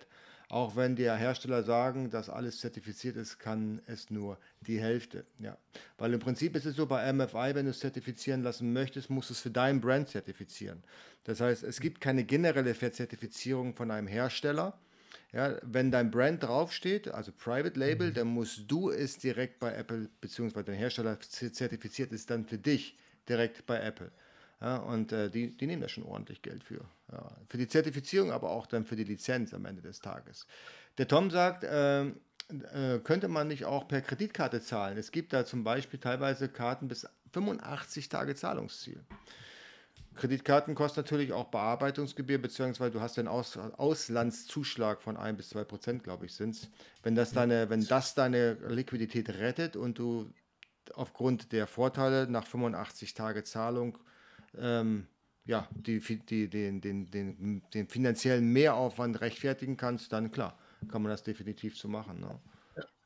Auch 0.49 0.75
wenn 0.75 0.95
der 0.95 1.15
Hersteller 1.15 1.61
sagen, 1.61 2.09
dass 2.09 2.27
alles 2.27 2.59
zertifiziert 2.59 3.15
ist, 3.17 3.37
kann 3.37 3.83
es 3.85 4.09
nur 4.09 4.39
die 4.61 4.81
Hälfte. 4.81 5.23
Ja. 5.37 5.55
Weil 5.99 6.11
im 6.15 6.19
Prinzip 6.19 6.55
ist 6.55 6.65
es 6.65 6.75
so 6.75 6.87
bei 6.87 7.13
MFI, 7.13 7.53
wenn 7.53 7.65
du 7.65 7.71
es 7.71 7.79
zertifizieren 7.79 8.41
lassen 8.41 8.73
möchtest, 8.73 9.11
musst 9.11 9.29
du 9.29 9.33
es 9.33 9.41
für 9.41 9.51
deinen 9.51 9.79
Brand 9.79 10.09
zertifizieren. 10.09 10.83
Das 11.23 11.39
heißt, 11.39 11.61
es 11.61 11.79
gibt 11.79 12.01
keine 12.01 12.23
generelle 12.23 12.73
Verzertifizierung 12.73 13.75
von 13.75 13.91
einem 13.91 14.07
Hersteller. 14.07 14.75
Ja, 15.31 15.55
wenn 15.61 15.91
dein 15.91 16.09
Brand 16.09 16.41
draufsteht, 16.41 17.07
also 17.09 17.31
Private 17.31 17.79
Label, 17.79 18.09
mhm. 18.09 18.13
dann 18.15 18.27
musst 18.27 18.63
du 18.67 18.89
es 18.89 19.19
direkt 19.19 19.59
bei 19.59 19.71
Apple, 19.75 20.09
beziehungsweise 20.19 20.65
der 20.65 20.75
Hersteller 20.75 21.19
zertifiziert 21.19 22.11
ist 22.11 22.31
dann 22.31 22.45
für 22.45 22.57
dich 22.57 22.97
direkt 23.27 23.67
bei 23.67 23.79
Apple. 23.79 24.11
Ja, 24.59 24.77
und 24.77 25.11
äh, 25.11 25.29
die, 25.29 25.55
die 25.55 25.67
nehmen 25.67 25.83
da 25.83 25.87
schon 25.87 26.05
ordentlich 26.05 26.41
Geld 26.41 26.63
für. 26.63 26.83
Ja, 27.11 27.31
für 27.47 27.57
die 27.57 27.67
Zertifizierung, 27.67 28.31
aber 28.31 28.51
auch 28.51 28.67
dann 28.67 28.85
für 28.85 28.95
die 28.95 29.03
Lizenz 29.03 29.53
am 29.53 29.65
Ende 29.65 29.81
des 29.81 29.99
Tages. 29.99 30.45
Der 30.97 31.07
Tom 31.07 31.31
sagt, 31.31 31.63
äh, 31.63 32.05
äh, 32.05 32.99
könnte 33.03 33.27
man 33.27 33.47
nicht 33.47 33.65
auch 33.65 33.87
per 33.87 34.01
Kreditkarte 34.01 34.61
zahlen? 34.61 34.97
Es 34.97 35.11
gibt 35.11 35.33
da 35.33 35.45
zum 35.45 35.63
Beispiel 35.63 35.99
teilweise 35.99 36.49
Karten 36.49 36.87
bis 36.87 37.07
85 37.31 38.09
Tage 38.09 38.35
Zahlungsziel. 38.35 39.03
Kreditkarten 40.15 40.75
kosten 40.75 40.99
natürlich 40.99 41.31
auch 41.31 41.45
Bearbeitungsgebühr, 41.45 42.39
beziehungsweise 42.39 42.91
du 42.91 43.01
hast 43.01 43.17
den 43.17 43.27
Aus 43.27 43.57
Auslandszuschlag 43.57 45.01
von 45.01 45.15
1 45.15 45.37
bis 45.37 45.49
2 45.49 45.63
Prozent, 45.63 46.03
glaube 46.03 46.25
ich, 46.25 46.33
sind 46.33 46.55
es. 46.55 46.69
Wenn 47.03 47.15
das 47.15 47.31
deine, 47.31 47.69
wenn 47.69 47.85
das 47.85 48.15
deine 48.15 48.53
Liquidität 48.67 49.29
rettet 49.29 49.77
und 49.77 49.97
du 49.97 50.29
aufgrund 50.93 51.51
der 51.53 51.67
Vorteile 51.67 52.29
nach 52.29 52.45
85 52.45 53.13
Tage 53.13 53.43
Zahlung 53.43 53.97
ähm, 54.57 55.07
ja, 55.49 55.67
die, 55.71 55.99
die, 55.99 56.47
den, 56.47 56.79
den, 56.79 57.09
den, 57.09 57.63
den 57.73 57.87
finanziellen 57.87 58.53
Mehraufwand 58.53 59.19
rechtfertigen 59.19 59.77
kannst, 59.77 60.13
dann 60.13 60.29
klar, 60.29 60.55
kann 60.89 61.01
man 61.01 61.09
das 61.09 61.23
definitiv 61.23 61.75
so 61.75 61.87
machen. 61.87 62.19
Ne? 62.19 62.39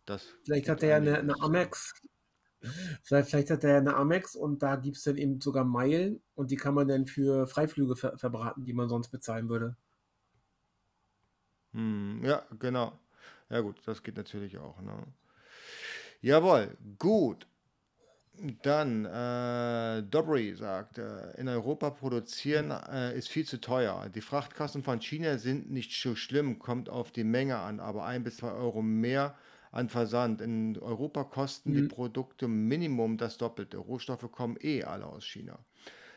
Das 0.06 0.28
vielleicht 0.44 0.68
hat 0.68 0.84
er 0.84 0.90
ja 0.90 0.96
eine, 0.98 1.20
eine 1.20 1.42
Amex. 1.42 1.94
Vielleicht, 3.02 3.30
vielleicht 3.30 3.50
hat 3.50 3.64
er 3.64 3.70
ja 3.72 3.78
eine 3.78 3.96
Amex 3.96 4.36
und 4.36 4.62
da 4.62 4.76
gibt 4.76 4.98
es 4.98 5.04
dann 5.04 5.16
eben 5.16 5.40
sogar 5.40 5.64
Meilen 5.64 6.22
und 6.36 6.52
die 6.52 6.58
kann 6.58 6.74
man 6.74 6.90
dann 6.90 7.08
für 7.08 7.48
Freiflüge 7.48 7.96
ver 7.96 8.18
verbraten, 8.18 8.66
die 8.66 8.74
man 8.74 8.90
sonst 8.90 9.08
bezahlen 9.08 9.48
würde. 9.48 9.78
Hm, 11.72 12.26
ja, 12.26 12.46
genau. 12.60 13.00
Ja 13.50 13.62
gut, 13.62 13.82
das 13.86 14.04
geht 14.04 14.18
natürlich 14.18 14.58
auch. 14.58 14.82
Ne? 14.82 15.02
Jawohl, 16.20 16.78
gut. 17.00 17.48
Dann, 18.64 19.06
äh, 19.06 20.02
Dobry 20.04 20.56
sagt, 20.56 20.98
äh, 20.98 21.40
in 21.40 21.48
Europa 21.48 21.92
produzieren 21.92 22.72
äh, 22.72 23.16
ist 23.16 23.30
viel 23.30 23.46
zu 23.46 23.62
teuer. 23.62 24.10
Die 24.14 24.22
Frachtkosten 24.22 24.82
von 24.82 25.00
China 25.02 25.38
sind 25.38 25.70
nicht 25.72 26.02
so 26.02 26.16
schlimm, 26.16 26.58
kommt 26.58 26.90
auf 26.90 27.12
die 27.12 27.24
Menge 27.24 27.58
an, 27.58 27.80
aber 27.80 28.06
ein 28.06 28.24
bis 28.24 28.38
zwei 28.38 28.52
Euro 28.52 28.82
mehr 28.82 29.36
an 29.72 29.88
Versand. 29.88 30.42
In 30.42 30.80
Europa 30.80 31.24
kosten 31.26 31.72
mhm. 31.72 31.76
die 31.76 31.84
Produkte 31.84 32.48
Minimum 32.48 33.18
das 33.18 33.38
Doppelte. 33.38 33.78
Rohstoffe 33.78 34.32
kommen 34.32 34.58
eh 34.62 34.84
alle 34.84 35.06
aus 35.06 35.26
China. 35.26 35.60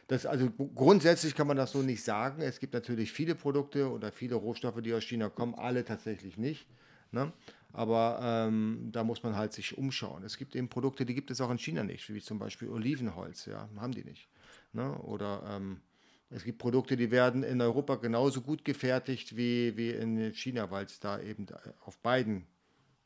Das, 0.09 0.25
also 0.25 0.51
grundsätzlich 0.51 1.35
kann 1.35 1.49
man 1.49 1.57
das 1.57 1.73
so 1.73 1.83
nicht 1.83 2.03
sagen. 2.03 2.41
Es 2.41 2.61
gibt 2.61 2.73
natürlich 2.73 3.13
viele 3.13 3.35
Produkte 3.35 3.91
oder 3.91 4.11
viele 4.11 4.37
Rohstoffe, 4.37 4.81
die 4.81 4.95
aus 4.95 5.05
China 5.05 5.29
kommen, 5.29 5.55
alle 5.55 5.85
tatsächlich 5.85 6.39
nicht. 6.39 6.67
Ne? 7.13 7.33
Aber 7.77 8.21
ähm, 8.23 8.89
da 8.91 9.05
muss 9.05 9.23
man 9.23 9.37
halt 9.37 9.53
sich 9.53 9.77
umschauen. 9.77 10.25
Es 10.25 10.39
gibt 10.39 10.57
eben 10.57 10.71
Produkte, 10.71 11.05
die 11.05 11.15
gibt 11.15 11.31
es 11.31 11.43
auch 11.43 11.51
in 11.51 11.59
China 11.59 11.85
nicht, 11.85 12.09
wie 12.09 12.23
zum 12.23 12.39
Beispiel 12.39 12.71
Olivenholz, 12.71 13.45
ja, 13.45 13.69
haben 13.77 13.93
die 13.93 14.03
nicht. 14.03 14.31
Ne? 14.73 14.97
Oder 15.03 15.43
ähm, 15.47 15.83
es 16.31 16.43
gibt 16.43 16.57
Produkte, 16.57 16.97
die 16.97 17.11
werden 17.11 17.43
in 17.43 17.61
Europa 17.61 17.97
genauso 17.97 18.41
gut 18.41 18.65
gefertigt 18.65 19.37
wie, 19.37 19.77
wie 19.77 19.91
in 19.91 20.33
China, 20.33 20.71
weil 20.71 20.87
es 20.87 21.01
da 21.01 21.21
eben 21.21 21.49
auf 21.85 21.99
beiden 21.99 22.47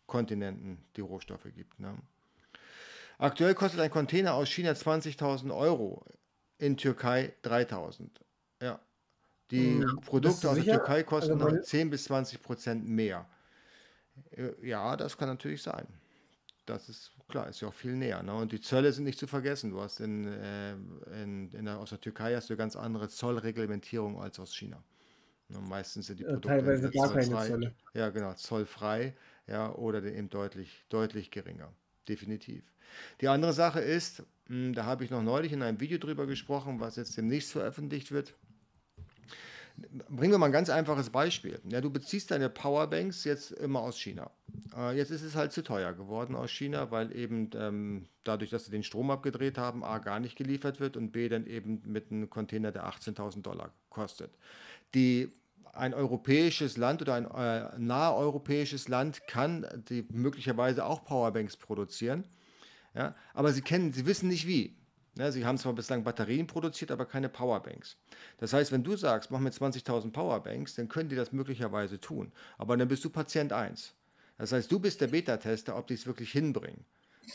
Kontinenten 0.06 0.78
die 0.94 1.00
Rohstoffe 1.00 1.48
gibt. 1.52 1.80
Ne? 1.80 1.98
Aktuell 3.18 3.56
kostet 3.56 3.80
ein 3.80 3.90
Container 3.90 4.34
aus 4.34 4.48
China 4.48 4.70
20.000 4.70 5.52
Euro, 5.52 6.04
in 6.58 6.76
Türkei 6.76 7.34
3.000. 7.42 8.08
Ja. 8.62 8.78
Die 9.50 9.80
ja, 9.80 9.86
Produkte 10.06 10.48
aus 10.48 10.62
der 10.62 10.76
Türkei 10.76 11.02
kosten 11.02 11.42
also 11.42 11.60
10 11.60 11.90
bis 11.90 12.04
20 12.04 12.40
Prozent 12.40 12.88
mehr. 12.88 13.26
Äh, 14.30 14.66
ja, 14.66 14.96
das 14.96 15.16
kann 15.16 15.28
natürlich 15.28 15.62
sein. 15.62 15.86
Das 16.66 16.88
ist 16.88 17.12
klar, 17.28 17.48
ist 17.48 17.60
ja 17.60 17.68
auch 17.68 17.74
viel 17.74 17.96
näher. 17.96 18.22
Ne? 18.22 18.34
Und 18.34 18.52
die 18.52 18.60
Zölle 18.60 18.92
sind 18.92 19.04
nicht 19.04 19.18
zu 19.18 19.26
vergessen. 19.26 19.70
Du 19.70 19.80
hast 19.80 20.00
in, 20.00 20.26
äh, 20.26 20.72
in, 21.22 21.50
in 21.52 21.64
der, 21.64 21.78
aus 21.78 21.90
der 21.90 22.00
Türkei 22.00 22.34
hast 22.34 22.50
du 22.50 22.56
ganz 22.56 22.76
andere 22.76 23.08
Zollreglementierung 23.08 24.20
als 24.20 24.38
aus 24.38 24.54
China. 24.54 24.82
Ne? 25.48 25.58
Meistens 25.60 26.06
sind 26.06 26.20
die 26.20 26.24
Produkte 26.24 26.48
teilweise 26.48 26.90
gar 26.90 27.12
keine 27.12 27.38
Zölle. 27.40 27.74
Ja, 27.94 28.10
genau, 28.10 28.34
zollfrei, 28.34 29.14
ja, 29.46 29.72
oder 29.74 30.02
eben 30.04 30.30
deutlich, 30.30 30.84
deutlich 30.88 31.30
geringer. 31.30 31.72
Definitiv. 32.08 32.64
Die 33.20 33.28
andere 33.28 33.52
Sache 33.52 33.80
ist, 33.80 34.22
hm, 34.46 34.74
da 34.74 34.84
habe 34.84 35.04
ich 35.04 35.10
noch 35.10 35.22
neulich 35.22 35.52
in 35.52 35.62
einem 35.62 35.80
Video 35.80 35.98
drüber 35.98 36.26
gesprochen, 36.26 36.80
was 36.80 36.96
jetzt 36.96 37.16
demnächst 37.16 37.52
veröffentlicht 37.52 38.12
wird. 38.12 38.34
Bringen 40.08 40.32
wir 40.32 40.38
mal 40.38 40.46
ein 40.46 40.52
ganz 40.52 40.70
einfaches 40.70 41.10
Beispiel. 41.10 41.60
Ja, 41.68 41.80
du 41.80 41.90
beziehst 41.90 42.30
deine 42.30 42.48
Powerbanks 42.48 43.24
jetzt 43.24 43.52
immer 43.52 43.80
aus 43.80 43.98
China. 43.98 44.30
Äh, 44.76 44.96
jetzt 44.96 45.10
ist 45.10 45.22
es 45.22 45.34
halt 45.34 45.52
zu 45.52 45.62
teuer 45.62 45.92
geworden 45.92 46.34
aus 46.36 46.50
China, 46.50 46.90
weil 46.90 47.14
eben 47.16 47.50
ähm, 47.54 48.06
dadurch, 48.24 48.50
dass 48.50 48.66
sie 48.66 48.70
den 48.70 48.82
Strom 48.82 49.10
abgedreht 49.10 49.58
haben, 49.58 49.82
A 49.82 49.98
gar 49.98 50.20
nicht 50.20 50.36
geliefert 50.36 50.80
wird 50.80 50.96
und 50.96 51.12
B 51.12 51.28
dann 51.28 51.46
eben 51.46 51.82
mit 51.86 52.10
einem 52.10 52.28
Container, 52.28 52.72
der 52.72 52.86
18.000 52.86 53.42
Dollar 53.42 53.72
kostet. 53.88 54.30
Die 54.94 55.32
ein 55.72 55.94
europäisches 55.94 56.76
Land 56.76 57.02
oder 57.02 57.14
ein 57.14 57.26
äh, 57.26 57.78
nahe 57.78 58.14
europäisches 58.16 58.88
Land 58.88 59.26
kann 59.26 59.66
die 59.88 60.04
möglicherweise 60.10 60.84
auch 60.84 61.04
Powerbanks 61.04 61.56
produzieren. 61.56 62.24
Ja, 62.94 63.14
aber 63.34 63.52
sie 63.52 63.62
kennen, 63.62 63.92
sie 63.92 64.04
wissen 64.06 64.28
nicht 64.28 64.46
wie. 64.46 64.76
Ja, 65.20 65.30
sie 65.30 65.44
haben 65.44 65.58
zwar 65.58 65.74
bislang 65.74 66.02
Batterien 66.02 66.46
produziert, 66.46 66.90
aber 66.90 67.04
keine 67.04 67.28
Powerbanks. 67.28 67.98
Das 68.38 68.54
heißt, 68.54 68.72
wenn 68.72 68.82
du 68.82 68.96
sagst, 68.96 69.30
mach 69.30 69.38
mir 69.38 69.50
20.000 69.50 70.12
Powerbanks, 70.12 70.76
dann 70.76 70.88
können 70.88 71.10
die 71.10 71.16
das 71.16 71.30
möglicherweise 71.30 72.00
tun. 72.00 72.32
Aber 72.56 72.74
dann 72.78 72.88
bist 72.88 73.04
du 73.04 73.10
Patient 73.10 73.52
1. 73.52 73.92
Das 74.38 74.52
heißt, 74.52 74.72
du 74.72 74.80
bist 74.80 74.98
der 75.02 75.08
Beta-Tester, 75.08 75.76
ob 75.76 75.88
die 75.88 75.92
es 75.92 76.06
wirklich 76.06 76.32
hinbringen. 76.32 76.86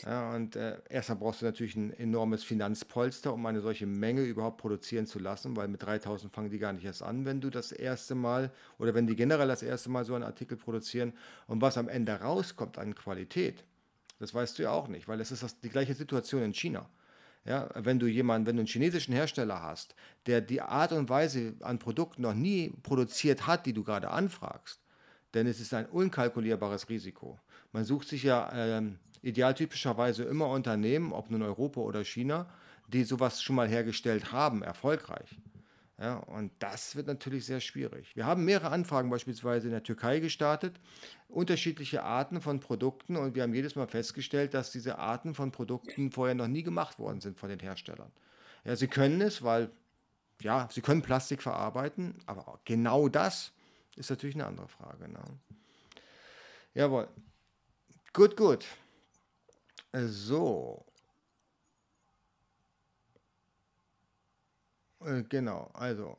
Ja, 0.02 0.34
und 0.34 0.56
äh, 0.56 0.78
erstmal 0.90 1.18
brauchst 1.18 1.42
du 1.42 1.46
natürlich 1.46 1.76
ein 1.76 1.92
enormes 1.92 2.42
Finanzpolster, 2.42 3.32
um 3.32 3.46
eine 3.46 3.60
solche 3.60 3.86
Menge 3.86 4.24
überhaupt 4.24 4.56
produzieren 4.58 5.06
zu 5.06 5.20
lassen, 5.20 5.56
weil 5.56 5.68
mit 5.68 5.80
3000 5.80 6.34
fangen 6.34 6.50
die 6.50 6.58
gar 6.58 6.72
nicht 6.72 6.84
erst 6.84 7.04
an, 7.04 7.24
wenn 7.24 7.40
du 7.40 7.50
das 7.50 7.70
erste 7.70 8.16
Mal 8.16 8.50
oder 8.78 8.94
wenn 8.94 9.06
die 9.06 9.14
generell 9.14 9.46
das 9.46 9.62
erste 9.62 9.90
Mal 9.90 10.04
so 10.04 10.16
einen 10.16 10.24
Artikel 10.24 10.58
produzieren. 10.58 11.12
Und 11.46 11.62
was 11.62 11.78
am 11.78 11.88
Ende 11.88 12.14
rauskommt 12.14 12.78
an 12.78 12.96
Qualität, 12.96 13.62
das 14.18 14.34
weißt 14.34 14.58
du 14.58 14.64
ja 14.64 14.72
auch 14.72 14.88
nicht, 14.88 15.06
weil 15.06 15.20
es 15.20 15.30
ist 15.30 15.44
das, 15.44 15.60
die 15.60 15.70
gleiche 15.70 15.94
Situation 15.94 16.42
in 16.42 16.52
China. 16.52 16.90
Ja, 17.46 17.68
wenn 17.74 18.00
du 18.00 18.06
jemanden, 18.06 18.46
wenn 18.46 18.56
du 18.56 18.60
einen 18.60 18.66
chinesischen 18.66 19.14
Hersteller 19.14 19.62
hast, 19.62 19.94
der 20.26 20.40
die 20.40 20.60
Art 20.60 20.92
und 20.92 21.08
Weise 21.08 21.54
an 21.60 21.78
Produkten 21.78 22.22
noch 22.22 22.34
nie 22.34 22.72
produziert 22.82 23.46
hat, 23.46 23.66
die 23.66 23.72
du 23.72 23.84
gerade 23.84 24.10
anfragst, 24.10 24.80
ist 25.32 25.60
es 25.60 25.74
ein 25.74 25.84
unkalkulierbares 25.86 26.88
Risiko. 26.88 27.38
Man 27.72 27.84
sucht 27.84 28.08
sich 28.08 28.22
ja 28.22 28.50
ähm, 28.54 28.98
idealtypischerweise 29.20 30.24
immer 30.24 30.48
Unternehmen, 30.48 31.12
ob 31.12 31.30
nun 31.30 31.42
Europa 31.42 31.80
oder 31.80 32.04
China, 32.04 32.46
die 32.88 33.04
sowas 33.04 33.42
schon 33.42 33.56
mal 33.56 33.68
hergestellt 33.68 34.32
haben, 34.32 34.62
erfolgreich. 34.62 35.36
Ja, 35.98 36.16
und 36.16 36.52
das 36.58 36.94
wird 36.94 37.06
natürlich 37.06 37.46
sehr 37.46 37.60
schwierig. 37.60 38.14
Wir 38.14 38.26
haben 38.26 38.44
mehrere 38.44 38.70
Anfragen 38.70 39.08
beispielsweise 39.08 39.68
in 39.68 39.72
der 39.72 39.82
Türkei 39.82 40.20
gestartet, 40.20 40.78
unterschiedliche 41.28 42.02
Arten 42.02 42.42
von 42.42 42.60
Produkten 42.60 43.16
und 43.16 43.34
wir 43.34 43.42
haben 43.42 43.54
jedes 43.54 43.76
Mal 43.76 43.86
festgestellt, 43.86 44.52
dass 44.52 44.70
diese 44.70 44.98
Arten 44.98 45.34
von 45.34 45.52
Produkten 45.52 46.10
vorher 46.12 46.34
noch 46.34 46.48
nie 46.48 46.62
gemacht 46.62 46.98
worden 46.98 47.22
sind 47.22 47.38
von 47.38 47.48
den 47.48 47.60
Herstellern. 47.60 48.12
Ja, 48.64 48.76
sie 48.76 48.88
können 48.88 49.22
es, 49.22 49.42
weil 49.42 49.70
ja, 50.42 50.68
sie 50.70 50.82
können 50.82 51.00
Plastik 51.00 51.40
verarbeiten, 51.42 52.18
aber 52.26 52.60
genau 52.66 53.08
das 53.08 53.52
ist 53.96 54.10
natürlich 54.10 54.36
eine 54.36 54.46
andere 54.46 54.68
Frage. 54.68 55.08
Ne? 55.08 55.22
Jawohl. 56.74 57.08
Gut, 58.12 58.36
gut. 58.36 58.66
So, 59.94 60.84
Äh, 65.06 65.22
genau, 65.28 65.70
also, 65.74 66.16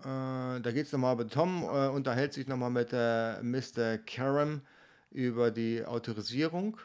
äh, 0.00 0.60
da 0.60 0.70
geht 0.72 0.86
es 0.86 0.92
nochmal 0.92 1.16
Tom, 1.26 1.62
äh, 1.64 1.88
unterhält 1.88 2.32
sich 2.32 2.48
nochmal 2.48 2.70
mit 2.70 2.90
äh, 2.92 3.42
Mr. 3.42 3.98
Karam 3.98 4.62
über 5.10 5.50
die 5.50 5.84
Autorisierung. 5.84 6.78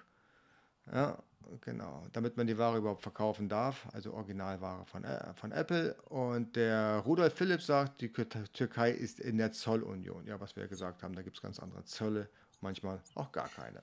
Ja, 0.91 1.17
genau, 1.61 2.05
damit 2.11 2.35
man 2.37 2.47
die 2.47 2.57
Ware 2.57 2.77
überhaupt 2.77 3.01
verkaufen 3.01 3.47
darf, 3.47 3.87
also 3.93 4.13
Originalware 4.13 4.85
von, 4.85 5.03
äh, 5.05 5.33
von 5.35 5.51
Apple. 5.51 5.93
Und 6.09 6.55
der 6.57 6.97
Rudolf 7.05 7.33
Philipp 7.33 7.61
sagt, 7.61 8.01
die 8.01 8.11
Türkei 8.11 8.91
ist 8.91 9.19
in 9.19 9.37
der 9.37 9.53
Zollunion. 9.53 10.25
Ja, 10.27 10.39
was 10.41 10.55
wir 10.55 10.63
ja 10.63 10.69
gesagt 10.69 11.01
haben, 11.03 11.15
da 11.15 11.21
gibt 11.21 11.37
es 11.37 11.41
ganz 11.41 11.59
andere 11.59 11.85
Zölle, 11.85 12.29
manchmal 12.59 13.01
auch 13.15 13.31
gar 13.31 13.47
keine. 13.49 13.81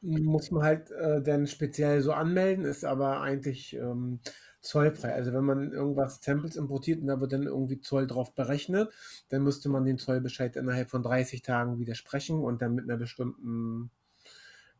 Muss 0.00 0.50
man 0.50 0.62
halt 0.62 0.90
äh, 0.92 1.22
dann 1.22 1.46
speziell 1.46 2.02
so 2.02 2.12
anmelden, 2.12 2.64
ist 2.64 2.84
aber 2.84 3.20
eigentlich 3.20 3.74
ähm, 3.74 4.20
zollfrei. 4.60 5.14
Also 5.14 5.32
wenn 5.32 5.44
man 5.44 5.72
irgendwas 5.72 6.20
Samples 6.22 6.56
importiert 6.56 7.00
und 7.00 7.06
da 7.06 7.20
wird 7.20 7.32
dann 7.32 7.44
irgendwie 7.44 7.80
Zoll 7.80 8.06
drauf 8.06 8.34
berechnet, 8.34 8.92
dann 9.28 9.42
müsste 9.42 9.68
man 9.68 9.84
den 9.84 9.98
Zollbescheid 9.98 10.56
innerhalb 10.56 10.90
von 10.90 11.02
30 11.02 11.42
Tagen 11.42 11.78
widersprechen 11.78 12.40
und 12.40 12.62
dann 12.62 12.74
mit 12.74 12.84
einer 12.84 12.96
bestimmten, 12.96 13.90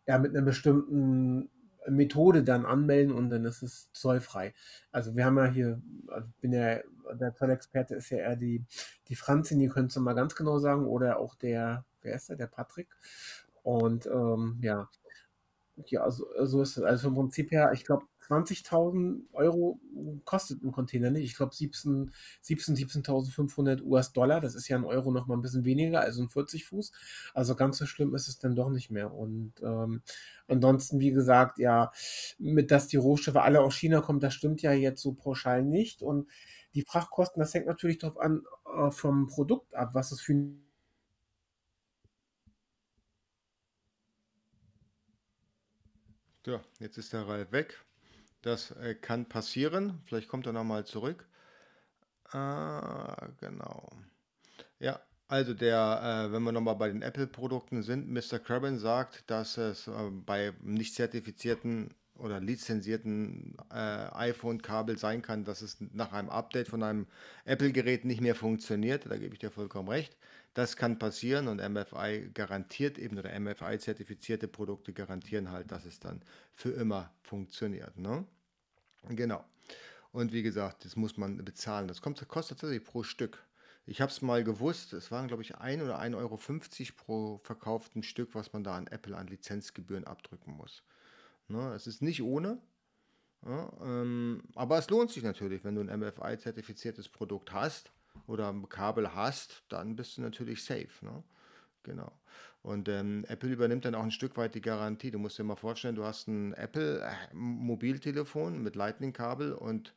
ja, 0.06 0.18
mit 0.18 0.34
einer 0.34 0.44
bestimmten 0.44 1.50
Methode 1.88 2.42
dann 2.42 2.66
anmelden 2.66 3.14
und 3.14 3.30
dann 3.30 3.44
ist 3.44 3.62
es 3.62 3.90
zollfrei. 3.92 4.54
Also 4.92 5.16
wir 5.16 5.24
haben 5.24 5.38
ja 5.38 5.46
hier, 5.46 5.82
also 6.08 6.28
bin 6.40 6.52
ja, 6.52 6.80
der 7.14 7.34
Zollexperte 7.34 7.94
ist 7.94 8.10
ja 8.10 8.18
eher 8.18 8.36
die, 8.36 8.64
die 9.08 9.14
Franzin, 9.14 9.58
die 9.58 9.68
könntest 9.68 9.96
du 9.96 10.00
mal 10.00 10.14
ganz 10.14 10.34
genau 10.34 10.58
sagen, 10.58 10.86
oder 10.86 11.18
auch 11.18 11.34
der, 11.34 11.84
wer 12.02 12.14
ist 12.14 12.28
der, 12.28 12.36
der 12.36 12.46
Patrick. 12.46 12.88
Und 13.62 14.06
ähm, 14.06 14.58
ja, 14.62 14.88
ja, 15.86 16.10
so, 16.10 16.26
so 16.44 16.62
ist 16.62 16.76
es. 16.76 16.82
Also 16.82 17.08
vom 17.08 17.14
Prinzip 17.14 17.50
her, 17.50 17.70
ich 17.72 17.84
glaube, 17.84 18.06
20.000 18.28 19.22
Euro 19.32 19.80
kostet 20.24 20.62
ein 20.62 20.72
Container 20.72 21.10
nicht. 21.10 21.24
Ich 21.24 21.36
glaube 21.36 21.54
17, 21.54 22.12
17 22.42 22.76
17.500 22.76 23.82
US-Dollar. 23.82 24.40
Das 24.40 24.54
ist 24.54 24.68
ja 24.68 24.76
ein 24.76 24.84
Euro 24.84 25.10
noch 25.10 25.26
mal 25.26 25.36
ein 25.36 25.40
bisschen 25.40 25.64
weniger, 25.64 26.00
also 26.00 26.22
ein 26.22 26.28
40 26.28 26.66
Fuß. 26.66 26.92
Also 27.34 27.54
ganz 27.56 27.78
so 27.78 27.86
schlimm 27.86 28.14
ist 28.14 28.28
es 28.28 28.38
dann 28.38 28.54
doch 28.54 28.70
nicht 28.70 28.90
mehr. 28.90 29.12
Und 29.12 29.54
ähm, 29.62 30.02
ansonsten, 30.46 31.00
wie 31.00 31.12
gesagt, 31.12 31.58
ja, 31.58 31.90
mit 32.38 32.70
dass 32.70 32.88
die 32.88 32.96
Rohstoffe 32.96 33.36
alle 33.36 33.60
aus 33.60 33.74
China 33.76 34.00
kommen, 34.00 34.20
das 34.20 34.34
stimmt 34.34 34.62
ja 34.62 34.72
jetzt 34.72 35.02
so 35.02 35.12
pauschal 35.14 35.64
nicht. 35.64 36.02
Und 36.02 36.28
die 36.74 36.82
Frachtkosten, 36.82 37.40
das 37.40 37.54
hängt 37.54 37.66
natürlich 37.66 37.98
darauf 37.98 38.18
an, 38.18 38.42
äh, 38.76 38.90
vom 38.90 39.26
Produkt 39.26 39.74
ab, 39.74 39.90
was 39.94 40.12
es 40.12 40.20
für 40.20 40.34
Ja, 46.46 46.64
jetzt 46.80 46.96
ist 46.96 47.12
der 47.12 47.28
Ralf 47.28 47.52
weg. 47.52 47.78
Das 48.42 48.70
äh, 48.72 48.94
kann 48.94 49.26
passieren. 49.28 50.00
Vielleicht 50.06 50.28
kommt 50.28 50.46
er 50.46 50.52
nochmal 50.52 50.84
zurück. 50.86 51.26
Ah, 52.30 53.28
genau. 53.40 53.90
Ja, 54.78 55.00
also 55.28 55.54
der, 55.54 56.28
äh, 56.28 56.32
wenn 56.32 56.42
wir 56.42 56.52
nochmal 56.52 56.76
bei 56.76 56.88
den 56.88 57.02
Apple-Produkten 57.02 57.82
sind, 57.82 58.08
Mr. 58.08 58.38
Crabin 58.38 58.78
sagt, 58.78 59.30
dass 59.30 59.56
es 59.56 59.88
äh, 59.88 59.92
bei 60.10 60.52
nicht 60.62 60.94
zertifizierten 60.94 61.94
oder 62.18 62.40
lizenzierten 62.40 63.56
äh, 63.70 63.74
iPhone-Kabel 63.74 64.98
sein 64.98 65.22
kann, 65.22 65.44
dass 65.44 65.62
es 65.62 65.78
nach 65.92 66.12
einem 66.12 66.30
Update 66.30 66.68
von 66.68 66.82
einem 66.82 67.06
Apple-Gerät 67.44 68.04
nicht 68.04 68.20
mehr 68.20 68.34
funktioniert. 68.34 69.06
Da 69.08 69.16
gebe 69.16 69.34
ich 69.34 69.38
dir 69.40 69.50
vollkommen 69.50 69.88
recht. 69.88 70.16
Das 70.58 70.76
kann 70.76 70.98
passieren 70.98 71.46
und 71.46 71.58
MFI 71.58 72.32
garantiert 72.34 72.98
eben 72.98 73.16
oder 73.16 73.38
MFI-zertifizierte 73.38 74.48
Produkte 74.48 74.92
garantieren 74.92 75.52
halt, 75.52 75.70
dass 75.70 75.84
es 75.84 76.00
dann 76.00 76.20
für 76.52 76.70
immer 76.70 77.12
funktioniert. 77.22 77.96
Ne? 77.96 78.26
Genau. 79.08 79.44
Und 80.10 80.32
wie 80.32 80.42
gesagt, 80.42 80.84
das 80.84 80.96
muss 80.96 81.16
man 81.16 81.44
bezahlen. 81.44 81.86
Das 81.86 82.02
kommt, 82.02 82.26
kostet 82.26 82.58
tatsächlich 82.58 82.84
pro 82.84 83.04
Stück. 83.04 83.38
Ich 83.86 84.00
habe 84.00 84.10
es 84.10 84.20
mal 84.20 84.42
gewusst, 84.42 84.94
es 84.94 85.12
waren 85.12 85.28
glaube 85.28 85.44
ich 85.44 85.54
1 85.54 85.80
oder 85.80 86.00
1,50 86.00 86.16
Euro 86.16 86.40
pro 86.96 87.38
verkauften 87.44 88.02
Stück, 88.02 88.34
was 88.34 88.52
man 88.52 88.64
da 88.64 88.74
an 88.74 88.88
Apple 88.88 89.16
an 89.16 89.28
Lizenzgebühren 89.28 90.08
abdrücken 90.08 90.56
muss. 90.56 90.82
Ne? 91.46 91.72
Es 91.72 91.86
ist 91.86 92.02
nicht 92.02 92.20
ohne, 92.20 92.60
ja, 93.46 93.72
ähm, 93.80 94.42
aber 94.56 94.78
es 94.78 94.90
lohnt 94.90 95.12
sich 95.12 95.22
natürlich, 95.22 95.62
wenn 95.62 95.76
du 95.76 95.82
ein 95.82 96.00
MFI-zertifiziertes 96.00 97.08
Produkt 97.08 97.52
hast 97.52 97.92
oder 98.26 98.50
ein 98.50 98.68
Kabel 98.68 99.14
hast, 99.14 99.64
dann 99.68 99.96
bist 99.96 100.16
du 100.16 100.22
natürlich 100.22 100.64
safe. 100.64 100.88
Ne? 101.02 101.22
Genau. 101.82 102.12
Und 102.62 102.88
ähm, 102.88 103.24
Apple 103.28 103.50
übernimmt 103.50 103.84
dann 103.84 103.94
auch 103.94 104.02
ein 104.02 104.10
Stück 104.10 104.36
weit 104.36 104.54
die 104.54 104.60
Garantie. 104.60 105.10
Du 105.10 105.18
musst 105.18 105.38
dir 105.38 105.44
mal 105.44 105.56
vorstellen, 105.56 105.94
du 105.94 106.04
hast 106.04 106.28
ein 106.28 106.52
Apple-Mobiltelefon 106.54 108.56
äh, 108.56 108.58
mit 108.58 108.76
Lightning-Kabel 108.76 109.52
und 109.52 109.94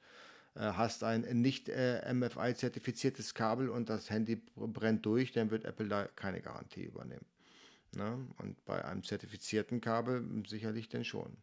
äh, 0.55 0.59
hast 0.59 1.03
ein 1.03 1.21
nicht 1.41 1.69
äh, 1.69 2.13
MFI-zertifiziertes 2.13 3.33
Kabel 3.33 3.69
und 3.69 3.89
das 3.89 4.09
Handy 4.09 4.41
brennt 4.55 5.05
durch, 5.05 5.31
dann 5.31 5.49
wird 5.49 5.65
Apple 5.65 5.87
da 5.87 6.07
keine 6.15 6.41
Garantie 6.41 6.83
übernehmen. 6.83 7.25
Ne? 7.95 8.27
Und 8.37 8.63
bei 8.65 8.85
einem 8.85 9.03
zertifizierten 9.03 9.81
Kabel 9.81 10.23
sicherlich 10.47 10.87
denn 10.87 11.03
schon. 11.03 11.37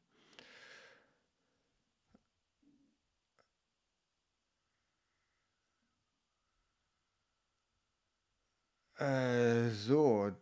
Äh, 8.99 9.71
so, 9.71 10.33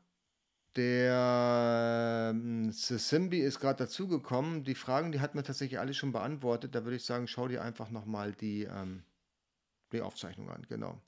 der 0.76 2.30
ähm, 2.34 2.70
Simbi 2.72 3.38
ist 3.38 3.60
gerade 3.60 3.84
dazugekommen. 3.84 4.64
Die 4.64 4.74
Fragen, 4.74 5.12
die 5.12 5.20
hat 5.20 5.34
mir 5.34 5.42
tatsächlich 5.42 5.78
alle 5.78 5.94
schon 5.94 6.12
beantwortet. 6.12 6.74
Da 6.74 6.84
würde 6.84 6.96
ich 6.96 7.04
sagen, 7.04 7.28
schau 7.28 7.48
dir 7.48 7.62
einfach 7.62 7.90
nochmal 7.90 8.32
die, 8.32 8.64
ähm, 8.64 9.02
die 9.92 10.00
Aufzeichnung 10.00 10.50
an. 10.50 10.66
Genau. 10.68 11.00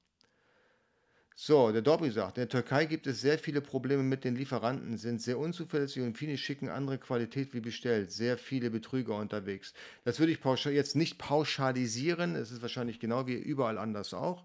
So, 1.34 1.70
der 1.70 1.82
Dobby 1.82 2.10
sagt, 2.10 2.36
in 2.36 2.42
der 2.42 2.48
Türkei 2.48 2.86
gibt 2.86 3.06
es 3.06 3.20
sehr 3.20 3.38
viele 3.38 3.60
Probleme 3.60 4.02
mit 4.02 4.24
den 4.24 4.34
Lieferanten, 4.34 4.98
sind 4.98 5.22
sehr 5.22 5.38
unzuverlässig 5.38 6.02
und 6.02 6.18
viele 6.18 6.36
schicken 6.36 6.68
andere 6.68 6.98
Qualität 6.98 7.54
wie 7.54 7.60
bestellt. 7.60 8.10
Sehr 8.10 8.36
viele 8.36 8.70
Betrüger 8.70 9.16
unterwegs. 9.16 9.72
Das 10.04 10.18
würde 10.18 10.32
ich 10.32 10.64
jetzt 10.64 10.96
nicht 10.96 11.16
pauschalisieren. 11.18 12.34
Es 12.34 12.50
ist 12.50 12.60
wahrscheinlich 12.60 12.98
genau 12.98 13.28
wie 13.28 13.34
überall 13.34 13.78
anders 13.78 14.14
auch. 14.14 14.44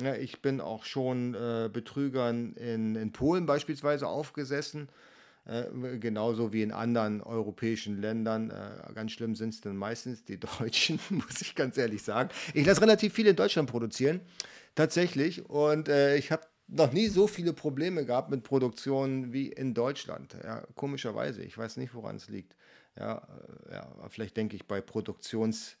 Ja, 0.00 0.14
ich 0.14 0.42
bin 0.42 0.60
auch 0.60 0.84
schon 0.84 1.34
äh, 1.34 1.68
Betrügern 1.72 2.52
in, 2.54 2.94
in 2.94 3.10
Polen 3.10 3.46
beispielsweise 3.46 4.06
aufgesessen, 4.06 4.88
äh, 5.44 5.98
genauso 5.98 6.52
wie 6.52 6.62
in 6.62 6.70
anderen 6.70 7.20
europäischen 7.20 8.00
Ländern. 8.00 8.50
Äh, 8.50 8.92
ganz 8.94 9.12
schlimm 9.12 9.34
sind 9.34 9.54
es 9.54 9.60
dann 9.60 9.76
meistens 9.76 10.24
die 10.24 10.38
Deutschen, 10.58 11.00
muss 11.10 11.40
ich 11.40 11.56
ganz 11.56 11.76
ehrlich 11.76 12.02
sagen. 12.02 12.30
Ich 12.54 12.64
lasse 12.64 12.80
relativ 12.80 13.12
viel 13.12 13.26
in 13.26 13.34
Deutschland 13.34 13.68
produzieren, 13.68 14.20
tatsächlich. 14.76 15.50
Und 15.50 15.88
äh, 15.88 16.16
ich 16.16 16.30
habe 16.30 16.42
noch 16.68 16.92
nie 16.92 17.08
so 17.08 17.26
viele 17.26 17.52
Probleme 17.52 18.04
gehabt 18.04 18.30
mit 18.30 18.44
Produktionen 18.44 19.32
wie 19.32 19.48
in 19.48 19.74
Deutschland. 19.74 20.36
Ja, 20.44 20.64
komischerweise. 20.76 21.42
Ich 21.42 21.58
weiß 21.58 21.76
nicht, 21.78 21.92
woran 21.92 22.16
es 22.16 22.28
liegt. 22.28 22.54
Ja, 22.96 23.26
äh, 23.68 23.74
ja, 23.74 23.88
vielleicht 24.10 24.36
denke 24.36 24.54
ich 24.54 24.68
bei 24.68 24.80
Produktions. 24.80 25.76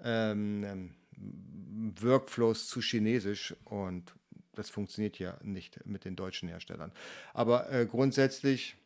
Ähm, 0.00 0.64
ähm 0.64 0.94
Workflows 1.16 2.68
zu 2.68 2.80
chinesisch 2.80 3.54
und 3.64 4.14
das 4.52 4.70
funktioniert 4.70 5.18
ja 5.18 5.38
nicht 5.42 5.84
mit 5.84 6.04
den 6.04 6.16
deutschen 6.16 6.48
Herstellern. 6.48 6.92
Aber 7.32 7.70
äh, 7.70 7.86
grundsätzlich, 7.86 8.76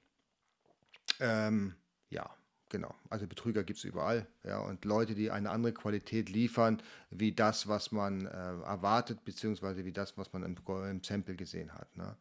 ähm, 1.21 1.75
ja, 2.11 2.35
genau. 2.69 2.95
Also 3.11 3.27
Betrüger 3.27 3.65
gibt 3.65 3.79
es 3.79 3.85
überall. 3.85 4.27
Ja, 4.45 4.61
und 4.61 4.85
Leute, 4.85 5.15
die 5.15 5.31
eine 5.31 5.51
andere 5.51 5.73
Qualität 5.73 6.31
liefern, 6.31 6.83
wie 7.11 7.33
das, 7.33 7.69
was 7.69 7.93
man 7.93 8.27
äh, 8.27 8.31
erwartet, 8.31 9.25
beziehungsweise 9.25 9.85
wie 9.85 9.93
das, 9.93 10.17
was 10.17 10.33
man 10.33 10.43
im, 10.43 10.57
im 10.67 11.03
Sample 11.03 11.37
gesehen 11.37 11.75
hat. 11.75 11.95
Ne? 11.97 12.17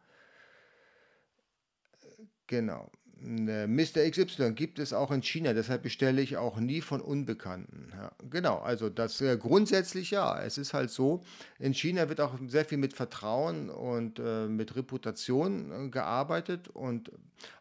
Genau. 2.47 2.91
Ne, 3.19 3.67
Mr. 3.67 4.09
XY 4.09 4.53
gibt 4.53 4.77
es 4.77 4.93
auch 4.93 5.11
in 5.11 5.23
China, 5.23 5.53
deshalb 5.53 5.83
bestelle 5.83 6.21
ich 6.21 6.37
auch 6.37 6.57
nie 6.59 6.81
von 6.81 7.01
Unbekannten. 7.01 7.91
Ja, 7.91 8.11
genau, 8.29 8.59
also 8.59 8.89
das 8.89 9.19
äh, 9.21 9.37
grundsätzlich 9.37 10.11
ja. 10.11 10.39
Es 10.41 10.57
ist 10.57 10.73
halt 10.73 10.91
so, 10.91 11.23
in 11.57 11.73
China 11.73 12.09
wird 12.09 12.21
auch 12.21 12.35
sehr 12.47 12.65
viel 12.65 12.77
mit 12.77 12.93
Vertrauen 12.93 13.69
und 13.69 14.19
äh, 14.19 14.47
mit 14.47 14.75
Reputation 14.75 15.71
äh, 15.71 15.89
gearbeitet. 15.89 16.67
Und 16.69 17.11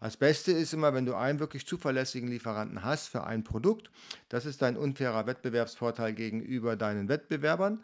das 0.01 0.17
Beste 0.17 0.53
ist 0.53 0.75
immer, 0.75 0.93
wenn 0.93 1.07
du 1.07 1.15
einen 1.15 1.41
wirklich 1.41 1.67
zuverlässigen 1.67 2.29
Lieferanten 2.29 2.85
hast 2.85 3.09
für 3.09 3.25
ein 3.25 3.43
Produkt. 3.43 3.91
Das 4.29 4.45
ist 4.45 4.61
dein 4.61 4.77
unfairer 4.77 5.27
Wettbewerbsvorteil 5.27 6.13
gegenüber 6.13 6.77
deinen 6.77 7.09
Wettbewerbern. 7.09 7.83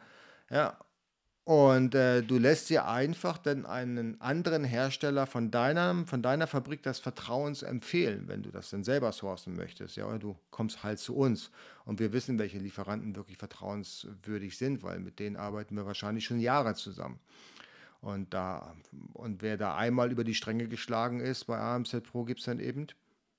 Ja, 0.50 0.78
und 1.44 1.96
äh, 1.96 2.22
du 2.22 2.38
lässt 2.38 2.70
dir 2.70 2.86
einfach 2.86 3.36
dann 3.36 3.66
einen 3.66 4.20
anderen 4.20 4.62
Hersteller 4.62 5.26
von 5.26 5.50
deiner, 5.50 6.06
von 6.06 6.22
deiner 6.22 6.46
Fabrik 6.46 6.84
des 6.84 7.00
Vertrauens 7.00 7.62
empfehlen, 7.62 8.28
wenn 8.28 8.44
du 8.44 8.50
das 8.50 8.70
dann 8.70 8.84
selber 8.84 9.10
sourcen 9.10 9.56
möchtest. 9.56 9.96
Ja, 9.96 10.06
oder 10.06 10.20
du 10.20 10.36
kommst 10.50 10.84
halt 10.84 11.00
zu 11.00 11.16
uns. 11.16 11.50
Und 11.84 11.98
wir 11.98 12.12
wissen, 12.12 12.38
welche 12.38 12.58
Lieferanten 12.58 13.16
wirklich 13.16 13.38
vertrauenswürdig 13.38 14.56
sind, 14.56 14.84
weil 14.84 15.00
mit 15.00 15.18
denen 15.18 15.34
arbeiten 15.34 15.74
wir 15.74 15.84
wahrscheinlich 15.84 16.24
schon 16.24 16.38
Jahre 16.38 16.74
zusammen. 16.76 17.18
Und, 18.00 18.32
da, 18.34 18.76
und 19.12 19.42
wer 19.42 19.56
da 19.56 19.76
einmal 19.76 20.12
über 20.12 20.22
die 20.22 20.34
Stränge 20.34 20.68
geschlagen 20.68 21.18
ist 21.18 21.44
bei 21.44 21.58
AMZ 21.58 22.02
Pro, 22.04 22.24
gibt 22.24 22.38
es 22.38 22.46
dann 22.46 22.60
eben 22.60 22.86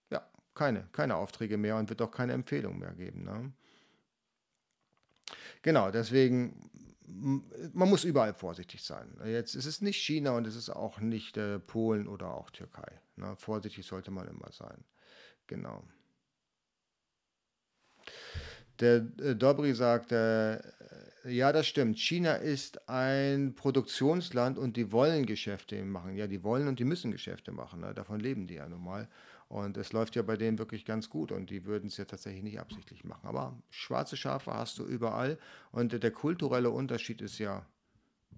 ja, 0.10 0.26
keine, 0.56 0.90
keine 0.92 1.16
Aufträge 1.16 1.58
mehr 1.58 1.78
und 1.78 1.88
wird 1.88 2.02
auch 2.02 2.12
keine 2.12 2.34
Empfehlung 2.34 2.80
mehr 2.80 2.94
geben. 2.94 3.24
Ne? 3.24 3.54
Genau, 5.62 5.92
deswegen 5.92 6.70
man 7.06 7.90
muss 7.90 8.04
überall 8.04 8.34
vorsichtig 8.34 8.84
sein. 8.84 9.18
Jetzt 9.26 9.56
ist 9.56 9.66
es 9.66 9.82
nicht 9.82 9.98
China 9.98 10.32
und 10.32 10.48
es 10.48 10.56
ist 10.56 10.70
auch 10.70 11.00
nicht 11.00 11.38
äh, 11.38 11.60
Polen 11.60 12.08
oder 12.08 12.34
auch 12.34 12.50
Türkei. 12.50 13.00
Ne? 13.16 13.36
Vorsichtig 13.38 13.86
sollte 13.86 14.12
man 14.12 14.28
immer 14.28 14.52
sein. 14.52 14.84
Genau. 15.48 15.84
Der 18.80 19.06
äh, 19.22 19.36
Dobry 19.36 19.74
sagt, 19.74 20.12
äh, 20.12 20.60
ja, 21.26 21.52
das 21.52 21.68
stimmt. 21.68 22.00
China 22.00 22.36
ist 22.36 22.90
ein 22.90 23.56
Produktionsland 23.56 24.58
und 24.58 24.76
die 24.76 24.92
wollen 24.92 25.26
Geschäfte 25.26 25.82
machen. 25.84 26.16
Ja, 26.16 26.28
die 26.28 26.44
wollen 26.44 26.68
und 26.68 26.80
die 26.80 26.86
müssen 26.86 27.12
Geschäfte 27.12 27.52
machen. 27.52 27.82
Ne? 27.82 27.94
Davon 27.94 28.20
leben 28.20 28.48
die 28.48 28.56
ja 28.56 28.68
nun 28.68 28.84
mal. 28.84 29.08
Und 29.54 29.78
es 29.78 29.94
läuft 29.94 30.16
ja 30.16 30.24
bei 30.24 30.36
denen 30.36 30.58
wirklich 30.58 30.84
ganz 30.84 31.12
gut 31.12 31.32
und 31.32 31.52
die 31.52 31.66
würden 31.66 31.86
es 31.86 31.98
ja 31.98 32.06
tatsächlich 32.06 32.42
nicht 32.42 32.60
absichtlich 32.60 33.04
machen. 33.04 33.28
Aber 33.28 33.56
schwarze 33.70 34.18
Schafe 34.18 34.52
hast 34.52 34.80
du 34.80 34.84
überall 34.84 35.38
und 35.72 36.02
der 36.02 36.10
kulturelle 36.10 36.72
Unterschied 36.72 37.22
ist 37.22 37.38
ja 37.38 37.64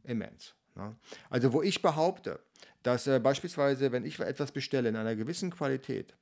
immens. 0.03 0.55
Ne? 0.75 0.93
Also 1.29 1.53
wo 1.53 1.61
ich 1.61 1.81
behaupte, 1.81 2.41
dass 2.83 3.07
äh, 3.07 3.21
beispielsweise, 3.21 3.93
wenn 3.93 4.03
ich 4.03 4.19
etwas 4.19 4.51
bestelle 4.51 4.89
in 4.89 4.97
einer 4.97 5.15
gewissen 5.15 5.51
Qualität, 5.51 6.17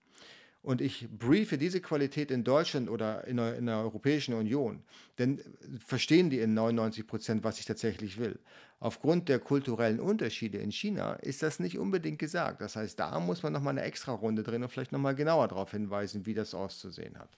und 0.63 0.79
ich 0.79 1.09
briefe 1.09 1.57
diese 1.57 1.81
Qualität 1.81 2.31
in 2.31 2.45
Deutschland 2.45 2.89
oder 2.89 3.27
in 3.27 3.35
der, 3.37 3.57
in 3.57 3.65
der 3.65 3.77
Europäischen 3.77 4.33
Union, 4.33 4.81
dann 5.17 5.39
verstehen 5.85 6.29
die 6.29 6.39
in 6.39 6.53
99 6.53 7.05
Prozent, 7.05 7.43
was 7.43 7.59
ich 7.59 7.65
tatsächlich 7.65 8.17
will. 8.17 8.39
Aufgrund 8.79 9.27
der 9.27 9.39
kulturellen 9.39 9.99
Unterschiede 9.99 10.57
in 10.57 10.71
China 10.71 11.13
ist 11.15 11.43
das 11.43 11.59
nicht 11.59 11.77
unbedingt 11.77 12.17
gesagt. 12.17 12.61
Das 12.61 12.77
heißt, 12.77 12.97
da 12.97 13.19
muss 13.19 13.43
man 13.43 13.51
nochmal 13.51 13.71
eine 13.71 13.83
extra 13.83 14.13
Runde 14.13 14.41
drehen 14.41 14.63
und 14.63 14.69
vielleicht 14.69 14.93
nochmal 14.93 15.15
genauer 15.15 15.49
darauf 15.49 15.71
hinweisen, 15.71 16.25
wie 16.25 16.33
das 16.33 16.53
auszusehen 16.53 17.19
hat. 17.19 17.37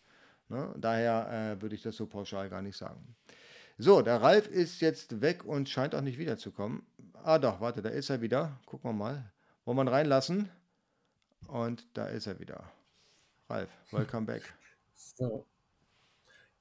Ne? 0.49 0.73
Daher 0.77 1.57
äh, 1.57 1.61
würde 1.61 1.75
ich 1.75 1.81
das 1.81 1.95
so 1.95 2.05
pauschal 2.05 2.49
gar 2.49 2.61
nicht 2.61 2.77
sagen. 2.77 3.15
So, 3.79 4.03
der 4.03 4.21
Ralf 4.21 4.47
ist 4.47 4.81
jetzt 4.81 5.21
weg 5.21 5.43
und 5.43 5.67
scheint 5.67 5.95
auch 5.95 6.01
nicht 6.01 6.19
wiederzukommen. 6.19 6.83
Ah 7.23 7.39
doch, 7.39 7.59
warte, 7.59 7.81
da 7.81 7.89
ist 7.89 8.11
er 8.11 8.21
wieder. 8.21 8.59
Gucken 8.65 8.91
wir 8.91 8.93
mal. 8.93 9.31
Wollen 9.65 9.77
wir 9.77 9.83
ihn 9.83 9.87
reinlassen? 9.87 10.49
Und 11.47 11.85
da 11.93 12.07
ist 12.07 12.27
er 12.27 12.39
wieder. 12.39 12.63
Ralf, 13.49 13.69
welcome 13.91 14.25
back. 14.25 14.41
So. 14.95 15.45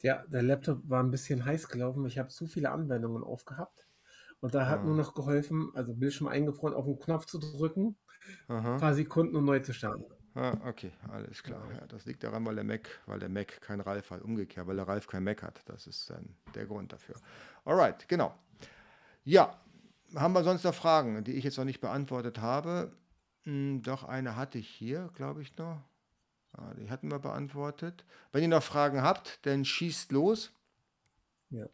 Ja, 0.03 0.23
der 0.27 0.43
Laptop 0.43 0.81
war 0.89 1.03
ein 1.03 1.11
bisschen 1.11 1.45
heiß 1.45 1.69
gelaufen. 1.69 2.05
Ich 2.07 2.19
habe 2.19 2.29
zu 2.29 2.47
viele 2.47 2.71
Anwendungen 2.71 3.25
aufgehabt. 3.25 3.87
Und 4.41 4.55
da 4.55 4.69
hat 4.69 4.81
ah. 4.81 4.85
nur 4.85 4.97
noch 4.97 5.15
geholfen, 5.15 5.71
also 5.75 5.95
Bildschirm 5.95 6.29
eingefroren, 6.29 6.75
auf 6.75 6.85
den 6.85 6.99
Knopf 6.99 7.25
zu 7.25 7.39
drücken, 7.39 7.97
Aha. 8.49 8.75
ein 8.75 8.81
paar 8.81 8.93
Sekunden 8.93 9.35
und 9.37 9.47
neu 9.47 9.61
zu 9.61 9.73
starten. 9.73 10.05
Ah, 10.35 10.59
okay, 10.67 10.93
alles 11.11 11.43
klar. 11.43 11.63
Ja, 11.73 11.87
das 11.87 12.05
liegt 12.05 12.23
daran, 12.23 12.45
weil 12.45 12.57
der 12.57 12.65
Mac, 12.65 13.01
weil 13.07 13.21
der 13.21 13.31
Mac 13.31 13.63
kein 13.63 13.81
Ralf 13.81 14.11
hat, 14.11 14.21
umgekehrt, 14.21 14.67
weil 14.67 14.77
der 14.77 14.87
Ralf 14.87 15.07
kein 15.07 15.25
Mac 15.25 15.43
hat. 15.43 15.63
Das 15.67 15.87
ist 15.87 16.11
dann 16.11 16.37
der 16.55 16.67
Grund 16.67 16.93
dafür. 16.93 17.15
Alright, 17.65 18.07
genau. 18.09 18.35
Ja, 19.23 19.59
haben 20.15 20.35
wir 20.35 20.45
sonst 20.45 20.65
noch 20.65 20.75
Fragen, 20.75 21.25
die 21.25 21.33
ich 21.33 21.45
jetzt 21.45 21.57
noch 21.57 21.65
nicht 21.65 21.81
beantwortet 21.81 22.41
habe? 22.41 22.93
Hm, 23.45 23.81
doch, 23.83 24.05
eine 24.05 24.37
hatte 24.37 24.59
ich 24.59 24.69
hier, 24.69 25.09
glaube 25.15 25.41
ich 25.41 25.57
noch. 25.57 25.81
Ah, 26.57 26.73
die 26.75 26.89
hatten 26.89 27.11
wir 27.11 27.19
beantwortet. 27.19 28.05
Wenn 28.33 28.43
ihr 28.43 28.49
noch 28.49 28.63
Fragen 28.63 29.03
habt, 29.03 29.45
dann 29.45 29.65
schießt 29.65 30.13
los. 30.13 30.53
Ja. 31.51 31.69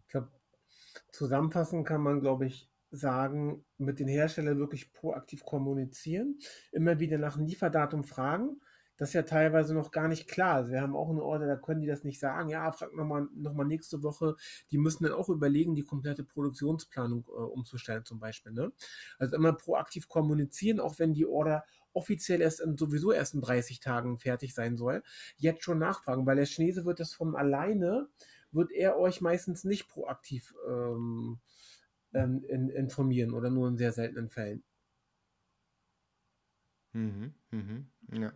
Ich 0.00 0.08
glaube, 0.08 0.30
zusammenfassend 1.12 1.86
kann 1.86 2.00
man, 2.00 2.20
glaube 2.20 2.46
ich, 2.46 2.70
sagen, 2.90 3.64
mit 3.76 3.98
den 4.00 4.08
Herstellern 4.08 4.58
wirklich 4.58 4.92
proaktiv 4.92 5.44
kommunizieren, 5.44 6.38
immer 6.72 7.00
wieder 7.00 7.18
nach 7.18 7.36
einem 7.36 7.46
Lieferdatum 7.46 8.04
fragen. 8.04 8.60
Das 8.96 9.10
ist 9.10 9.14
ja 9.14 9.22
teilweise 9.22 9.74
noch 9.74 9.90
gar 9.90 10.08
nicht 10.08 10.26
klar. 10.26 10.54
Also 10.54 10.72
wir 10.72 10.80
haben 10.80 10.96
auch 10.96 11.10
eine 11.10 11.22
Order, 11.22 11.46
da 11.46 11.56
können 11.56 11.82
die 11.82 11.86
das 11.86 12.02
nicht 12.02 12.18
sagen. 12.18 12.48
Ja, 12.48 12.72
frag 12.72 12.94
nochmal 12.94 13.28
noch 13.34 13.52
mal 13.52 13.64
nächste 13.64 14.02
Woche. 14.02 14.36
Die 14.70 14.78
müssen 14.78 15.04
dann 15.04 15.12
auch 15.12 15.28
überlegen, 15.28 15.74
die 15.74 15.84
komplette 15.84 16.24
Produktionsplanung 16.24 17.26
äh, 17.28 17.32
umzustellen 17.32 18.06
zum 18.06 18.18
Beispiel. 18.20 18.52
Ne? 18.52 18.72
Also 19.18 19.36
immer 19.36 19.52
proaktiv 19.52 20.08
kommunizieren, 20.08 20.80
auch 20.80 20.98
wenn 20.98 21.12
die 21.12 21.26
Order 21.26 21.64
offiziell 21.96 22.40
erst 22.40 22.60
in, 22.60 22.76
sowieso 22.76 23.12
erst 23.12 23.34
in 23.34 23.40
30 23.40 23.80
Tagen 23.80 24.18
fertig 24.18 24.54
sein 24.54 24.76
soll, 24.76 25.02
jetzt 25.36 25.64
schon 25.64 25.78
nachfragen, 25.78 26.26
weil 26.26 26.36
der 26.36 26.46
Chinese 26.46 26.84
wird 26.84 27.00
das 27.00 27.14
von 27.14 27.34
alleine, 27.34 28.08
wird 28.52 28.70
er 28.72 28.98
euch 28.98 29.20
meistens 29.20 29.64
nicht 29.64 29.88
proaktiv 29.88 30.54
ähm, 30.68 31.40
ähm, 32.14 32.44
in, 32.48 32.68
informieren 32.68 33.32
oder 33.32 33.50
nur 33.50 33.68
in 33.68 33.76
sehr 33.76 33.92
seltenen 33.92 34.28
Fällen. 34.28 34.62
Mhm, 36.92 37.34
mhm, 37.50 37.86
ja. 38.12 38.32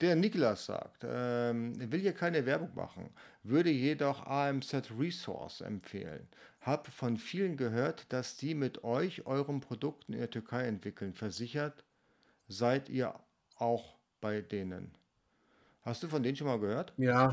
Der 0.00 0.16
Niklas 0.16 0.66
sagt, 0.66 1.04
ähm, 1.04 1.74
will 1.92 2.00
hier 2.00 2.12
keine 2.12 2.44
Werbung 2.44 2.74
machen, 2.74 3.10
würde 3.44 3.70
jedoch 3.70 4.26
AMZ 4.26 4.90
Resource 4.98 5.60
empfehlen. 5.60 6.26
Hab 6.60 6.88
von 6.88 7.16
vielen 7.18 7.56
gehört, 7.56 8.12
dass 8.12 8.36
die 8.36 8.54
mit 8.54 8.82
euch 8.82 9.26
euren 9.26 9.60
Produkten 9.60 10.14
in 10.14 10.18
der 10.18 10.30
Türkei 10.30 10.64
entwickeln. 10.64 11.14
Versichert, 11.14 11.84
seid 12.48 12.88
ihr 12.88 13.14
auch 13.56 13.98
bei 14.20 14.40
denen. 14.40 14.96
Hast 15.82 16.02
du 16.02 16.08
von 16.08 16.22
denen 16.22 16.36
schon 16.36 16.46
mal 16.46 16.60
gehört? 16.60 16.94
Ja, 16.96 17.32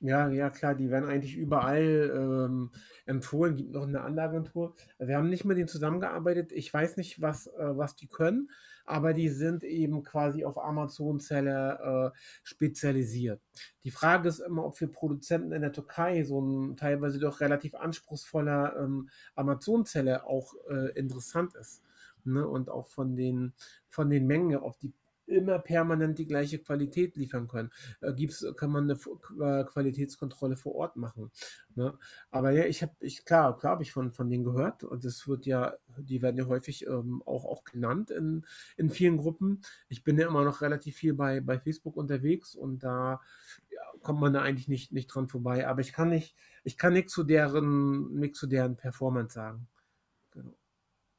ja, 0.00 0.28
ja, 0.28 0.48
klar, 0.50 0.76
die 0.76 0.90
werden 0.90 1.08
eigentlich 1.08 1.36
überall 1.36 2.12
ähm, 2.14 2.70
empfohlen. 3.04 3.56
Gibt 3.56 3.72
noch 3.72 3.82
eine 3.82 4.02
andere 4.02 4.26
Agentur. 4.26 4.76
Wir 4.98 5.16
haben 5.16 5.28
nicht 5.28 5.44
mit 5.44 5.58
denen 5.58 5.66
zusammengearbeitet. 5.66 6.52
Ich 6.52 6.72
weiß 6.72 6.96
nicht, 6.98 7.20
was, 7.20 7.48
äh, 7.48 7.76
was 7.76 7.96
die 7.96 8.06
können, 8.06 8.48
aber 8.84 9.12
die 9.12 9.28
sind 9.28 9.64
eben 9.64 10.04
quasi 10.04 10.44
auf 10.44 10.56
Amazon-Seller 10.56 12.12
äh, 12.14 12.18
spezialisiert. 12.44 13.42
Die 13.82 13.90
Frage 13.90 14.28
ist 14.28 14.38
immer, 14.38 14.66
ob 14.66 14.76
für 14.76 14.86
Produzenten 14.86 15.50
in 15.50 15.62
der 15.62 15.72
Türkei 15.72 16.22
so 16.22 16.40
ein 16.40 16.76
teilweise 16.76 17.18
doch 17.18 17.40
relativ 17.40 17.74
anspruchsvoller 17.74 18.76
ähm, 18.78 19.08
Amazon-Seller 19.34 20.28
auch 20.28 20.54
äh, 20.70 20.92
interessant 20.96 21.56
ist 21.56 21.82
ne? 22.26 22.46
und 22.46 22.70
auch 22.70 22.88
von 22.88 23.16
den, 23.16 23.52
von 23.88 24.10
den 24.10 24.26
Mengen, 24.26 24.58
ob 24.58 24.78
die 24.80 24.92
immer 25.28 25.58
permanent 25.58 26.18
die 26.18 26.26
gleiche 26.26 26.58
Qualität 26.58 27.16
liefern 27.16 27.48
können. 27.48 27.70
Äh, 28.00 28.14
gibt's, 28.14 28.44
kann 28.56 28.70
man 28.70 28.90
eine 28.90 29.64
Qualitätskontrolle 29.64 30.56
vor 30.56 30.74
Ort 30.74 30.96
machen. 30.96 31.30
Ne? 31.74 31.96
Aber 32.30 32.50
ja, 32.50 32.64
ich 32.64 32.82
habe, 32.82 32.92
ich, 33.00 33.24
klar, 33.24 33.56
klar 33.58 33.72
habe 33.72 33.82
ich 33.82 33.92
von, 33.92 34.12
von 34.12 34.28
denen 34.30 34.44
gehört 34.44 34.84
und 34.84 35.04
das 35.04 35.28
wird 35.28 35.46
ja, 35.46 35.74
die 35.98 36.22
werden 36.22 36.36
ja 36.36 36.46
häufig 36.46 36.86
ähm, 36.86 37.22
auch, 37.26 37.44
auch 37.44 37.64
genannt 37.64 38.10
in, 38.10 38.44
in 38.76 38.90
vielen 38.90 39.18
Gruppen. 39.18 39.60
Ich 39.88 40.02
bin 40.02 40.18
ja 40.18 40.26
immer 40.26 40.44
noch 40.44 40.62
relativ 40.62 40.96
viel 40.96 41.14
bei, 41.14 41.40
bei 41.40 41.58
Facebook 41.58 41.96
unterwegs 41.96 42.54
und 42.54 42.82
da 42.82 43.20
ja, 43.70 43.80
kommt 44.02 44.20
man 44.20 44.32
da 44.32 44.42
eigentlich 44.42 44.68
nicht, 44.68 44.92
nicht 44.92 45.08
dran 45.08 45.28
vorbei. 45.28 45.68
Aber 45.68 45.80
ich 45.80 45.92
kann 45.92 46.08
nicht, 46.08 46.34
ich 46.64 46.78
kann 46.78 46.94
nichts 46.94 47.12
zu 47.12 47.22
deren, 47.22 48.14
nichts 48.14 48.38
zu 48.38 48.46
deren 48.46 48.76
Performance 48.76 49.34
sagen. 49.34 49.68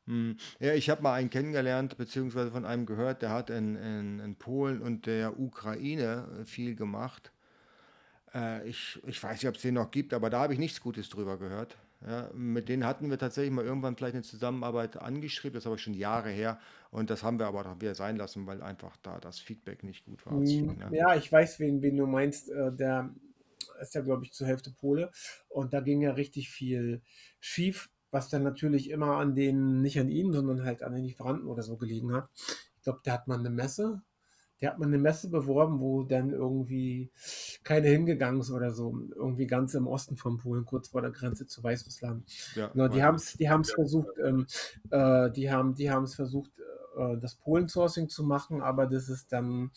Hm. 0.10 0.38
Ja, 0.60 0.74
ich 0.74 0.90
habe 0.90 1.04
mal 1.04 1.14
einen 1.14 1.30
kennengelernt, 1.30 1.96
beziehungsweise 1.96 2.50
von 2.50 2.66
einem 2.66 2.88
gehört, 2.88 3.22
der 3.22 3.30
hat 3.30 3.52
in, 3.52 3.76
in, 3.76 4.20
in 4.20 4.36
Polen 4.36 4.82
und 4.82 5.06
der 5.06 5.40
Ukraine 5.40 6.28
äh, 6.42 6.46
viel 6.46 6.76
gemacht. 6.76 7.32
Äh, 8.34 8.68
ich, 8.68 9.00
ich 9.06 9.22
weiß 9.22 9.34
nicht, 9.34 9.48
ob 9.48 9.56
es 9.56 9.62
den 9.62 9.76
noch 9.76 9.92
gibt, 9.92 10.16
aber 10.16 10.32
da 10.32 10.40
habe 10.40 10.54
ich 10.54 10.60
nichts 10.60 10.82
Gutes 10.82 11.10
drüber 11.10 11.38
gehört. 11.38 11.78
Ja, 12.08 12.32
mit 12.34 12.70
denen 12.70 12.86
hatten 12.86 13.10
wir 13.12 13.20
tatsächlich 13.20 13.54
mal 13.54 13.66
irgendwann 13.66 13.96
vielleicht 13.96 14.16
eine 14.16 14.24
Zusammenarbeit 14.24 14.98
angeschrieben, 14.98 15.54
das 15.54 15.64
ist 15.64 15.68
aber 15.68 15.78
schon 15.78 15.94
Jahre 15.94 16.30
her 16.30 16.58
und 16.92 17.10
das 17.10 17.24
haben 17.24 17.38
wir 17.38 17.46
aber 17.46 17.66
auch 17.66 17.82
wieder 17.82 17.94
sein 17.94 18.16
lassen, 18.16 18.48
weil 18.48 18.64
einfach 18.64 18.96
da 19.04 19.20
das 19.20 19.38
Feedback 19.40 19.84
nicht 19.84 20.06
gut 20.06 20.26
war. 20.26 20.34
Hm, 20.34 20.78
ja, 20.92 21.16
ich 21.16 21.30
weiß, 21.30 21.60
wen, 21.60 21.82
wen 21.82 21.98
du 21.98 22.08
meinst. 22.08 22.50
Äh, 22.50 22.72
der 22.72 23.14
ist 23.82 23.96
ja, 23.96 24.02
glaube 24.02 24.24
ich, 24.24 24.32
zur 24.32 24.48
Hälfte 24.48 24.72
Pole 24.72 25.12
und 25.50 25.74
da 25.74 25.82
ging 25.82 26.02
ja 26.02 26.12
richtig 26.12 26.50
viel 26.50 27.02
schief 27.42 27.90
was 28.12 28.30
dann 28.30 28.44
natürlich 28.44 28.90
immer 28.90 29.18
an 29.18 29.36
den, 29.36 29.82
nicht 29.82 30.00
an 30.00 30.10
ihm, 30.10 30.34
sondern 30.34 30.64
halt 30.64 30.84
an 30.84 30.94
den 30.94 31.04
Lieferanten 31.06 31.48
oder 31.48 31.64
so 31.64 31.78
gelegen 31.78 32.14
hat. 32.14 32.30
Ich 32.78 32.84
glaube, 32.84 33.02
der 33.06 33.14
hat 33.14 33.28
mal 33.28 33.40
eine 33.40 33.50
Messe 33.50 34.02
Der 34.62 34.72
hat 34.72 34.80
man 34.80 34.90
eine 34.90 34.98
Messe 34.98 35.30
beworben, 35.30 35.80
wo 35.80 36.04
dann 36.04 36.32
irgendwie 36.32 37.12
keine 37.64 37.88
hingegangen 37.88 38.42
ist 38.42 38.52
oder 38.52 38.72
so. 38.72 38.94
Irgendwie 39.16 39.48
ganz 39.48 39.74
im 39.74 39.88
Osten 39.88 40.18
von 40.18 40.38
Polen, 40.38 40.66
kurz 40.66 40.90
vor 40.90 41.02
der 41.02 41.12
Grenze 41.12 41.48
zu 41.48 41.64
Weißrussland. 41.64 42.26
Ja, 42.56 42.68
genau, 42.68 42.88
die 42.90 43.04
haben 43.04 43.16
es 43.16 43.38
die 43.38 43.50
haben's 43.50 43.72
versucht, 43.72 44.18
ähm, 44.24 44.48
äh, 44.90 45.32
die 45.32 45.52
haben 45.52 45.76
die 45.76 45.86
es 45.88 46.16
versucht, 46.16 46.52
äh, 46.98 47.18
das 47.18 47.36
Polen-Sourcing 47.36 48.10
zu 48.10 48.24
machen, 48.24 48.62
aber 48.62 48.88
das 48.88 49.08
ist 49.10 49.32
dann 49.32 49.72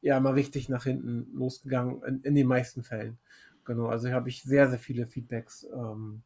ja 0.00 0.20
mal 0.20 0.34
richtig 0.34 0.68
nach 0.68 0.84
hinten 0.84 1.26
losgegangen, 1.34 2.02
in, 2.04 2.20
in 2.22 2.34
den 2.34 2.46
meisten 2.46 2.82
Fällen. 2.82 3.18
Genau, 3.64 3.86
also 3.86 4.10
habe 4.10 4.28
ich 4.28 4.42
sehr, 4.42 4.68
sehr 4.68 4.78
viele 4.78 5.06
Feedbacks 5.06 5.66
ähm, 5.74 6.22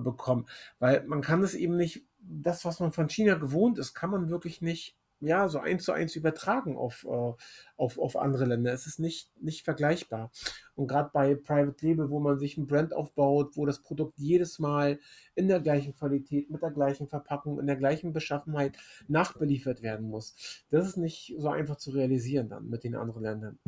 bekommen, 0.00 0.46
weil 0.78 1.04
man 1.06 1.22
kann 1.22 1.42
es 1.42 1.54
eben 1.54 1.76
nicht, 1.76 2.06
das, 2.18 2.64
was 2.64 2.80
man 2.80 2.92
von 2.92 3.08
China 3.08 3.34
gewohnt 3.34 3.78
ist, 3.78 3.94
kann 3.94 4.10
man 4.10 4.30
wirklich 4.30 4.60
nicht 4.60 4.96
ja, 5.20 5.48
so 5.48 5.58
eins 5.58 5.84
zu 5.84 5.92
eins 5.92 6.14
übertragen 6.14 6.76
auf, 6.76 7.04
äh, 7.04 7.32
auf, 7.76 7.98
auf 7.98 8.16
andere 8.16 8.44
Länder. 8.44 8.72
Es 8.72 8.86
ist 8.86 8.98
nicht, 8.98 9.30
nicht 9.40 9.64
vergleichbar. 9.64 10.30
Und 10.74 10.88
gerade 10.88 11.10
bei 11.12 11.34
Private 11.34 11.86
Label, 11.86 12.10
wo 12.10 12.20
man 12.20 12.38
sich 12.38 12.56
ein 12.56 12.66
Brand 12.66 12.92
aufbaut, 12.92 13.56
wo 13.56 13.64
das 13.64 13.82
Produkt 13.82 14.18
jedes 14.18 14.58
Mal 14.58 14.98
in 15.34 15.48
der 15.48 15.60
gleichen 15.60 15.94
Qualität, 15.94 16.50
mit 16.50 16.62
der 16.62 16.70
gleichen 16.70 17.08
Verpackung, 17.08 17.58
in 17.58 17.66
der 17.66 17.76
gleichen 17.76 18.12
Beschaffenheit 18.12 18.76
nachbeliefert 19.08 19.82
werden 19.82 20.08
muss, 20.08 20.64
das 20.70 20.86
ist 20.86 20.96
nicht 20.96 21.34
so 21.38 21.48
einfach 21.48 21.76
zu 21.76 21.92
realisieren 21.92 22.48
dann 22.48 22.68
mit 22.68 22.84
den 22.84 22.94
anderen 22.94 23.22
Ländern. 23.22 23.58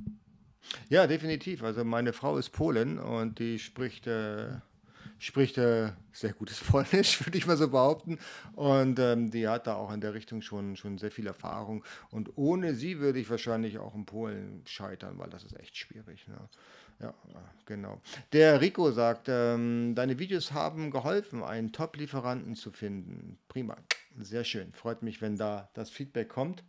Ja, 0.90 1.06
definitiv. 1.06 1.62
Also 1.62 1.82
meine 1.84 2.12
Frau 2.12 2.36
ist 2.36 2.50
Polin 2.50 2.98
und 2.98 3.38
die 3.38 3.58
spricht 3.58 4.06
äh, 4.06 4.56
spricht 5.18 5.58
äh, 5.58 5.92
sehr 6.12 6.32
gutes 6.32 6.60
Polnisch, 6.64 7.24
würde 7.24 7.38
ich 7.38 7.46
mal 7.46 7.56
so 7.56 7.68
behaupten. 7.68 8.18
Und 8.54 8.98
ähm, 8.98 9.30
die 9.30 9.48
hat 9.48 9.66
da 9.66 9.74
auch 9.76 9.92
in 9.92 10.00
der 10.00 10.14
Richtung 10.14 10.42
schon, 10.42 10.76
schon 10.76 10.98
sehr 10.98 11.10
viel 11.10 11.26
Erfahrung. 11.26 11.84
Und 12.10 12.36
ohne 12.36 12.74
sie 12.74 12.98
würde 13.00 13.18
ich 13.18 13.30
wahrscheinlich 13.30 13.78
auch 13.78 13.94
in 13.94 14.06
Polen 14.06 14.62
scheitern, 14.66 15.18
weil 15.18 15.30
das 15.30 15.44
ist 15.44 15.58
echt 15.58 15.76
schwierig. 15.76 16.26
Ne? 16.28 16.36
Ja, 17.00 17.14
genau. 17.66 18.00
Der 18.32 18.60
Rico 18.60 18.90
sagt, 18.90 19.28
ähm, 19.28 19.94
deine 19.94 20.18
Videos 20.18 20.52
haben 20.52 20.90
geholfen, 20.90 21.42
einen 21.42 21.72
Top-Lieferanten 21.72 22.54
zu 22.54 22.72
finden. 22.72 23.38
Prima, 23.48 23.76
sehr 24.18 24.44
schön. 24.44 24.72
Freut 24.72 25.02
mich, 25.02 25.22
wenn 25.22 25.36
da 25.36 25.70
das 25.74 25.90
Feedback 25.90 26.28
kommt. 26.28 26.64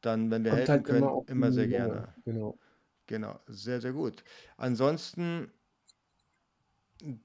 Dann, 0.00 0.30
wenn 0.30 0.44
wir 0.44 0.50
kommt 0.50 0.60
helfen 0.60 0.72
halt 0.72 0.84
können, 0.84 0.98
immer, 0.98 1.22
immer 1.28 1.52
sehr 1.52 1.66
gerne. 1.66 2.08
Genau. 2.24 2.58
Genau, 3.06 3.38
sehr, 3.48 3.80
sehr 3.80 3.92
gut. 3.92 4.24
Ansonsten 4.56 5.50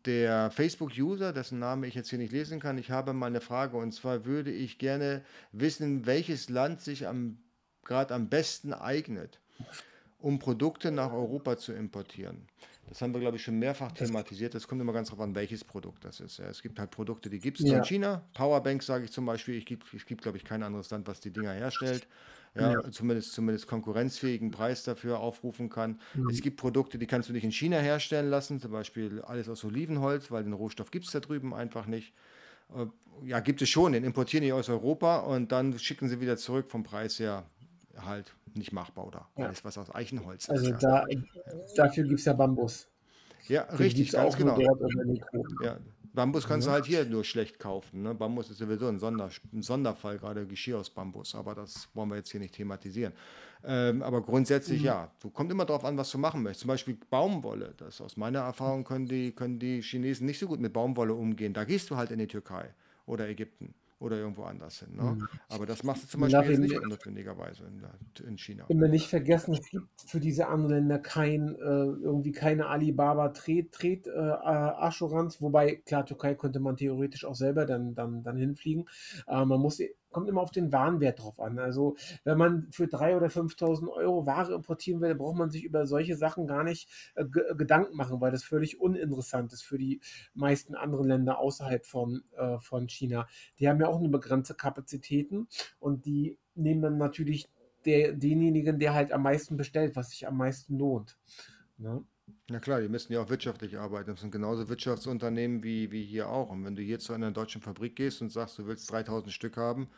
der 0.06 0.52
Facebook-User, 0.52 1.34
dessen 1.34 1.60
Name 1.60 1.88
ich 1.88 1.96
jetzt 1.96 2.10
hier 2.10 2.20
nicht 2.20 2.32
lesen 2.32 2.60
kann, 2.60 2.78
ich 2.78 2.92
habe 2.92 3.14
mal 3.14 3.28
eine 3.28 3.42
Frage 3.42 3.78
und 3.78 3.94
zwar 3.94 4.26
würde 4.26 4.52
ich 4.52 4.78
gerne 4.78 5.24
wissen, 5.52 6.06
welches 6.06 6.50
Land 6.50 6.82
sich 6.82 7.06
gerade 7.84 8.14
am 8.14 8.30
besten 8.30 8.74
eignet, 8.74 9.40
um 10.20 10.40
Produkte 10.40 10.92
nach 10.92 11.12
Europa 11.12 11.58
zu 11.58 11.74
importieren. 11.74 12.48
Das 12.88 13.02
haben 13.02 13.14
wir, 13.14 13.20
glaube 13.20 13.38
ich, 13.38 13.44
schon 13.44 13.60
mehrfach 13.60 13.92
thematisiert. 13.92 14.56
Das 14.56 14.68
kommt 14.68 14.82
immer 14.82 14.94
ganz 14.94 15.10
darauf 15.10 15.24
an, 15.24 15.36
welches 15.36 15.64
Produkt 15.64 16.04
das 16.06 16.20
ist. 16.20 16.40
Es 16.40 16.62
gibt 16.62 16.80
halt 16.80 16.90
Produkte, 16.90 17.30
die 17.30 17.40
gibt 17.40 17.60
es 17.60 17.68
ja. 17.68 17.78
in 17.78 17.84
China. 17.84 18.24
Powerbank 18.34 18.82
sage 18.82 19.06
ich 19.06 19.12
zum 19.12 19.28
Beispiel. 19.28 19.56
Ich 19.56 19.66
gibt, 19.68 19.94
es 19.94 20.06
gibt, 20.08 20.24
glaube 20.24 20.40
ich, 20.40 20.44
kein 20.44 20.64
anderes 20.64 20.90
Land, 20.90 21.08
was 21.08 21.20
die 21.20 21.32
Dinger 21.32 21.54
herstellt 21.54 22.08
ja, 22.56 22.74
ja. 22.74 22.92
Zumindest, 22.92 23.34
zumindest 23.34 23.68
konkurrenzfähigen 23.68 24.52
Preis 24.52 24.84
dafür 24.84 25.20
aufrufen 25.20 25.70
kann. 25.70 26.00
Mhm. 26.14 26.30
Es 26.30 26.42
gibt 26.42 26.58
Produkte, 26.58 26.98
die 26.98 27.08
kannst 27.08 27.30
du 27.30 27.34
nicht 27.34 27.44
in 27.44 27.52
China 27.52 27.78
herstellen 27.78 28.30
lassen, 28.30 28.60
zum 28.60 28.72
Beispiel 28.72 29.22
alles 29.22 29.48
aus 29.50 29.64
Olivenholz, 29.64 30.32
weil 30.32 30.44
den 30.44 30.54
Rohstoff 30.54 30.92
gibt 30.92 31.06
es 31.06 31.12
da 31.12 31.20
drüben 31.20 31.54
einfach 31.54 31.86
nicht. 31.86 32.14
Äh, 32.76 32.86
ja, 33.26 33.40
gibt 33.40 33.62
es 33.62 33.70
schon, 33.70 33.92
den 33.94 34.04
importieren 34.04 34.44
die 34.44 34.54
aus 34.54 34.70
Europa 34.70 35.20
und 35.20 35.52
dann 35.52 35.78
schicken 35.78 36.08
sie 36.08 36.22
wieder 36.22 36.38
zurück 36.38 36.70
vom 36.70 36.84
Preis 36.84 37.20
her 37.20 37.44
halt 37.98 38.34
nicht 38.56 38.72
machbar 38.72 39.08
oder 39.08 39.28
ja. 39.38 39.46
alles, 39.46 39.66
was 39.66 39.78
aus 39.78 39.94
Eichenholz 39.94 40.50
also 40.50 40.68
ist. 40.68 40.86
Also 40.86 40.88
da, 40.88 41.06
dafür 41.76 42.06
gibt 42.06 42.20
es 42.20 42.26
ja 42.26 42.34
Bambus. 42.34 42.88
Ja, 43.48 43.64
Den 43.64 43.78
richtig, 43.78 44.12
ganz 44.12 44.38
genau. 44.38 44.60
Ja, 44.60 45.78
Bambus 46.14 46.48
kannst 46.48 46.68
du 46.68 46.72
halt 46.72 46.86
hier 46.86 47.06
nur 47.06 47.24
schlecht 47.24 47.60
kaufen. 47.60 48.04
Ne? 48.04 48.16
Bambus 48.16 48.50
ist 48.50 48.58
sowieso 48.58 48.88
ein, 48.88 49.00
Sonder, 49.00 49.30
ein 49.54 49.62
Sonderfall, 49.62 50.18
gerade 50.18 50.46
Geschirr 50.46 50.80
aus 50.80 50.90
Bambus, 50.90 51.36
aber 51.36 51.56
das 51.56 51.88
wollen 51.94 52.10
wir 52.10 52.18
jetzt 52.18 52.32
hier 52.32 52.40
nicht 52.40 52.56
thematisieren. 52.56 53.14
Ähm, 53.64 54.02
aber 54.02 54.22
grundsätzlich 54.22 54.80
mhm. 54.80 54.86
ja, 54.86 55.12
du 55.20 55.30
kommt 55.30 55.52
immer 55.52 55.66
darauf 55.66 55.84
an, 55.84 55.98
was 55.98 56.10
du 56.12 56.18
machen 56.18 56.44
möchtest. 56.44 56.62
Zum 56.62 56.70
Beispiel 56.70 56.98
Baumwolle. 57.10 57.74
Das 57.78 58.00
aus 58.02 58.18
meiner 58.18 58.40
Erfahrung 58.40 58.84
können 58.84 59.08
die, 59.08 59.32
können 59.32 59.60
die 59.60 59.82
Chinesen 59.82 60.26
nicht 60.26 60.40
so 60.40 60.48
gut 60.48 60.60
mit 60.60 60.74
Baumwolle 60.74 61.14
umgehen. 61.14 61.54
Da 61.54 61.66
gehst 61.66 61.90
du 61.90 61.98
halt 61.98 62.12
in 62.12 62.20
die 62.20 62.28
Türkei 62.28 62.74
oder 63.06 63.28
Ägypten 63.28 63.74
oder 64.00 64.18
irgendwo 64.18 64.44
anders 64.44 64.80
hin. 64.80 64.96
Ne? 64.96 65.04
Mhm. 65.04 65.28
Aber 65.50 65.66
das 65.66 65.84
machst 65.84 66.04
du 66.04 66.08
zum 66.08 66.22
Beispiel 66.22 66.58
nicht 66.58 66.82
notwendigerweise 66.88 67.66
in, 67.66 68.28
in, 68.28 68.38
China. 68.38 68.66
Immer 68.70 68.88
nicht 68.88 69.08
vergessen, 69.08 69.54
es 69.54 69.70
gibt 69.70 69.90
für 70.06 70.20
diese 70.20 70.48
anderen 70.48 70.76
Länder 70.76 71.00
kein, 71.00 71.56
äh, 71.56 71.60
irgendwie 71.60 72.32
keine 72.32 72.68
Alibaba 72.68 73.30
Tret, 73.30 73.72
Tret 73.74 74.08
äh, 74.08 74.12
wobei, 74.12 75.76
klar, 75.86 76.06
Türkei 76.06 76.36
könnte 76.36 76.60
man 76.60 76.78
theoretisch 76.78 77.26
auch 77.26 77.36
selber 77.36 77.66
dann, 77.66 77.94
dann, 77.94 78.24
dann 78.24 78.38
hinfliegen. 78.38 78.86
Äh, 79.28 79.46
man 79.46 79.60
muss 79.60 79.80
kommt 80.12 80.30
immer 80.30 80.42
auf 80.42 80.52
den 80.52 80.72
Warenwert 80.72 81.22
drauf 81.22 81.40
an. 81.40 81.60
Also 81.60 81.96
wenn 82.24 82.38
man 82.38 82.68
für 82.72 82.86
3.000 82.86 83.18
oder 83.18 83.28
5.000 83.28 83.88
Euro 83.90 84.26
Ware 84.26 84.54
importieren 84.54 85.02
will, 85.02 85.16
braucht 85.16 85.38
man 85.38 85.50
sich 85.50 85.64
über 85.64 85.86
solche 85.86 86.16
Sachen 86.16 86.48
gar 86.48 86.64
nicht 86.64 86.90
äh, 87.16 87.26
Gedanken 87.26 87.96
machen, 87.96 88.22
weil 88.22 88.32
das 88.32 88.44
völlig 88.44 88.80
uninteressant 88.80 89.54
ist 89.54 89.64
für 89.64 89.78
die 89.78 90.02
meisten 90.34 90.76
anderen 90.76 91.08
Länder 91.08 91.40
außerhalb 91.40 91.86
von, 91.86 92.24
äh, 92.38 92.60
von 92.60 92.88
China. 92.88 93.28
Die 93.60 93.70
haben 93.70 93.80
ja 93.80 93.88
auch 93.88 94.00
eine 94.00 94.10
begrenzte 94.10 94.56
Kapazitäten 94.56 95.48
und 95.80 96.06
die 96.06 96.38
nehmen 96.56 96.82
dann 96.82 96.98
natürlich 96.98 97.50
der, 97.86 98.14
denjenigen, 98.14 98.80
der 98.80 98.94
halt 98.94 99.12
am 99.12 99.24
meisten 99.24 99.58
bestellt, 99.58 99.96
was 99.96 100.12
sich 100.12 100.28
am 100.28 100.38
meisten 100.38 100.78
lohnt. 100.78 101.18
Ne? 101.78 102.04
Na 102.50 102.60
klar, 102.60 102.82
die 102.82 102.90
müssen 102.90 103.14
ja 103.14 103.22
auch 103.22 103.30
wirtschaftlich 103.30 103.78
arbeiten. 103.78 104.12
Das 104.12 104.22
sind 104.22 104.32
genauso 104.32 104.70
Wirtschaftsunternehmen 104.70 105.64
wie, 105.64 105.92
wie 105.92 106.04
hier 106.04 106.30
auch. 106.30 106.50
Und 106.50 106.66
wenn 106.66 106.76
du 106.76 106.82
hier 106.82 107.00
zu 107.00 107.14
einer 107.14 107.32
deutschen 107.32 107.62
Fabrik 107.62 107.96
gehst 107.96 108.22
und 108.22 108.32
sagst, 108.32 108.58
du 108.58 108.66
willst 108.66 108.92
3000 108.92 109.34
Stück 109.34 109.58
haben, 109.58 109.90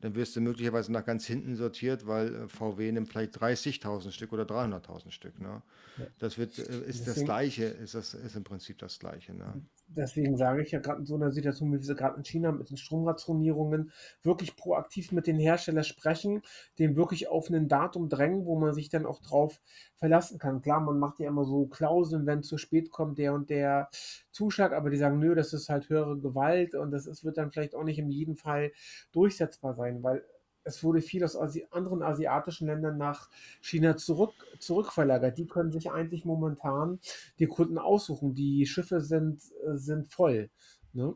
dann 0.00 0.14
wirst 0.14 0.36
du 0.36 0.40
möglicherweise 0.40 0.92
nach 0.92 1.04
ganz 1.04 1.24
hinten 1.26 1.56
sortiert, 1.56 2.06
weil 2.06 2.34
äh, 2.34 2.48
VW 2.48 2.92
nimmt 2.92 3.08
vielleicht 3.08 3.38
30.000 3.38 4.10
Stück 4.10 4.32
oder 4.32 4.44
300.000 4.44 5.10
Stück. 5.10 5.40
Ne? 5.40 5.62
Ja. 5.98 6.06
Das 6.18 6.36
wird, 6.36 6.58
äh, 6.58 6.62
ist 6.62 7.00
Deswegen, 7.00 7.04
das 7.06 7.24
Gleiche, 7.24 7.64
ist, 7.64 7.94
das, 7.94 8.14
ist 8.14 8.36
im 8.36 8.44
Prinzip 8.44 8.78
das 8.78 8.98
Gleiche. 8.98 9.34
Ne? 9.34 9.62
Deswegen 9.86 10.36
sage 10.36 10.62
ich 10.62 10.70
ja 10.70 10.80
gerade 10.80 11.00
in 11.00 11.06
so 11.06 11.14
einer 11.14 11.30
Situation, 11.30 11.70
wie 11.72 11.78
wir 11.78 11.84
sie 11.84 11.94
gerade 11.94 12.16
in 12.16 12.24
China 12.24 12.52
mit 12.52 12.70
den 12.70 12.76
Stromrationierungen, 12.76 13.92
wirklich 14.22 14.56
proaktiv 14.56 15.12
mit 15.12 15.26
den 15.26 15.38
Herstellern 15.38 15.84
sprechen, 15.84 16.42
den 16.78 16.96
wirklich 16.96 17.28
auf 17.28 17.50
ein 17.50 17.68
Datum 17.68 18.08
drängen, 18.08 18.44
wo 18.46 18.58
man 18.58 18.74
sich 18.74 18.88
dann 18.88 19.06
auch 19.06 19.20
drauf 19.20 19.60
verlassen 19.96 20.38
kann. 20.38 20.62
Klar, 20.62 20.80
man 20.80 20.98
macht 20.98 21.20
ja 21.20 21.28
immer 21.28 21.44
so 21.44 21.66
Klauseln, 21.66 22.26
wenn 22.26 22.42
zu 22.42 22.58
spät 22.58 22.90
kommt 22.90 23.18
der 23.18 23.34
und 23.34 23.50
der 23.50 23.88
Zuschlag, 24.30 24.72
aber 24.72 24.90
die 24.90 24.96
sagen, 24.96 25.18
nö, 25.18 25.34
das 25.34 25.52
ist 25.52 25.68
halt 25.68 25.88
höhere 25.88 26.18
Gewalt 26.18 26.74
und 26.74 26.90
das 26.90 27.06
ist, 27.06 27.24
wird 27.24 27.38
dann 27.38 27.52
vielleicht 27.52 27.74
auch 27.74 27.84
nicht 27.84 27.98
in 27.98 28.10
jedem 28.10 28.36
Fall 28.36 28.72
durchsetzbar 29.12 29.74
sein, 29.74 30.02
weil 30.02 30.24
es 30.64 30.82
wurde 30.82 31.00
viel 31.00 31.22
aus 31.24 31.36
Asi 31.36 31.66
anderen 31.70 32.02
asiatischen 32.02 32.66
Ländern 32.66 32.98
nach 32.98 33.28
China 33.60 33.96
zurück, 33.96 34.32
zurückverlagert. 34.58 35.38
Die 35.38 35.46
können 35.46 35.72
sich 35.72 35.90
eigentlich 35.90 36.24
momentan 36.24 36.98
die 37.38 37.46
Kunden 37.46 37.78
aussuchen. 37.78 38.34
Die 38.34 38.66
Schiffe 38.66 39.00
sind, 39.00 39.42
äh, 39.66 39.76
sind 39.76 40.12
voll. 40.12 40.50
Ne? 40.92 41.14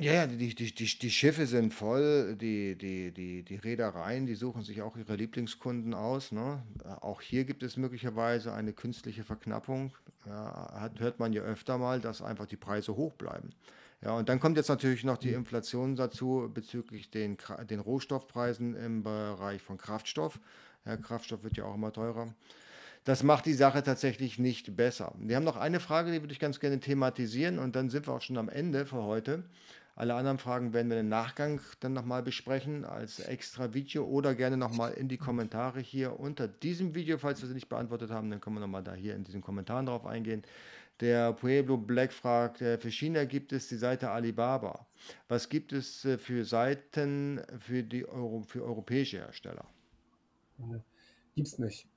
Ja, 0.00 0.14
ja, 0.14 0.26
die, 0.26 0.54
die, 0.54 0.74
die, 0.74 0.98
die 0.98 1.10
Schiffe 1.10 1.46
sind 1.46 1.74
voll, 1.74 2.34
die, 2.36 2.76
die, 2.76 3.12
die, 3.12 3.42
die 3.42 3.56
Reedereien, 3.56 4.26
die 4.26 4.34
suchen 4.34 4.62
sich 4.62 4.80
auch 4.82 4.96
ihre 4.96 5.16
Lieblingskunden 5.16 5.92
aus. 5.92 6.32
Ne? 6.32 6.62
Auch 7.00 7.20
hier 7.20 7.44
gibt 7.44 7.62
es 7.62 7.76
möglicherweise 7.76 8.52
eine 8.54 8.72
künstliche 8.72 9.22
Verknappung. 9.22 9.92
Ja, 10.26 10.90
hört 10.98 11.18
man 11.18 11.32
ja 11.32 11.42
öfter 11.42 11.78
mal, 11.78 12.00
dass 12.00 12.22
einfach 12.22 12.46
die 12.46 12.56
Preise 12.56 12.96
hoch 12.96 13.12
bleiben. 13.14 13.50
Ja, 14.04 14.16
und 14.16 14.28
dann 14.28 14.40
kommt 14.40 14.56
jetzt 14.56 14.68
natürlich 14.68 15.04
noch 15.04 15.16
die 15.16 15.28
mhm. 15.28 15.36
Inflation 15.36 15.94
dazu 15.94 16.50
bezüglich 16.52 17.10
den, 17.10 17.36
den 17.70 17.80
Rohstoffpreisen 17.80 18.74
im 18.74 19.02
Bereich 19.02 19.62
von 19.62 19.78
Kraftstoff. 19.78 20.40
Ja, 20.84 20.96
Kraftstoff 20.96 21.44
wird 21.44 21.56
ja 21.56 21.64
auch 21.64 21.74
immer 21.74 21.92
teurer. 21.92 22.34
Das 23.04 23.22
macht 23.22 23.46
die 23.46 23.54
Sache 23.54 23.82
tatsächlich 23.82 24.38
nicht 24.38 24.76
besser. 24.76 25.12
Wir 25.18 25.36
haben 25.36 25.44
noch 25.44 25.56
eine 25.56 25.80
Frage, 25.80 26.12
die 26.12 26.20
würde 26.20 26.32
ich 26.32 26.40
ganz 26.40 26.60
gerne 26.60 26.78
thematisieren 26.78 27.58
und 27.58 27.74
dann 27.74 27.90
sind 27.90 28.06
wir 28.06 28.14
auch 28.14 28.20
schon 28.20 28.38
am 28.38 28.48
Ende 28.48 28.86
für 28.86 29.02
heute. 29.02 29.44
Alle 29.94 30.14
anderen 30.14 30.38
Fragen 30.38 30.72
werden 30.72 30.90
wir 30.90 30.98
im 30.98 31.08
Nachgang 31.08 31.60
dann 31.80 31.92
nochmal 31.92 32.22
besprechen 32.22 32.84
als 32.84 33.20
extra 33.20 33.74
Video 33.74 34.04
oder 34.04 34.34
gerne 34.34 34.56
nochmal 34.56 34.92
in 34.94 35.08
die 35.08 35.18
Kommentare 35.18 35.80
hier 35.80 36.18
unter 36.18 36.48
diesem 36.48 36.94
Video, 36.94 37.18
falls 37.18 37.42
wir 37.42 37.48
sie 37.48 37.54
nicht 37.54 37.68
beantwortet 37.68 38.10
haben, 38.10 38.30
dann 38.30 38.40
können 38.40 38.56
wir 38.56 38.60
nochmal 38.60 38.82
da 38.82 38.94
hier 38.94 39.14
in 39.14 39.24
diesen 39.24 39.42
Kommentaren 39.42 39.86
drauf 39.86 40.06
eingehen. 40.06 40.44
Der 41.00 41.32
Pueblo 41.32 41.76
Black 41.76 42.12
fragt, 42.12 42.60
äh, 42.60 42.78
für 42.78 42.90
China 42.90 43.24
gibt 43.24 43.52
es 43.52 43.68
die 43.68 43.76
Seite 43.76 44.10
Alibaba. 44.10 44.86
Was 45.28 45.48
gibt 45.48 45.72
es 45.72 46.04
äh, 46.04 46.18
für 46.18 46.44
Seiten 46.44 47.40
für, 47.58 47.82
die 47.82 48.06
Euro, 48.06 48.42
für 48.42 48.62
europäische 48.62 49.18
Hersteller? 49.18 49.66
Gibt 51.34 51.48
es 51.48 51.58
nicht. 51.58 51.88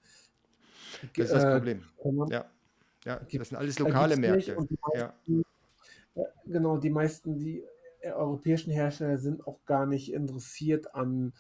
Das 1.16 1.26
ist 1.26 1.34
das 1.34 1.44
äh, 1.44 1.52
Problem. 1.52 1.84
ja. 2.30 2.46
ja, 3.06 3.20
das 3.20 3.50
sind 3.50 3.58
alles 3.58 3.78
lokale 3.80 4.18
Märkte. 4.18 4.56
Meisten, 4.56 4.78
ja. 4.96 5.14
Genau, 6.46 6.78
die 6.78 6.90
meisten, 6.90 7.38
die 7.38 7.64
europäischen 8.02 8.72
Hersteller 8.72 9.18
sind 9.18 9.46
auch 9.46 9.60
gar 9.66 9.86
nicht 9.86 10.14
interessiert 10.14 10.96
an 10.96 11.34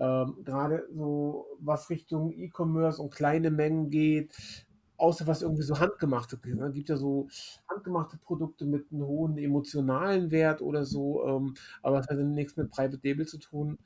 ähm, 0.00 0.36
gerade 0.44 0.88
so 0.94 1.46
was 1.60 1.90
Richtung 1.90 2.32
E-Commerce 2.32 3.00
und 3.00 3.14
kleine 3.14 3.50
Mengen 3.50 3.90
geht, 3.90 4.66
außer 5.00 5.26
was 5.26 5.42
irgendwie 5.42 5.62
so 5.62 5.78
handgemachte 5.78 6.36
gibt. 6.36 6.58
Ne? 6.58 6.70
gibt 6.72 6.88
ja 6.88 6.96
so 6.96 7.28
handgemachte 7.68 8.18
Produkte 8.18 8.66
mit 8.66 8.92
einem 8.92 9.06
hohen 9.06 9.38
emotionalen 9.38 10.30
Wert 10.30 10.62
oder 10.62 10.84
so, 10.84 11.26
ähm, 11.26 11.54
aber 11.82 12.00
es 12.00 12.08
hat 12.08 12.18
nichts 12.18 12.56
mit 12.56 12.70
Private 12.70 13.00
Label 13.02 13.26
zu 13.26 13.38
tun. 13.38 13.78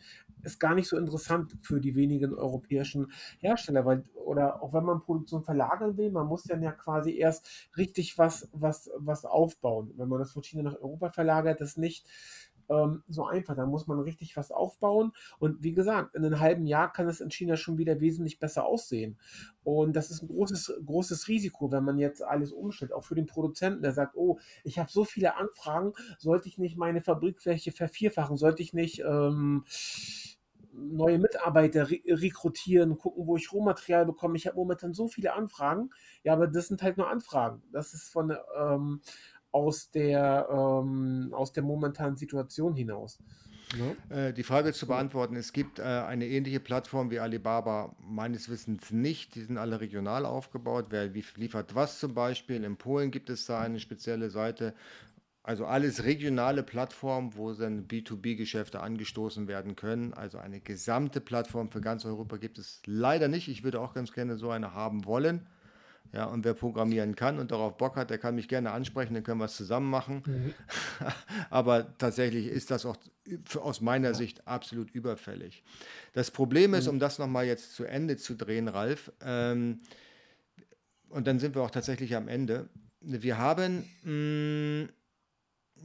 Ist 0.43 0.61
gar 0.61 0.75
nicht 0.75 0.89
so 0.89 0.99
interessant 0.99 1.57
für 1.62 1.81
die 1.81 1.95
wenigen 1.95 2.35
europäischen 2.35 3.12
Hersteller, 3.39 3.87
weil, 3.87 4.05
oder 4.15 4.62
auch 4.62 4.73
wenn 4.73 4.85
man 4.85 5.01
Produktion 5.01 5.45
verlagern 5.45 5.97
will, 5.97 6.11
man 6.11 6.27
muss 6.27 6.43
dann 6.43 6.62
ja 6.62 6.73
quasi 6.73 7.17
erst 7.17 7.71
richtig 7.77 8.19
was, 8.19 8.49
was, 8.53 8.91
was 8.97 9.25
aufbauen. 9.25 9.93
Wenn 9.97 10.09
man 10.09 10.19
das 10.19 10.33
von 10.33 10.43
China 10.43 10.65
nach 10.65 10.81
Europa 10.81 11.11
verlagert, 11.11 11.61
das 11.61 11.77
nicht 11.77 12.07
ähm, 12.69 13.03
so 13.09 13.27
einfach. 13.27 13.57
Da 13.57 13.67
muss 13.67 13.87
man 13.87 14.01
richtig 14.01 14.37
was 14.37 14.51
aufbauen. 14.51 15.12
Und 15.39 15.62
wie 15.62 15.73
gesagt, 15.73 16.15
in 16.15 16.25
einem 16.25 16.41
halben 16.41 16.67
Jahr 16.67 16.93
kann 16.93 17.09
es 17.09 17.21
in 17.21 17.31
China 17.31 17.57
schon 17.57 17.79
wieder 17.79 18.01
wesentlich 18.01 18.39
besser 18.39 18.65
aussehen. 18.67 19.19
Und 19.62 19.95
das 19.97 20.11
ist 20.11 20.23
ein 20.23 20.29
großes, 20.29 20.81
großes 20.85 21.29
Risiko, 21.29 21.73
wenn 21.73 21.85
man 21.85 21.99
jetzt 21.99 22.23
alles 22.23 22.53
umstellt. 22.53 22.93
Auch 22.93 23.05
für 23.05 23.15
den 23.15 23.27
Produzenten, 23.27 23.83
der 23.83 23.93
sagt, 23.93 24.17
oh, 24.17 24.39
ich 24.62 24.79
habe 24.79 24.91
so 24.91 25.05
viele 25.05 25.37
Anfragen, 25.37 25.93
sollte 26.19 26.49
ich 26.49 26.59
nicht 26.59 26.77
meine 26.77 27.01
Fabrikfläche 27.01 27.73
vervierfachen, 27.73 28.37
sollte 28.37 28.62
ich 28.62 28.75
nicht 28.75 29.01
ähm, 29.01 29.65
neue 30.77 31.19
Mitarbeiter 31.19 31.91
re 31.91 32.01
rekrutieren, 32.07 32.99
gucken, 32.99 33.27
wo 33.27 33.37
ich 33.37 33.53
Rohmaterial 33.53 34.07
bekomme. 34.07 34.37
Ich 34.37 34.47
habe 34.47 34.57
momentan 34.57 34.93
so 34.93 35.09
viele 35.09 35.33
Anfragen. 35.35 35.91
Ja, 36.23 36.33
aber 36.33 36.47
das 36.47 36.69
sind 36.69 36.83
halt 36.83 36.97
nur 36.97 37.09
Anfragen. 37.09 37.62
Das 37.73 37.95
ist 37.95 38.11
von 38.11 38.37
ähm, 38.59 39.01
aus 39.55 39.91
der, 39.93 40.49
ähm, 40.51 41.29
aus 41.33 41.53
der 41.53 41.63
momentanen 41.63 42.17
Situation 42.17 42.75
hinaus. 42.75 43.21
Ja. 43.79 44.27
Äh, 44.29 44.33
die 44.33 44.43
Frage 44.43 44.73
zu 44.73 44.87
beantworten, 44.87 45.37
es 45.37 45.53
gibt 45.53 45.79
äh, 45.79 45.83
eine 45.83 46.27
ähnliche 46.27 46.59
Plattform 46.59 47.11
wie 47.11 47.21
Alibaba 47.21 47.95
meines 48.01 48.49
Wissens 48.49 48.91
nicht. 48.91 49.37
Die 49.37 49.43
sind 49.43 49.57
alle 49.57 49.81
regional 49.81 50.27
aufgebaut. 50.27 50.87
Wer 50.91 51.07
liefert 51.07 51.75
was 51.75 52.01
zum 52.01 52.15
Beispiel? 52.15 52.65
In 52.65 52.77
Polen 52.77 53.13
gibt 53.13 53.31
es 53.31 53.47
da 53.47 53.61
eine 53.61 53.79
spezielle 53.79 54.29
Seite. 54.29 54.75
Also 55.45 55.67
alles 55.67 56.05
regionale 56.05 56.63
Plattformen, 56.63 57.37
wo 57.37 57.53
dann 57.53 57.87
B2B-Geschäfte 57.87 58.81
angestoßen 58.81 59.47
werden 59.47 59.77
können. 59.77 60.15
Also 60.15 60.39
eine 60.39 60.61
gesamte 60.61 61.21
Plattform 61.21 61.71
für 61.71 61.81
ganz 61.81 62.05
Europa 62.05 62.39
gibt 62.39 62.59
es 62.59 62.83
leider 62.87 63.29
nicht. 63.29 63.49
Ich 63.49 63.63
würde 63.63 63.81
auch 63.81 63.95
ganz 63.95 64.13
gerne 64.13 64.37
so 64.37 64.51
eine 64.51 64.75
haben 64.75 65.05
wollen. 65.05 65.47
Ja, 66.15 66.27
und 66.27 66.45
wer 66.45 66.55
programmieren 66.55 67.17
kann 67.17 67.41
und 67.41 67.51
darauf 67.51 67.77
Bock 67.77 67.97
hat, 67.97 68.11
der 68.11 68.19
kann 68.19 68.37
mich 68.37 68.47
gerne 68.47 68.71
ansprechen, 68.71 69.15
dann 69.15 69.25
können 69.25 69.41
wir 69.41 69.47
es 69.47 69.57
zusammen 69.57 69.91
machen. 69.91 70.23
Mhm. 70.25 70.55
Aber 71.51 71.99
tatsächlich 71.99 72.47
ist 72.47 72.71
das 72.71 72.87
auch 72.87 72.97
aus 73.61 73.81
meiner 73.81 74.09
ja. 74.09 74.15
Sicht 74.15 74.47
absolut 74.47 74.93
überfällig. 74.93 75.65
Das 76.12 76.31
Problem 76.31 76.73
ist, 76.75 76.85
mhm. 76.85 76.93
um 76.93 76.99
das 77.01 77.19
nochmal 77.19 77.47
jetzt 77.47 77.75
zu 77.75 77.85
Ende 77.85 78.17
zu 78.17 78.35
drehen, 78.35 78.69
Ralf, 78.69 79.11
ähm, 79.23 79.81
und 81.09 81.29
dann 81.29 81.39
sind 81.39 81.55
wir 81.55 81.62
auch 81.62 81.71
tatsächlich 81.71 82.17
am 82.17 82.27
Ende. 82.27 82.69
Wir 83.01 83.39
haben 83.39 83.89
mh, 84.03 84.85
mm, 84.85 84.89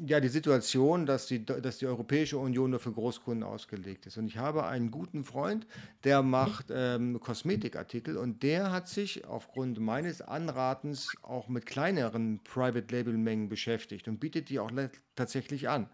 ja, 0.06 0.20
die 0.20 0.30
Situation, 0.30 1.06
dass 1.06 1.28
die, 1.28 1.46
dass 1.46 1.78
die 1.78 1.88
Europäische 1.88 2.38
Union 2.38 2.72
nur 2.72 2.80
für 2.80 2.92
Großkunden 2.92 3.44
ausgelegt 3.44 4.06
ist. 4.06 4.18
Und 4.18 4.28
ich 4.28 4.38
habe 4.38 4.66
einen 4.66 4.92
guten 4.92 5.24
Freund, 5.24 5.68
der 6.04 6.22
macht 6.22 6.68
ähm, 6.72 7.20
Kosmetikartikel 7.20 8.18
und 8.18 8.44
der 8.44 8.72
hat 8.72 8.88
sich 8.88 9.26
aufgrund 9.26 9.80
meines 9.80 10.22
Anratens 10.22 11.10
auch 11.22 11.48
mit 11.48 11.66
kleineren 11.66 12.40
Private 12.44 12.94
Label 12.94 13.18
Mengen 13.18 13.50
beschäftigt 13.50 14.08
und 14.08 14.20
bietet 14.20 14.50
die 14.50 14.60
auch 14.60 14.72
tatsächlich 15.16 15.70
an. 15.70 15.90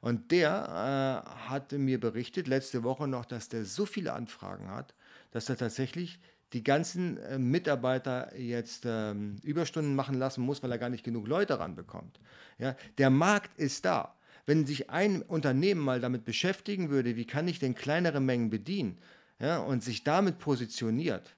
Und 0.00 0.30
der 0.30 1.24
äh, 1.26 1.48
hatte 1.48 1.78
mir 1.78 1.98
berichtet 1.98 2.46
letzte 2.46 2.84
Woche 2.84 3.08
noch, 3.08 3.24
dass 3.24 3.48
der 3.48 3.64
so 3.64 3.84
viele 3.84 4.12
Anfragen 4.12 4.70
hat, 4.70 4.94
dass 5.32 5.48
er 5.48 5.56
tatsächlich 5.56 6.20
die 6.52 6.64
ganzen 6.64 7.18
äh, 7.18 7.38
Mitarbeiter 7.38 8.36
jetzt 8.36 8.84
ähm, 8.86 9.36
Überstunden 9.42 9.94
machen 9.94 10.14
lassen 10.14 10.42
muss, 10.42 10.62
weil 10.62 10.72
er 10.72 10.78
gar 10.78 10.88
nicht 10.88 11.04
genug 11.04 11.28
Leute 11.28 11.58
ranbekommt. 11.58 12.20
Ja, 12.58 12.74
der 12.96 13.10
Markt 13.10 13.58
ist 13.58 13.84
da. 13.84 14.14
Wenn 14.46 14.64
sich 14.64 14.88
ein 14.88 15.20
Unternehmen 15.20 15.82
mal 15.82 16.00
damit 16.00 16.24
beschäftigen 16.24 16.88
würde, 16.88 17.16
wie 17.16 17.26
kann 17.26 17.48
ich 17.48 17.58
denn 17.58 17.74
kleinere 17.74 18.20
Mengen 18.20 18.48
bedienen 18.48 18.98
ja, 19.38 19.58
und 19.58 19.84
sich 19.84 20.04
damit 20.04 20.38
positioniert, 20.38 21.36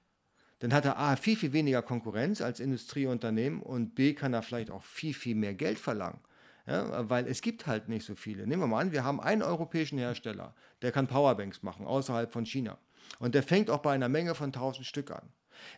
dann 0.59 0.73
hat 0.73 0.85
er 0.85 0.97
A, 0.97 1.15
viel, 1.15 1.35
viel 1.35 1.53
weniger 1.53 1.81
Konkurrenz 1.81 2.39
als 2.39 2.59
Industrieunternehmen 2.59 3.61
und 3.61 3.95
B, 3.95 4.13
kann 4.13 4.33
er 4.33 4.43
vielleicht 4.43 4.71
auch 4.71 4.83
viel, 4.83 5.13
viel 5.13 5.35
mehr 5.35 5.55
Geld 5.55 5.79
verlangen. 5.79 6.19
Ja, 6.67 7.09
weil 7.09 7.27
es 7.27 7.41
gibt 7.41 7.65
halt 7.65 7.89
nicht 7.89 8.05
so 8.05 8.15
viele. 8.15 8.45
Nehmen 8.45 8.61
wir 8.61 8.67
mal 8.67 8.79
an, 8.79 8.91
wir 8.91 9.03
haben 9.03 9.19
einen 9.19 9.41
europäischen 9.41 9.97
Hersteller, 9.97 10.53
der 10.81 10.91
kann 10.91 11.07
Powerbanks 11.07 11.63
machen, 11.63 11.85
außerhalb 11.85 12.31
von 12.31 12.45
China. 12.45 12.77
Und 13.19 13.35
der 13.35 13.43
fängt 13.43 13.69
auch 13.69 13.79
bei 13.79 13.93
einer 13.93 14.09
Menge 14.09 14.35
von 14.35 14.47
1000 14.47 14.85
Stück 14.85 15.11
an. 15.11 15.29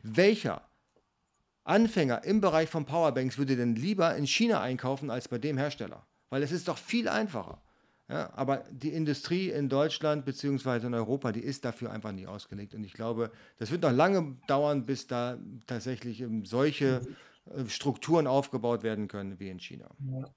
Welcher 0.01 0.61
Anfänger 1.63 2.23
im 2.23 2.41
Bereich 2.41 2.69
von 2.69 2.85
Powerbanks 2.85 3.37
würde 3.37 3.55
denn 3.55 3.75
lieber 3.75 4.15
in 4.15 4.27
China 4.27 4.61
einkaufen 4.61 5.09
als 5.09 5.27
bei 5.27 5.37
dem 5.37 5.57
Hersteller? 5.57 6.05
Weil 6.29 6.43
es 6.43 6.51
ist 6.51 6.67
doch 6.67 6.77
viel 6.77 7.07
einfacher. 7.07 7.61
Ja, 8.09 8.31
aber 8.35 8.63
die 8.69 8.89
Industrie 8.89 9.49
in 9.49 9.69
Deutschland 9.69 10.25
bzw. 10.25 10.87
in 10.87 10.93
Europa, 10.93 11.31
die 11.31 11.39
ist 11.39 11.63
dafür 11.63 11.91
einfach 11.91 12.11
nicht 12.11 12.27
ausgelegt. 12.27 12.75
Und 12.75 12.83
ich 12.83 12.93
glaube, 12.93 13.31
das 13.57 13.71
wird 13.71 13.81
noch 13.81 13.91
lange 13.91 14.37
dauern, 14.47 14.85
bis 14.85 15.07
da 15.07 15.37
tatsächlich 15.67 16.23
solche 16.43 17.01
äh, 17.45 17.65
Strukturen 17.67 18.27
aufgebaut 18.27 18.83
werden 18.83 19.07
können 19.07 19.39
wie 19.39 19.49
in 19.49 19.59
China. 19.59 19.89
Ja. 19.99 20.29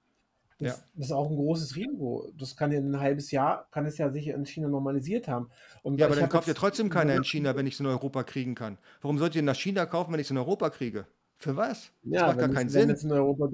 Das, 0.59 0.67
ja. 0.69 0.83
das, 0.95 1.05
ist 1.07 1.11
auch 1.11 1.29
ein 1.29 1.35
großes 1.35 1.75
Risiko. 1.75 2.31
Das 2.37 2.55
kann 2.55 2.71
in 2.71 2.91
ein 2.91 2.99
halbes 2.99 3.29
Jahr, 3.31 3.67
kann 3.71 3.85
es 3.85 3.97
ja 3.97 4.09
sich 4.09 4.27
in 4.27 4.45
China 4.45 4.67
normalisiert 4.67 5.27
haben. 5.27 5.49
Und 5.83 5.99
ja, 5.99 6.07
aber 6.07 6.15
dann 6.15 6.29
kauft 6.29 6.47
ja 6.47 6.55
trotzdem 6.55 6.89
keiner 6.89 7.15
in 7.15 7.23
China, 7.23 7.55
wenn 7.55 7.67
ich 7.67 7.75
es 7.75 7.79
in 7.79 7.85
Europa 7.85 8.23
kriegen 8.23 8.55
kann. 8.55 8.77
Warum 9.01 9.19
sollt 9.19 9.35
ihr 9.35 9.43
nach 9.43 9.55
China 9.55 9.85
kaufen, 9.85 10.13
wenn 10.13 10.19
ich 10.19 10.27
es 10.27 10.31
in 10.31 10.37
Europa 10.37 10.69
kriege? 10.71 11.05
Für 11.37 11.55
was? 11.55 11.91
Das 12.03 12.21
ja, 12.21 12.27
macht 12.27 12.39
gar 12.39 12.49
keinen 12.49 12.69
Sinn. 12.69 12.87
Wenn 12.87 12.95
es 12.95 13.03
in 13.03 13.11
Europa 13.11 13.49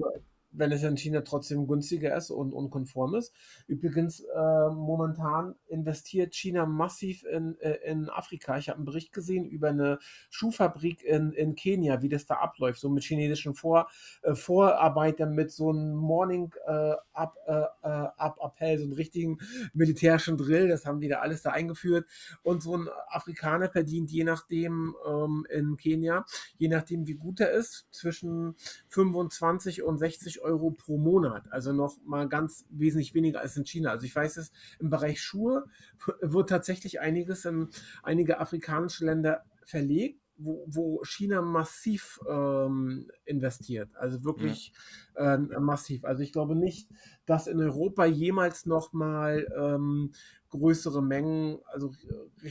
wenn 0.56 0.72
es 0.72 0.82
in 0.82 0.96
China 0.96 1.20
trotzdem 1.22 1.66
günstiger 1.66 2.16
ist 2.16 2.30
und, 2.30 2.52
und 2.52 2.70
konform 2.70 3.14
ist. 3.14 3.32
Übrigens, 3.66 4.20
äh, 4.20 4.68
momentan 4.70 5.54
investiert 5.68 6.34
China 6.34 6.66
massiv 6.66 7.24
in, 7.24 7.58
äh, 7.60 7.78
in 7.84 8.08
Afrika. 8.08 8.56
Ich 8.58 8.68
habe 8.68 8.76
einen 8.76 8.86
Bericht 8.86 9.12
gesehen 9.12 9.44
über 9.44 9.68
eine 9.68 9.98
Schuhfabrik 10.30 11.02
in, 11.02 11.32
in 11.32 11.54
Kenia, 11.54 12.02
wie 12.02 12.08
das 12.08 12.26
da 12.26 12.36
abläuft, 12.36 12.80
so 12.80 12.88
mit 12.88 13.04
chinesischen 13.04 13.54
Vor, 13.54 13.88
äh, 14.22 14.34
Vorarbeitern, 14.34 15.34
mit 15.34 15.50
so 15.50 15.70
einem 15.70 15.94
Morning-Up-Appell, 15.94 18.68
äh, 18.68 18.74
äh, 18.74 18.78
so 18.78 18.84
einem 18.84 18.92
richtigen 18.92 19.38
militärischen 19.72 20.36
Drill. 20.36 20.68
Das 20.68 20.86
haben 20.86 21.00
die 21.00 21.08
da 21.08 21.18
alles 21.18 21.42
da 21.42 21.50
eingeführt. 21.50 22.06
Und 22.42 22.62
so 22.62 22.76
ein 22.76 22.88
Afrikaner 23.08 23.68
verdient 23.68 24.10
je 24.10 24.24
nachdem 24.24 24.94
ähm, 25.06 25.46
in 25.50 25.76
Kenia, 25.76 26.24
je 26.58 26.68
nachdem 26.68 27.06
wie 27.06 27.14
gut 27.14 27.40
er 27.40 27.50
ist, 27.50 27.86
zwischen 27.90 28.56
25 28.88 29.82
und 29.82 29.98
60 29.98 30.43
Euro 30.44 30.70
pro 30.70 30.98
Monat. 30.98 31.44
Also 31.50 31.72
noch 31.72 31.96
mal 32.04 32.28
ganz 32.28 32.66
wesentlich 32.70 33.14
weniger 33.14 33.40
als 33.40 33.56
in 33.56 33.64
China. 33.64 33.90
Also 33.90 34.06
ich 34.06 34.14
weiß 34.14 34.36
es, 34.36 34.52
im 34.78 34.90
Bereich 34.90 35.20
Schuhe 35.20 35.64
wird 36.20 36.48
tatsächlich 36.48 37.00
einiges 37.00 37.44
in 37.44 37.68
einige 38.02 38.38
afrikanische 38.38 39.04
Länder 39.04 39.44
verlegt. 39.64 40.20
Wo, 40.36 40.64
wo 40.66 41.00
China 41.04 41.42
massiv 41.42 42.18
ähm, 42.28 43.08
investiert, 43.24 43.94
also 43.94 44.24
wirklich 44.24 44.72
ja. 45.16 45.34
ähm, 45.36 45.48
massiv. 45.60 46.04
Also 46.04 46.24
ich 46.24 46.32
glaube 46.32 46.56
nicht, 46.56 46.90
dass 47.24 47.46
in 47.46 47.60
Europa 47.60 48.04
jemals 48.04 48.66
noch 48.66 48.92
mal 48.92 49.46
ähm, 49.56 50.10
größere 50.50 51.04
Mengen, 51.04 51.60
also 51.66 51.92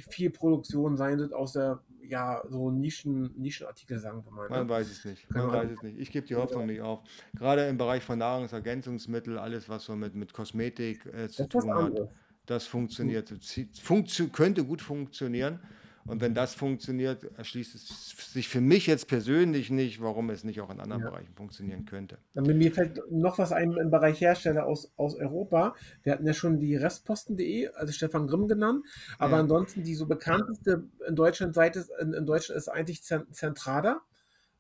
viel 0.09 0.29
Produktion 0.29 0.95
sein 0.95 1.19
wird 1.19 1.33
aus 1.33 1.51
der 1.51 1.83
ja, 2.07 2.41
so 2.47 2.71
Nischen, 2.71 3.31
Nischenartikel, 3.37 3.99
sagen 3.99 4.23
wir 4.25 4.31
mal. 4.31 4.49
Ne? 4.49 4.57
Man 4.57 4.69
weiß 4.69 4.89
es 4.89 5.05
nicht. 5.05 5.29
Man 5.29 5.51
weiß 5.51 5.71
es 5.71 5.81
nicht. 5.83 5.99
Ich 5.99 6.11
gebe 6.11 6.27
die 6.27 6.35
Hoffnung 6.35 6.65
nicht 6.65 6.81
auf. 6.81 7.01
Gerade 7.35 7.67
im 7.67 7.77
Bereich 7.77 8.03
von 8.03 8.19
Nahrungsergänzungsmitteln, 8.19 9.37
alles, 9.37 9.69
was 9.69 9.85
so 9.85 9.95
mit, 9.95 10.15
mit 10.15 10.33
Kosmetik 10.33 11.05
äh, 11.05 11.29
zu 11.29 11.47
tun 11.47 11.73
hat, 11.73 12.09
das 12.45 12.67
funktioniert. 12.67 13.33
Funktio 13.81 14.27
könnte 14.27 14.65
gut 14.65 14.81
funktionieren. 14.81 15.59
Und 16.05 16.21
wenn 16.21 16.33
das 16.33 16.53
funktioniert, 16.53 17.23
erschließt 17.37 17.75
es 17.75 18.33
sich 18.33 18.49
für 18.49 18.59
mich 18.59 18.87
jetzt 18.87 19.07
persönlich 19.07 19.69
nicht, 19.69 20.01
warum 20.01 20.29
es 20.29 20.43
nicht 20.43 20.59
auch 20.59 20.69
in 20.69 20.79
anderen 20.79 21.03
ja. 21.03 21.09
Bereichen 21.09 21.33
funktionieren 21.33 21.85
könnte. 21.85 22.17
Mir 22.33 22.71
fällt 22.73 22.99
noch 23.09 23.37
was 23.37 23.51
ein 23.51 23.71
im 23.73 23.89
Bereich 23.89 24.19
Hersteller 24.19 24.65
aus, 24.65 24.91
aus 24.97 25.15
Europa. 25.15 25.75
Wir 26.03 26.13
hatten 26.13 26.27
ja 26.27 26.33
schon 26.33 26.59
die 26.59 26.75
Restposten.de, 26.75 27.69
also 27.69 27.93
Stefan 27.93 28.27
Grimm 28.27 28.47
genannt. 28.47 28.85
Aber 29.17 29.35
ja. 29.35 29.39
ansonsten 29.41 29.83
die 29.83 29.95
so 29.95 30.05
bekannteste 30.05 30.83
in 31.07 31.15
Deutschland 31.15 31.55
Seite 31.55 31.85
in, 32.01 32.13
in 32.13 32.25
Deutschland 32.25 32.57
ist 32.57 32.67
eigentlich 32.67 33.03
Zentrada. 33.03 34.01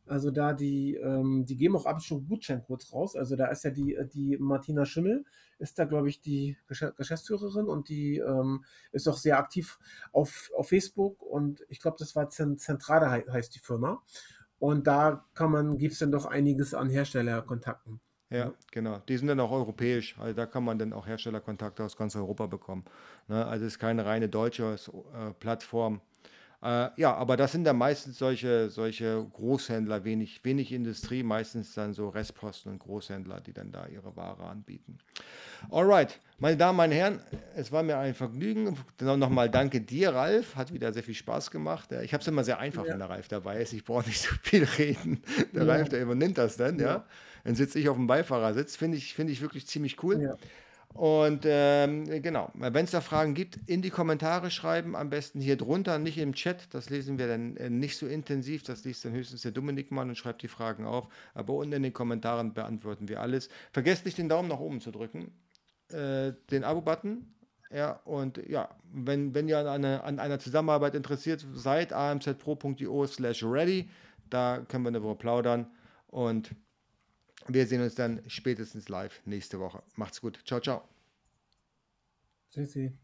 Also 0.05 0.31
da 0.31 0.53
die, 0.53 0.95
ähm, 0.95 1.45
die 1.45 1.55
geben 1.55 1.75
auch 1.75 1.85
ab 1.85 1.95
und 1.95 2.01
zu 2.01 2.21
Gutscheincodes 2.21 2.93
raus. 2.93 3.15
Also 3.15 3.35
da 3.35 3.47
ist 3.47 3.63
ja 3.63 3.71
die, 3.71 3.97
die 4.13 4.37
Martina 4.37 4.85
Schimmel, 4.85 5.25
ist 5.59 5.79
da, 5.79 5.85
glaube 5.85 6.09
ich, 6.09 6.21
die 6.21 6.57
Geschäftsführerin 6.67 7.67
und 7.67 7.89
die 7.89 8.17
ähm, 8.17 8.65
ist 8.91 9.07
auch 9.07 9.17
sehr 9.17 9.37
aktiv 9.37 9.79
auf, 10.11 10.51
auf 10.57 10.69
Facebook 10.69 11.21
und 11.21 11.63
ich 11.69 11.79
glaube, 11.79 11.97
das 11.99 12.15
war 12.15 12.29
Zentrale 12.29 13.09
heißt 13.09 13.55
die 13.55 13.59
Firma. 13.59 14.01
Und 14.59 14.87
da 14.87 15.25
kann 15.33 15.51
man, 15.51 15.77
gibt 15.77 15.93
es 15.93 15.99
dann 15.99 16.11
doch 16.11 16.25
einiges 16.25 16.73
an 16.73 16.89
Herstellerkontakten. 16.89 17.99
Ja, 18.29 18.51
genau. 18.71 18.99
Die 19.07 19.17
sind 19.17 19.27
dann 19.27 19.39
auch 19.39 19.51
europäisch. 19.51 20.17
Also 20.17 20.33
da 20.33 20.45
kann 20.47 20.63
man 20.63 20.79
dann 20.79 20.91
auch 20.91 21.05
Herstellerkontakte 21.05 21.83
aus 21.83 21.95
ganz 21.95 22.15
Europa 22.15 22.47
bekommen. 22.47 22.83
Ne? 23.27 23.45
Also 23.45 23.65
es 23.65 23.73
ist 23.73 23.79
keine 23.79 24.05
reine 24.05 24.27
deutsche 24.27 24.73
äh, 24.73 25.31
Plattform. 25.39 26.01
Äh, 26.63 26.89
ja, 26.95 27.13
aber 27.13 27.35
das 27.35 27.51
sind 27.51 27.65
dann 27.65 27.77
meistens 27.77 28.17
solche, 28.17 28.69
solche 28.69 29.25
Großhändler, 29.33 30.05
wenig, 30.05 30.45
wenig 30.45 30.71
Industrie, 30.71 31.21
meistens 31.21 31.73
dann 31.73 31.93
so 31.93 32.07
Restposten 32.07 32.71
und 32.71 32.79
Großhändler, 32.79 33.41
die 33.41 33.51
dann 33.51 33.71
da 33.73 33.85
ihre 33.87 34.15
Ware 34.15 34.45
anbieten. 34.45 34.97
Alright, 35.69 36.21
meine 36.39 36.55
Damen, 36.55 36.77
meine 36.77 36.95
Herren, 36.95 37.19
es 37.55 37.73
war 37.73 37.83
mir 37.83 37.97
ein 37.97 38.13
Vergnügen. 38.13 38.77
Nochmal 39.01 39.49
danke 39.49 39.81
dir, 39.81 40.13
Ralf. 40.13 40.55
Hat 40.55 40.73
wieder 40.73 40.93
sehr 40.93 41.03
viel 41.03 41.15
Spaß 41.15 41.51
gemacht. 41.51 41.91
Ich 42.01 42.13
habe 42.13 42.21
es 42.21 42.27
immer 42.29 42.45
sehr 42.45 42.59
einfach, 42.59 42.85
ja. 42.85 42.93
wenn 42.93 42.99
der 42.99 43.09
Ralf 43.09 43.27
dabei 43.27 43.61
ist. 43.61 43.73
Ich 43.73 43.83
brauche 43.83 44.07
nicht 44.07 44.21
so 44.21 44.29
viel 44.41 44.63
reden. 44.63 45.21
Der 45.53 45.65
ja. 45.65 45.73
Ralf, 45.73 45.89
der 45.89 46.01
übernimmt 46.01 46.37
das 46.37 46.55
dann, 46.55 46.79
ja. 46.79 46.85
ja. 46.85 47.05
Dann 47.43 47.55
sitze 47.55 47.77
ich 47.77 47.89
auf 47.89 47.97
dem 47.97 48.07
Beifahrersitz. 48.07 48.77
Finde 48.77 48.97
ich, 48.97 49.13
find 49.13 49.29
ich 49.29 49.41
wirklich 49.41 49.67
ziemlich 49.67 50.01
cool. 50.01 50.37
Und 50.93 51.43
ähm, 51.47 52.05
genau, 52.21 52.51
wenn 52.53 52.85
es 52.85 52.91
da 52.91 53.01
Fragen 53.01 53.33
gibt, 53.33 53.57
in 53.65 53.81
die 53.81 53.89
Kommentare 53.89 54.51
schreiben, 54.51 54.95
am 54.95 55.09
besten 55.09 55.41
hier 55.41 55.57
drunter, 55.57 55.97
nicht 55.97 56.19
im 56.19 56.33
Chat. 56.33 56.67
Das 56.71 56.91
lesen 56.91 57.17
wir 57.17 57.27
dann 57.27 57.57
äh, 57.57 57.69
nicht 57.69 57.97
so 57.97 58.05
intensiv. 58.05 58.61
Das 58.61 58.83
liest 58.85 59.03
dann 59.03 59.13
höchstens 59.13 59.41
der 59.41 59.51
Dominik 59.51 59.91
mal 59.91 60.07
und 60.07 60.15
schreibt 60.15 60.43
die 60.43 60.47
Fragen 60.47 60.85
auf. 60.85 61.07
Aber 61.33 61.53
unten 61.53 61.73
in 61.73 61.83
den 61.83 61.93
Kommentaren 61.93 62.53
beantworten 62.53 63.09
wir 63.09 63.21
alles. 63.21 63.49
Vergesst 63.71 64.05
nicht 64.05 64.19
den 64.19 64.29
Daumen 64.29 64.49
nach 64.49 64.59
oben 64.59 64.81
zu 64.81 64.91
drücken, 64.91 65.31
äh, 65.89 66.33
den 66.51 66.63
Abo-Button. 66.63 67.25
Ja, 67.71 67.93
und 68.05 68.37
ja, 68.47 68.69
wenn, 68.91 69.33
wenn 69.33 69.47
ihr 69.47 69.57
an, 69.57 69.67
eine, 69.67 70.03
an 70.03 70.19
einer 70.19 70.37
Zusammenarbeit 70.37 70.93
interessiert 70.93 71.43
seid, 71.55 71.91
amzpro.io 71.91 73.07
slash 73.07 73.43
ready, 73.43 73.89
da 74.29 74.63
können 74.67 74.83
wir 74.83 74.91
darüber 74.91 75.15
plaudern. 75.15 75.71
Und 76.05 76.51
wir 77.47 77.67
sehen 77.67 77.81
uns 77.81 77.95
dann 77.95 78.21
spätestens 78.27 78.89
live 78.89 79.21
nächste 79.25 79.59
Woche. 79.59 79.83
Macht's 79.95 80.21
gut. 80.21 80.39
Ciao, 80.45 80.59
ciao. 80.59 80.83
Tschüssi. 82.51 82.97